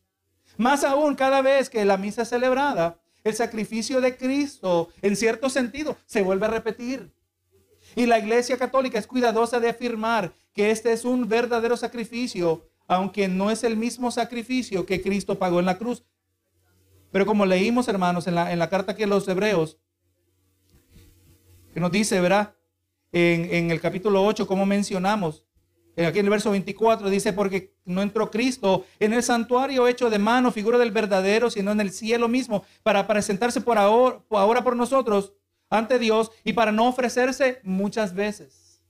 Más 0.57 0.85
aún, 0.85 1.15
cada 1.15 1.43
vez 1.43 1.69
que 1.69 1.85
la 1.85 1.97
misa 1.97 2.23
es 2.23 2.29
celebrada, 2.29 3.01
el 3.25 3.35
sacrificio 3.35 4.01
de 4.01 4.17
Cristo, 4.17 4.91
en 5.03 5.17
cierto 5.17 5.49
sentido, 5.49 5.97
se 6.07 6.23
vuelve 6.23 6.47
a 6.47 6.51
repetir. 6.51 7.13
Y 7.95 8.07
la 8.07 8.19
iglesia 8.19 8.57
católica 8.57 8.99
es 8.99 9.07
cuidadosa 9.07 9.61
de 9.61 9.69
afirmar 9.69 10.33
que 10.53 10.71
este 10.71 10.93
es 10.93 11.05
un 11.05 11.29
verdadero 11.29 11.77
sacrificio, 11.77 12.69
aunque 12.87 13.29
no 13.29 13.51
es 13.51 13.65
el 13.65 13.77
mismo 13.77 14.11
sacrificio 14.11 14.87
que 14.87 15.01
Cristo 15.03 15.39
pagó 15.39 15.61
en 15.61 15.67
la 15.67 15.79
cruz. 15.79 16.05
Pero 17.13 17.27
como 17.27 17.47
leímos, 17.47 17.89
hermanos, 17.89 18.27
en 18.27 18.35
la, 18.35 18.53
en 18.53 18.59
la 18.59 18.69
carta 18.69 18.97
que 18.97 19.07
los 19.07 19.29
hebreos, 19.29 19.79
que 21.73 21.81
nos 21.81 21.93
dice, 21.93 22.21
¿verdad? 22.21 22.55
en, 23.15 23.71
el 23.71 23.81
capítulo 23.81 24.25
8, 24.25 24.47
como 24.47 24.67
mencionamos, 24.67 25.43
Eh, 25.97 26.07
aquí 26.07 26.19
en 26.19 26.27
el 26.27 26.31
verso 26.31 26.51
24 26.51 27.09
dice, 27.09 27.33
porque 27.33 27.73
no 27.85 28.03
entró 28.03 28.29
Cristo 28.29 28.85
en 28.99 29.13
el 29.13 29.23
santuario 29.23 29.87
hecho 29.87 30.11
de 30.11 30.19
mano, 30.19 30.51
figura 30.51 30.77
del 30.77 30.91
verdadero, 30.91 31.51
sino 31.51 31.71
en 31.71 31.81
el 31.81 31.93
cielo 31.93 32.27
mismo, 32.27 32.65
para 32.83 33.07
presentarse 33.07 33.61
por 33.61 33.79
ahora 33.79 34.65
por 34.65 34.75
nosotros 34.75 35.35
ante 35.71 35.99
Dios 35.99 36.31
y 36.45 36.53
para 36.53 36.73
no 36.73 36.89
ofrecerse 36.89 37.61
muchas 37.63 38.15
veces. 38.15 38.83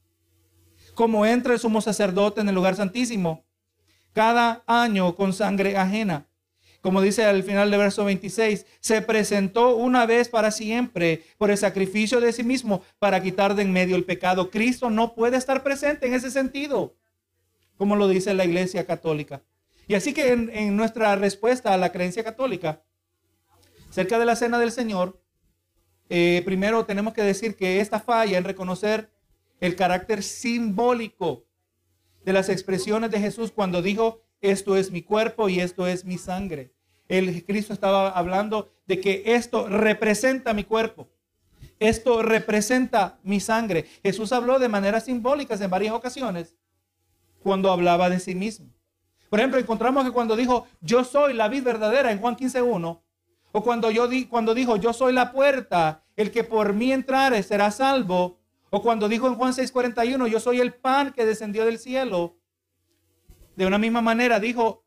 Como 0.95 1.27
entra 1.27 1.55
el 1.55 1.59
sumo 1.59 1.81
sacerdote 1.81 2.41
en 2.41 2.49
el 2.49 2.55
lugar 2.55 2.77
santísimo, 2.77 3.45
cada 4.13 4.63
año 4.67 5.17
con 5.17 5.33
sangre 5.33 5.77
ajena. 5.77 6.29
Como 6.81 7.01
dice 7.01 7.25
al 7.25 7.43
final 7.43 7.71
del 7.71 7.81
verso 7.81 8.05
26, 8.05 8.67
se 8.79 9.01
presentó 9.01 9.75
una 9.75 10.05
vez 10.05 10.29
para 10.29 10.51
siempre 10.51 11.25
por 11.39 11.51
el 11.51 11.57
sacrificio 11.57 12.21
de 12.21 12.33
sí 12.33 12.45
mismo 12.45 12.83
para 12.99 13.23
quitar 13.23 13.55
de 13.55 13.63
en 13.63 13.73
medio 13.73 13.97
el 13.97 14.05
pecado. 14.05 14.51
Cristo 14.51 14.91
no 14.91 15.15
puede 15.15 15.39
estar 15.39 15.63
presente 15.63 16.07
en 16.07 16.13
ese 16.13 16.31
sentido, 16.31 16.95
como 17.79 17.97
lo 17.97 18.07
dice 18.07 18.35
la 18.35 18.45
Iglesia 18.45 18.87
Católica. 18.87 19.43
Y 19.87 19.95
así 19.95 20.13
que 20.13 20.33
en, 20.33 20.77
nuestra 20.77 21.17
respuesta 21.17 21.73
a 21.73 21.79
la 21.79 21.91
creencia 21.91 22.25
católica, 22.25 22.83
cerca 23.91 24.19
de 24.19 24.25
la 24.25 24.37
cena 24.37 24.59
del 24.59 24.71
Señor, 24.71 25.21
eh, 26.17 26.43
primero 26.45 26.85
tenemos 26.85 27.13
que 27.13 27.23
decir 27.23 27.57
que 27.57 27.81
esta 27.81 27.99
falla 27.99 28.39
en 28.39 28.45
reconocer 28.45 29.11
el 29.59 29.75
carácter 29.75 30.23
simbólico 30.23 31.45
de 32.25 32.33
las 32.33 32.49
expresiones 32.49 33.11
de 33.11 33.19
Jesús 33.19 33.51
cuando 33.51 33.83
dijo, 33.83 34.23
esto 34.41 34.77
es 34.77 34.93
mi 34.93 35.03
cuerpo 35.03 35.49
y 35.49 35.59
esto 35.59 35.89
es 35.89 36.05
mi 36.05 36.17
sangre. 36.17 36.73
El 37.09 37.45
Cristo 37.45 37.73
estaba 37.73 38.11
hablando 38.11 38.73
de 38.87 39.01
que 39.01 39.25
esto 39.27 39.69
representa 39.69 40.55
mi 40.55 40.63
cuerpo. 40.63 41.09
Esto 41.81 42.23
representa 42.23 43.19
mi 43.25 43.41
sangre. 43.41 43.85
Jesús 44.05 44.31
habló 44.31 44.61
de 44.61 44.69
maneras 44.69 45.07
simbólicas 45.07 45.61
en 45.63 45.71
varias 45.71 45.95
ocasiones 45.95 46.55
cuando 47.43 47.73
hablaba 47.73 48.09
de 48.09 48.21
sí 48.21 48.37
mismo. 48.37 48.69
Por 49.29 49.41
ejemplo, 49.41 49.59
encontramos 49.59 50.05
que 50.05 50.13
cuando 50.13 50.37
dijo, 50.37 50.69
yo 50.81 51.03
soy 51.03 51.35
la 51.35 51.49
vid 51.49 51.65
verdadera 51.65 52.13
en 52.13 52.21
Juan 52.21 52.37
15.1, 52.37 53.01
o 53.57 53.63
cuando, 53.63 53.93
yo 53.93 54.09
di, 54.09 54.27
cuando 54.27 54.53
dijo, 54.53 54.75
yo 54.75 54.93
soy 54.93 55.13
la 55.13 55.31
puerta, 55.31 56.03
el 56.17 56.33
que 56.33 56.43
por 56.43 56.73
mí 56.73 56.91
entrare 56.91 57.41
será 57.45 57.71
salvo, 57.71 58.41
o 58.71 58.83
cuando 58.83 59.09
dijo 59.09 59.29
en 59.29 59.37
Juan 59.37 59.53
6:41, 59.53 60.27
yo 60.27 60.41
soy 60.41 60.61
el 60.61 60.75
pan 60.75 61.13
que 61.13 61.25
descendió 61.25 61.65
del 61.65 61.79
cielo. 61.79 62.37
De 63.55 63.65
una 63.65 63.79
misma 63.79 64.03
manera 64.03 64.41
dijo, 64.41 64.85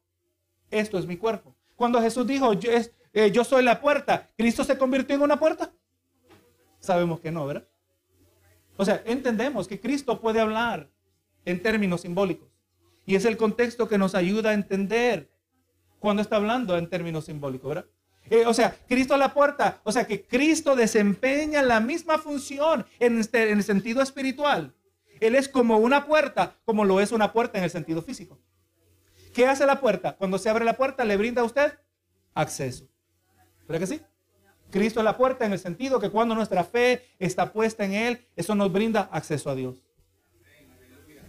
esto 0.69 0.97
es 0.97 1.05
mi 1.05 1.15
cuerpo. 1.15 1.55
Cuando 1.77 2.01
Jesús 2.01 2.27
dijo, 2.27 2.51
yo, 2.51 2.69
eh, 3.13 3.31
yo 3.31 3.45
soy 3.45 3.63
la 3.63 3.79
puerta, 3.79 4.29
¿Cristo 4.35 4.65
se 4.65 4.77
convirtió 4.77 5.15
en 5.15 5.21
una 5.21 5.39
puerta? 5.39 5.71
Sabemos 6.79 7.21
que 7.21 7.31
no, 7.31 7.47
¿verdad? 7.47 7.69
O 8.75 8.83
sea, 8.83 9.01
entendemos 9.05 9.69
que 9.69 9.79
Cristo 9.79 10.19
puede 10.19 10.41
hablar 10.41 10.91
en 11.45 11.63
términos 11.63 12.01
simbólicos. 12.01 12.49
Y 13.05 13.15
es 13.15 13.23
el 13.23 13.37
contexto 13.37 13.87
que 13.87 13.97
nos 13.97 14.13
ayuda 14.13 14.49
a 14.49 14.53
entender 14.53 15.31
cuando 15.99 16.21
está 16.21 16.35
hablando 16.35 16.77
en 16.77 16.89
términos 16.89 17.23
simbólicos, 17.23 17.69
¿verdad? 17.69 17.89
Eh, 18.29 18.45
o 18.45 18.53
sea, 18.53 18.75
Cristo 18.87 19.13
a 19.13 19.17
la 19.17 19.33
puerta. 19.33 19.81
O 19.83 19.91
sea, 19.91 20.05
que 20.05 20.23
Cristo 20.23 20.75
desempeña 20.75 21.61
la 21.61 21.79
misma 21.79 22.17
función 22.17 22.85
en, 22.99 23.19
este, 23.19 23.51
en 23.51 23.59
el 23.59 23.63
sentido 23.63 24.01
espiritual. 24.01 24.73
Él 25.19 25.35
es 25.35 25.47
como 25.47 25.77
una 25.77 26.05
puerta, 26.05 26.57
como 26.65 26.85
lo 26.85 26.99
es 26.99 27.11
una 27.11 27.33
puerta 27.33 27.57
en 27.57 27.63
el 27.63 27.69
sentido 27.69 28.01
físico. 28.01 28.39
¿Qué 29.33 29.45
hace 29.45 29.65
la 29.65 29.79
puerta? 29.79 30.15
Cuando 30.15 30.37
se 30.37 30.49
abre 30.49 30.65
la 30.65 30.77
puerta, 30.77 31.05
le 31.05 31.17
brinda 31.17 31.41
a 31.41 31.45
usted 31.45 31.79
acceso. 32.33 32.87
¿Verdad 33.67 33.81
que 33.81 33.87
sí? 33.87 34.01
Cristo 34.69 34.99
es 34.99 35.03
la 35.03 35.17
puerta 35.17 35.45
en 35.45 35.53
el 35.53 35.59
sentido 35.59 35.99
que 35.99 36.09
cuando 36.09 36.35
nuestra 36.35 36.63
fe 36.63 37.05
está 37.19 37.53
puesta 37.53 37.85
en 37.85 37.93
Él, 37.93 38.27
eso 38.35 38.53
nos 38.53 38.71
brinda 38.71 39.09
acceso 39.11 39.49
a 39.49 39.55
Dios. 39.55 39.83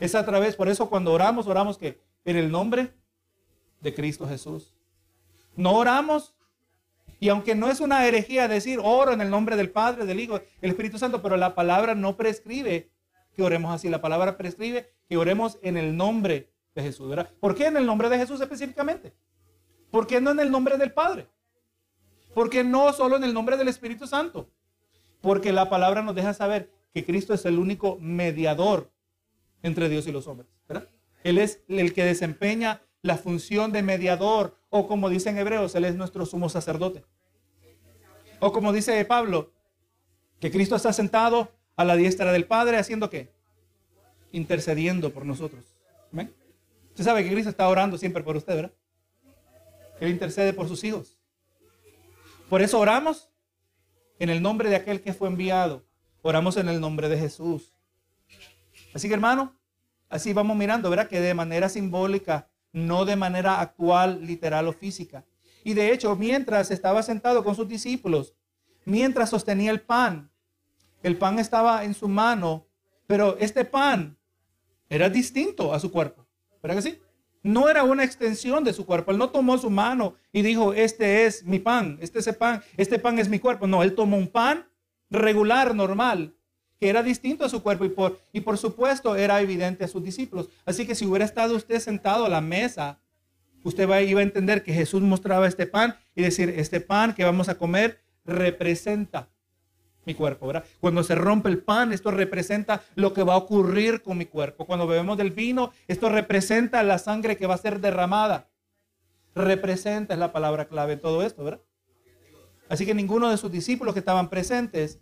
Es 0.00 0.14
a 0.14 0.24
través, 0.24 0.56
por 0.56 0.68
eso 0.68 0.88
cuando 0.88 1.12
oramos, 1.12 1.46
oramos 1.46 1.78
que 1.78 2.00
en 2.24 2.36
el 2.36 2.50
nombre 2.50 2.92
de 3.80 3.94
Cristo 3.94 4.28
Jesús. 4.28 4.74
No 5.56 5.74
oramos 5.74 6.34
y 7.20 7.28
aunque 7.28 7.54
no 7.54 7.70
es 7.70 7.80
una 7.80 8.06
herejía 8.06 8.48
decir 8.48 8.78
oro 8.82 9.12
en 9.12 9.20
el 9.20 9.30
nombre 9.30 9.56
del 9.56 9.70
Padre, 9.70 10.06
del 10.06 10.20
Hijo, 10.20 10.40
del 10.60 10.70
Espíritu 10.70 10.98
Santo, 10.98 11.20
pero 11.20 11.36
la 11.36 11.54
palabra 11.54 11.94
no 11.94 12.16
prescribe 12.16 12.90
que 13.34 13.42
oremos 13.42 13.72
así. 13.74 13.88
La 13.88 14.00
palabra 14.00 14.36
prescribe 14.36 14.92
que 15.08 15.16
oremos 15.16 15.58
en 15.62 15.76
el 15.76 15.96
nombre 15.96 16.52
de 16.74 16.82
Jesús. 16.82 17.08
¿verdad? 17.08 17.30
¿Por 17.40 17.54
qué 17.54 17.66
en 17.66 17.76
el 17.76 17.86
nombre 17.86 18.08
de 18.08 18.18
Jesús 18.18 18.40
específicamente? 18.40 19.14
¿Por 19.90 20.06
qué 20.06 20.20
no 20.20 20.30
en 20.30 20.40
el 20.40 20.50
nombre 20.50 20.76
del 20.76 20.92
Padre? 20.92 21.28
¿Por 22.34 22.50
qué 22.50 22.62
no 22.62 22.92
solo 22.92 23.16
en 23.16 23.24
el 23.24 23.34
nombre 23.34 23.56
del 23.56 23.68
Espíritu 23.68 24.06
Santo? 24.06 24.50
Porque 25.20 25.52
la 25.52 25.68
palabra 25.68 26.02
nos 26.02 26.14
deja 26.14 26.34
saber 26.34 26.70
que 26.92 27.04
Cristo 27.04 27.34
es 27.34 27.44
el 27.46 27.58
único 27.58 27.98
mediador 28.00 28.92
entre 29.62 29.88
Dios 29.88 30.06
y 30.06 30.12
los 30.12 30.26
hombres. 30.26 30.48
Él 31.24 31.38
es 31.38 31.62
el 31.68 31.92
que 31.92 32.04
desempeña 32.04 32.82
la 33.02 33.16
función 33.16 33.72
de 33.72 33.82
mediador, 33.82 34.57
o 34.70 34.86
como 34.86 35.08
dicen 35.08 35.36
hebreos, 35.38 35.74
Él 35.74 35.84
es 35.84 35.94
nuestro 35.96 36.26
sumo 36.26 36.48
sacerdote. 36.48 37.04
O 38.40 38.52
como 38.52 38.72
dice 38.72 39.04
Pablo, 39.04 39.52
que 40.40 40.50
Cristo 40.50 40.76
está 40.76 40.92
sentado 40.92 41.52
a 41.76 41.84
la 41.84 41.96
diestra 41.96 42.32
del 42.32 42.46
Padre, 42.46 42.76
haciendo 42.76 43.10
qué? 43.10 43.32
Intercediendo 44.32 45.12
por 45.12 45.24
nosotros. 45.24 45.64
Usted 46.90 47.04
sabe 47.04 47.22
que 47.22 47.30
Cristo 47.30 47.50
está 47.50 47.68
orando 47.68 47.96
siempre 47.96 48.24
por 48.24 48.36
usted, 48.36 48.56
¿verdad? 48.56 48.72
Él 50.00 50.10
intercede 50.10 50.52
por 50.52 50.66
sus 50.66 50.82
hijos. 50.82 51.16
Por 52.48 52.60
eso 52.60 52.78
oramos 52.80 53.30
en 54.18 54.30
el 54.30 54.42
nombre 54.42 54.68
de 54.68 54.76
aquel 54.76 55.00
que 55.00 55.12
fue 55.12 55.28
enviado. 55.28 55.84
Oramos 56.22 56.56
en 56.56 56.68
el 56.68 56.80
nombre 56.80 57.08
de 57.08 57.16
Jesús. 57.16 57.72
Así 58.94 59.06
que 59.06 59.14
hermano, 59.14 59.56
así 60.08 60.32
vamos 60.32 60.56
mirando, 60.56 60.90
¿verdad? 60.90 61.08
Que 61.08 61.20
de 61.20 61.34
manera 61.34 61.68
simbólica 61.68 62.50
no 62.72 63.04
de 63.04 63.16
manera 63.16 63.60
actual, 63.60 64.26
literal 64.26 64.68
o 64.68 64.72
física. 64.72 65.24
Y 65.64 65.74
de 65.74 65.92
hecho, 65.92 66.16
mientras 66.16 66.70
estaba 66.70 67.02
sentado 67.02 67.44
con 67.44 67.54
sus 67.54 67.68
discípulos, 67.68 68.34
mientras 68.84 69.30
sostenía 69.30 69.70
el 69.70 69.80
pan, 69.80 70.30
el 71.02 71.16
pan 71.16 71.38
estaba 71.38 71.84
en 71.84 71.94
su 71.94 72.08
mano, 72.08 72.66
pero 73.06 73.36
este 73.38 73.64
pan 73.64 74.18
era 74.88 75.08
distinto 75.08 75.72
a 75.72 75.80
su 75.80 75.90
cuerpo. 75.90 76.26
¿Verdad 76.62 76.76
que 76.76 76.90
sí? 76.90 76.98
No 77.42 77.68
era 77.68 77.84
una 77.84 78.04
extensión 78.04 78.64
de 78.64 78.72
su 78.72 78.84
cuerpo. 78.84 79.10
Él 79.10 79.18
no 79.18 79.30
tomó 79.30 79.58
su 79.58 79.70
mano 79.70 80.16
y 80.32 80.42
dijo, 80.42 80.72
este 80.72 81.26
es 81.26 81.44
mi 81.44 81.58
pan, 81.58 81.98
este 82.00 82.18
es 82.18 82.26
el 82.26 82.36
pan, 82.36 82.62
este 82.76 82.98
pan 82.98 83.18
es 83.18 83.28
mi 83.28 83.38
cuerpo. 83.38 83.66
No, 83.66 83.82
él 83.82 83.94
tomó 83.94 84.16
un 84.16 84.28
pan 84.28 84.66
regular, 85.10 85.74
normal, 85.74 86.34
que 86.78 86.88
era 86.88 87.02
distinto 87.02 87.44
a 87.44 87.48
su 87.48 87.62
cuerpo 87.62 87.84
y 87.84 87.88
por, 87.88 88.20
y 88.32 88.40
por 88.40 88.58
supuesto 88.58 89.16
era 89.16 89.40
evidente 89.40 89.84
a 89.84 89.88
sus 89.88 90.02
discípulos. 90.02 90.48
Así 90.64 90.86
que 90.86 90.94
si 90.94 91.06
hubiera 91.06 91.24
estado 91.24 91.56
usted 91.56 91.80
sentado 91.80 92.24
a 92.24 92.28
la 92.28 92.40
mesa, 92.40 92.98
usted 93.64 93.84
iba 94.02 94.20
a 94.20 94.22
entender 94.22 94.62
que 94.62 94.72
Jesús 94.72 95.02
mostraba 95.02 95.46
este 95.46 95.66
pan 95.66 95.96
y 96.14 96.22
decir, 96.22 96.50
este 96.50 96.80
pan 96.80 97.14
que 97.14 97.24
vamos 97.24 97.48
a 97.48 97.56
comer 97.56 98.00
representa 98.24 99.28
mi 100.04 100.14
cuerpo, 100.14 100.46
¿verdad? 100.46 100.64
Cuando 100.80 101.02
se 101.02 101.14
rompe 101.14 101.50
el 101.50 101.58
pan, 101.58 101.92
esto 101.92 102.10
representa 102.10 102.82
lo 102.94 103.12
que 103.12 103.22
va 103.22 103.34
a 103.34 103.38
ocurrir 103.38 104.02
con 104.02 104.16
mi 104.16 104.24
cuerpo. 104.24 104.64
Cuando 104.64 104.86
bebemos 104.86 105.18
del 105.18 105.32
vino, 105.32 105.72
esto 105.86 106.08
representa 106.08 106.82
la 106.82 106.98
sangre 106.98 107.36
que 107.36 107.46
va 107.46 107.54
a 107.54 107.58
ser 107.58 107.80
derramada. 107.80 108.48
Representa 109.34 110.14
es 110.14 110.20
la 110.20 110.32
palabra 110.32 110.66
clave 110.66 110.94
en 110.94 111.00
todo 111.00 111.22
esto, 111.22 111.44
¿verdad? 111.44 111.60
Así 112.70 112.86
que 112.86 112.94
ninguno 112.94 113.30
de 113.30 113.36
sus 113.36 113.50
discípulos 113.52 113.94
que 113.94 114.00
estaban 114.00 114.30
presentes 114.30 114.98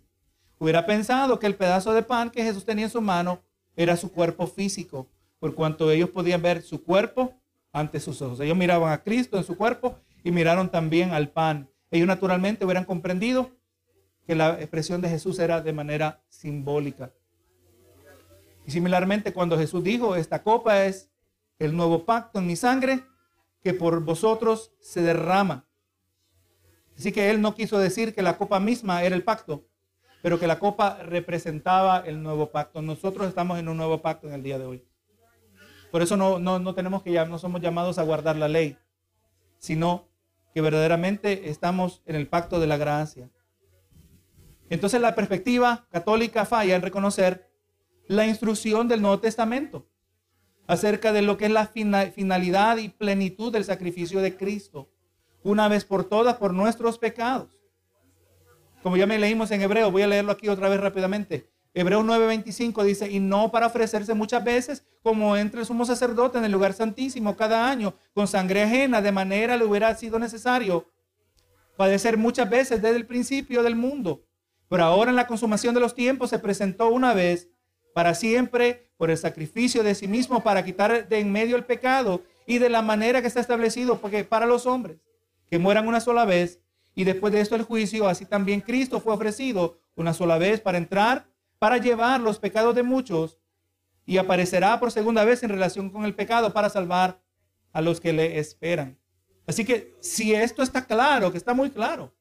hubiera 0.59 0.85
pensado 0.85 1.39
que 1.39 1.47
el 1.47 1.55
pedazo 1.55 1.93
de 1.93 2.03
pan 2.03 2.29
que 2.29 2.43
Jesús 2.43 2.65
tenía 2.65 2.85
en 2.85 2.91
su 2.91 3.01
mano 3.01 3.41
era 3.75 3.95
su 3.95 4.11
cuerpo 4.11 4.47
físico, 4.47 5.07
por 5.39 5.53
cuanto 5.53 5.91
ellos 5.91 6.09
podían 6.09 6.41
ver 6.41 6.61
su 6.61 6.83
cuerpo 6.83 7.33
ante 7.71 7.99
sus 7.99 8.21
ojos. 8.21 8.39
Ellos 8.39 8.57
miraban 8.57 8.91
a 8.91 9.03
Cristo 9.03 9.37
en 9.37 9.43
su 9.43 9.55
cuerpo 9.55 9.99
y 10.23 10.31
miraron 10.31 10.69
también 10.69 11.11
al 11.11 11.29
pan. 11.29 11.69
Ellos 11.91 12.07
naturalmente 12.07 12.65
hubieran 12.65 12.85
comprendido 12.85 13.51
que 14.25 14.35
la 14.35 14.59
expresión 14.59 14.99
de 14.99 15.09
Jesús 15.09 15.39
era 15.39 15.61
de 15.61 15.73
manera 15.73 16.21
simbólica. 16.27 17.11
Y 18.65 18.71
similarmente 18.71 19.31
cuando 19.31 19.57
Jesús 19.57 19.83
dijo, 19.83 20.15
esta 20.15 20.43
copa 20.43 20.85
es 20.85 21.09
el 21.59 21.75
nuevo 21.75 22.03
pacto 22.03 22.39
en 22.39 22.47
mi 22.47 22.55
sangre 22.55 23.05
que 23.61 23.73
por 23.73 24.03
vosotros 24.03 24.73
se 24.81 25.01
derrama. 25.01 25.65
Así 26.97 27.11
que 27.11 27.29
él 27.29 27.41
no 27.41 27.55
quiso 27.55 27.77
decir 27.77 28.13
que 28.13 28.21
la 28.21 28.37
copa 28.37 28.59
misma 28.59 29.03
era 29.03 29.15
el 29.15 29.23
pacto, 29.23 29.65
pero 30.21 30.39
que 30.39 30.47
la 30.47 30.59
copa 30.59 30.99
representaba 31.03 31.99
el 31.99 32.21
nuevo 32.21 32.51
pacto. 32.51 32.81
Nosotros 32.81 33.27
estamos 33.27 33.59
en 33.59 33.69
un 33.69 33.77
nuevo 33.77 34.01
pacto 34.01 34.27
en 34.27 34.33
el 34.33 34.43
día 34.43 34.57
de 34.57 34.65
hoy. 34.65 34.83
Por 35.91 36.01
eso 36.01 36.17
no, 36.17 36.39
no, 36.39 36.73
tenemos 36.73 37.01
que 37.03 37.11
no 37.25 37.39
somos 37.39 37.61
llamados 37.61 37.97
a 37.97 38.03
guardar 38.03 38.35
la 38.35 38.47
ley, 38.47 38.77
sino 39.57 40.07
que 40.53 40.61
verdaderamente 40.61 41.49
estamos 41.49 42.01
en 42.05 42.15
el 42.15 42.27
pacto 42.27 42.59
de 42.59 42.67
la 42.67 42.77
gracia. 42.77 43.29
Entonces 44.69 44.99
la 44.99 45.15
perspectiva 45.15 45.87
católica 45.91 46.45
falla 46.45 46.75
en 46.75 46.81
reconocer 46.81 47.49
la 48.07 48.25
instrucción 48.25 48.87
del 48.87 49.01
Nuevo 49.01 49.19
Testamento 49.19 49.87
acerca 50.67 51.13
de 51.13 51.21
lo 51.21 51.37
que 51.37 51.45
es 51.45 51.51
la 51.51 51.67
finalidad 51.67 52.77
y 52.77 52.89
plenitud 52.89 53.53
del 53.53 53.63
sacrificio 53.63 54.19
de 54.19 54.35
Cristo, 54.35 54.91
una 55.43 55.69
vez 55.69 55.85
por 55.85 56.03
todas 56.03 56.35
por 56.35 56.53
nuestros 56.53 56.97
pecados. 56.97 57.56
Como 58.83 58.97
ya 58.97 59.05
me 59.05 59.17
leímos 59.17 59.51
en 59.51 59.61
hebreo, 59.61 59.91
voy 59.91 60.03
a 60.03 60.07
leerlo 60.07 60.31
aquí 60.31 60.47
otra 60.49 60.69
vez 60.69 60.79
rápidamente. 60.79 61.49
Hebreo 61.73 62.01
9:25 62.01 62.83
dice, 62.83 63.11
y 63.11 63.19
no 63.19 63.51
para 63.51 63.67
ofrecerse 63.67 64.13
muchas 64.13 64.43
veces 64.43 64.83
como 65.03 65.37
entre 65.37 65.59
el 65.59 65.65
sumo 65.65 65.85
sacerdote 65.85 66.37
en 66.37 66.45
el 66.45 66.51
lugar 66.51 66.73
santísimo 66.73 67.37
cada 67.37 67.69
año 67.69 67.93
con 68.13 68.27
sangre 68.27 68.63
ajena, 68.63 69.01
de 69.01 69.11
manera 69.11 69.57
le 69.57 69.65
hubiera 69.65 69.93
sido 69.95 70.17
necesario 70.17 70.89
padecer 71.75 72.17
muchas 72.17 72.49
veces 72.49 72.81
desde 72.81 72.95
el 72.95 73.05
principio 73.05 73.61
del 73.61 73.75
mundo. 73.75 74.23
Pero 74.69 74.83
ahora 74.83 75.11
en 75.11 75.15
la 75.15 75.27
consumación 75.27 75.73
de 75.75 75.79
los 75.79 75.93
tiempos 75.93 76.31
se 76.31 76.39
presentó 76.39 76.89
una 76.89 77.13
vez 77.13 77.49
para 77.93 78.13
siempre 78.13 78.91
por 78.97 79.11
el 79.11 79.17
sacrificio 79.17 79.83
de 79.83 79.95
sí 79.95 80.07
mismo 80.07 80.43
para 80.43 80.65
quitar 80.65 81.07
de 81.07 81.19
en 81.19 81.31
medio 81.31 81.55
el 81.55 81.65
pecado 81.65 82.23
y 82.45 82.57
de 82.57 82.69
la 82.69 82.81
manera 82.81 83.21
que 83.21 83.27
está 83.27 83.39
establecido 83.39 83.99
porque 83.99 84.23
para 84.23 84.45
los 84.45 84.65
hombres 84.65 84.97
que 85.49 85.59
mueran 85.59 85.87
una 85.87 85.99
sola 85.99 86.25
vez 86.25 86.59
y 86.97 87.03
después 87.03 87.31
de 87.31 87.41
esto 87.41 87.55
el 87.55 87.61
juicio, 87.61 88.07
así 88.07 88.25
también 88.25 88.59
Cristo 88.59 88.99
fue 88.99 89.13
ofrecido 89.13 89.79
una 89.95 90.15
sola 90.15 90.39
vez 90.39 90.61
para 90.61 90.79
entrar 90.79 91.27
para 91.59 91.77
llevar 91.77 92.19
los 92.19 92.39
pecados 92.39 92.73
de 92.73 92.81
muchos 92.81 93.37
y 94.07 94.17
aparecerá 94.17 94.79
por 94.79 94.91
segunda 94.91 95.23
vez 95.23 95.43
en 95.43 95.51
relación 95.51 95.91
con 95.91 96.05
el 96.05 96.15
pecado 96.15 96.53
para 96.53 96.69
salvar 96.69 97.21
a 97.71 97.81
los 97.81 98.01
que 98.01 98.13
le 98.13 98.39
esperan. 98.39 98.97
Así 99.45 99.63
que 99.63 99.95
si 99.99 100.33
esto 100.33 100.63
está 100.63 100.87
claro, 100.87 101.31
que 101.31 101.37
está 101.37 101.53
muy 101.53 101.69
claro, 101.69 102.15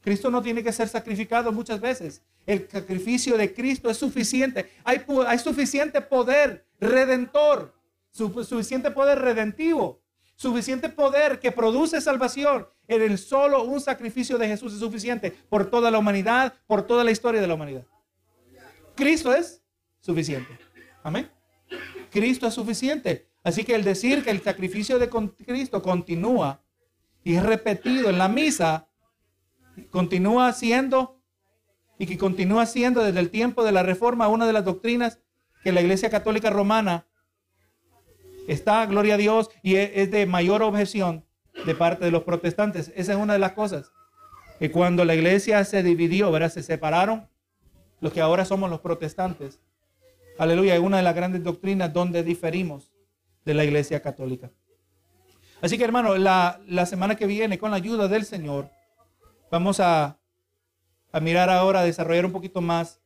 Cristo 0.00 0.30
no 0.30 0.40
tiene 0.40 0.62
que 0.62 0.72
ser 0.72 0.88
sacrificado 0.88 1.52
muchas 1.52 1.78
veces. 1.78 2.22
El 2.46 2.66
sacrificio 2.70 3.36
de 3.36 3.52
Cristo 3.52 3.90
es 3.90 3.98
suficiente. 3.98 4.70
Hay, 4.84 5.04
suficiente 5.38 6.00
poder 6.00 6.66
redentor, 6.80 7.74
suficiente 8.10 8.90
poder 8.90 9.18
redentivo, 9.18 10.00
suficiente 10.34 10.88
poder 10.88 11.38
que 11.38 11.52
produce 11.52 12.00
salvación. 12.00 12.66
En 12.86 13.02
el 13.02 13.18
solo 13.18 13.64
un 13.64 13.80
sacrificio 13.80 14.36
de 14.36 14.48
Jesús 14.48 14.74
es 14.74 14.80
suficiente 14.80 15.30
por 15.48 15.70
toda 15.70 15.90
la 15.90 15.98
humanidad, 15.98 16.54
por 16.66 16.86
toda 16.86 17.04
la 17.04 17.10
historia 17.10 17.40
de 17.40 17.46
la 17.46 17.54
humanidad. 17.54 17.86
Cristo 18.94 19.32
es 19.32 19.62
suficiente. 20.00 20.58
Amén. 21.02 21.30
Cristo 22.10 22.46
es 22.46 22.54
suficiente. 22.54 23.28
Así 23.42 23.64
que 23.64 23.74
el 23.74 23.84
decir 23.84 24.24
que 24.24 24.30
el 24.30 24.42
sacrificio 24.42 24.98
de 24.98 25.10
Cristo 25.44 25.82
continúa 25.82 26.62
y 27.22 27.34
es 27.34 27.42
repetido 27.42 28.10
en 28.10 28.18
la 28.18 28.28
misa, 28.28 28.88
continúa 29.90 30.52
siendo 30.52 31.20
y 31.98 32.06
que 32.06 32.18
continúa 32.18 32.66
siendo 32.66 33.02
desde 33.02 33.20
el 33.20 33.30
tiempo 33.30 33.64
de 33.64 33.72
la 33.72 33.82
reforma 33.82 34.28
una 34.28 34.46
de 34.46 34.52
las 34.52 34.64
doctrinas 34.64 35.20
que 35.62 35.72
la 35.72 35.80
Iglesia 35.80 36.10
Católica 36.10 36.50
Romana 36.50 37.06
está, 38.48 38.84
gloria 38.86 39.14
a 39.14 39.18
Dios, 39.18 39.50
y 39.62 39.76
es 39.76 40.10
de 40.10 40.26
mayor 40.26 40.62
objeción 40.62 41.24
de 41.66 41.74
parte 41.74 42.04
de 42.04 42.10
los 42.10 42.24
protestantes. 42.24 42.92
Esa 42.96 43.12
es 43.12 43.18
una 43.18 43.34
de 43.34 43.38
las 43.38 43.52
cosas. 43.52 43.92
Que 44.58 44.70
cuando 44.70 45.04
la 45.04 45.14
iglesia 45.14 45.64
se 45.64 45.82
dividió, 45.82 46.30
¿verdad? 46.30 46.50
Se 46.50 46.62
separaron 46.62 47.28
los 48.00 48.12
que 48.12 48.20
ahora 48.20 48.44
somos 48.44 48.70
los 48.70 48.80
protestantes. 48.80 49.60
Aleluya, 50.38 50.74
es 50.74 50.80
una 50.80 50.98
de 50.98 51.02
las 51.02 51.14
grandes 51.14 51.42
doctrinas 51.42 51.92
donde 51.92 52.22
diferimos 52.22 52.92
de 53.44 53.54
la 53.54 53.64
iglesia 53.64 54.00
católica. 54.00 54.50
Así 55.60 55.78
que 55.78 55.84
hermano, 55.84 56.16
la, 56.16 56.86
semana 56.86 57.16
que 57.16 57.26
viene, 57.26 57.58
con 57.58 57.70
la 57.70 57.76
ayuda 57.76 58.08
del 58.08 58.24
Señor, 58.24 58.70
vamos 59.50 59.80
a, 59.80 60.18
mirar 61.22 61.48
ahora, 61.48 61.80
a 61.80 61.84
desarrollar 61.84 62.26
un 62.26 62.32
poquito 62.32 62.60
más 62.60 63.00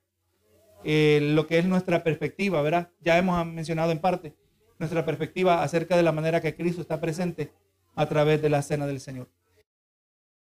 eh, 0.84 1.20
lo 1.22 1.46
que 1.46 1.58
es 1.58 1.66
nuestra 1.66 2.02
perspectiva, 2.02 2.62
¿verdad? 2.62 2.90
Ya 3.00 3.18
hemos 3.18 3.46
mencionado 3.46 3.92
en 3.92 3.98
parte 3.98 4.34
nuestra 4.78 5.04
perspectiva 5.04 5.62
acerca 5.62 5.96
de 5.96 6.02
la 6.02 6.12
manera 6.12 6.40
que 6.40 6.54
Cristo 6.54 6.82
está 6.82 7.00
presente 7.00 7.52
a 7.94 8.06
través 8.06 8.40
de 8.40 8.48
la 8.48 8.62
cena 8.62 8.86
del 8.86 9.00
Señor. 9.00 9.28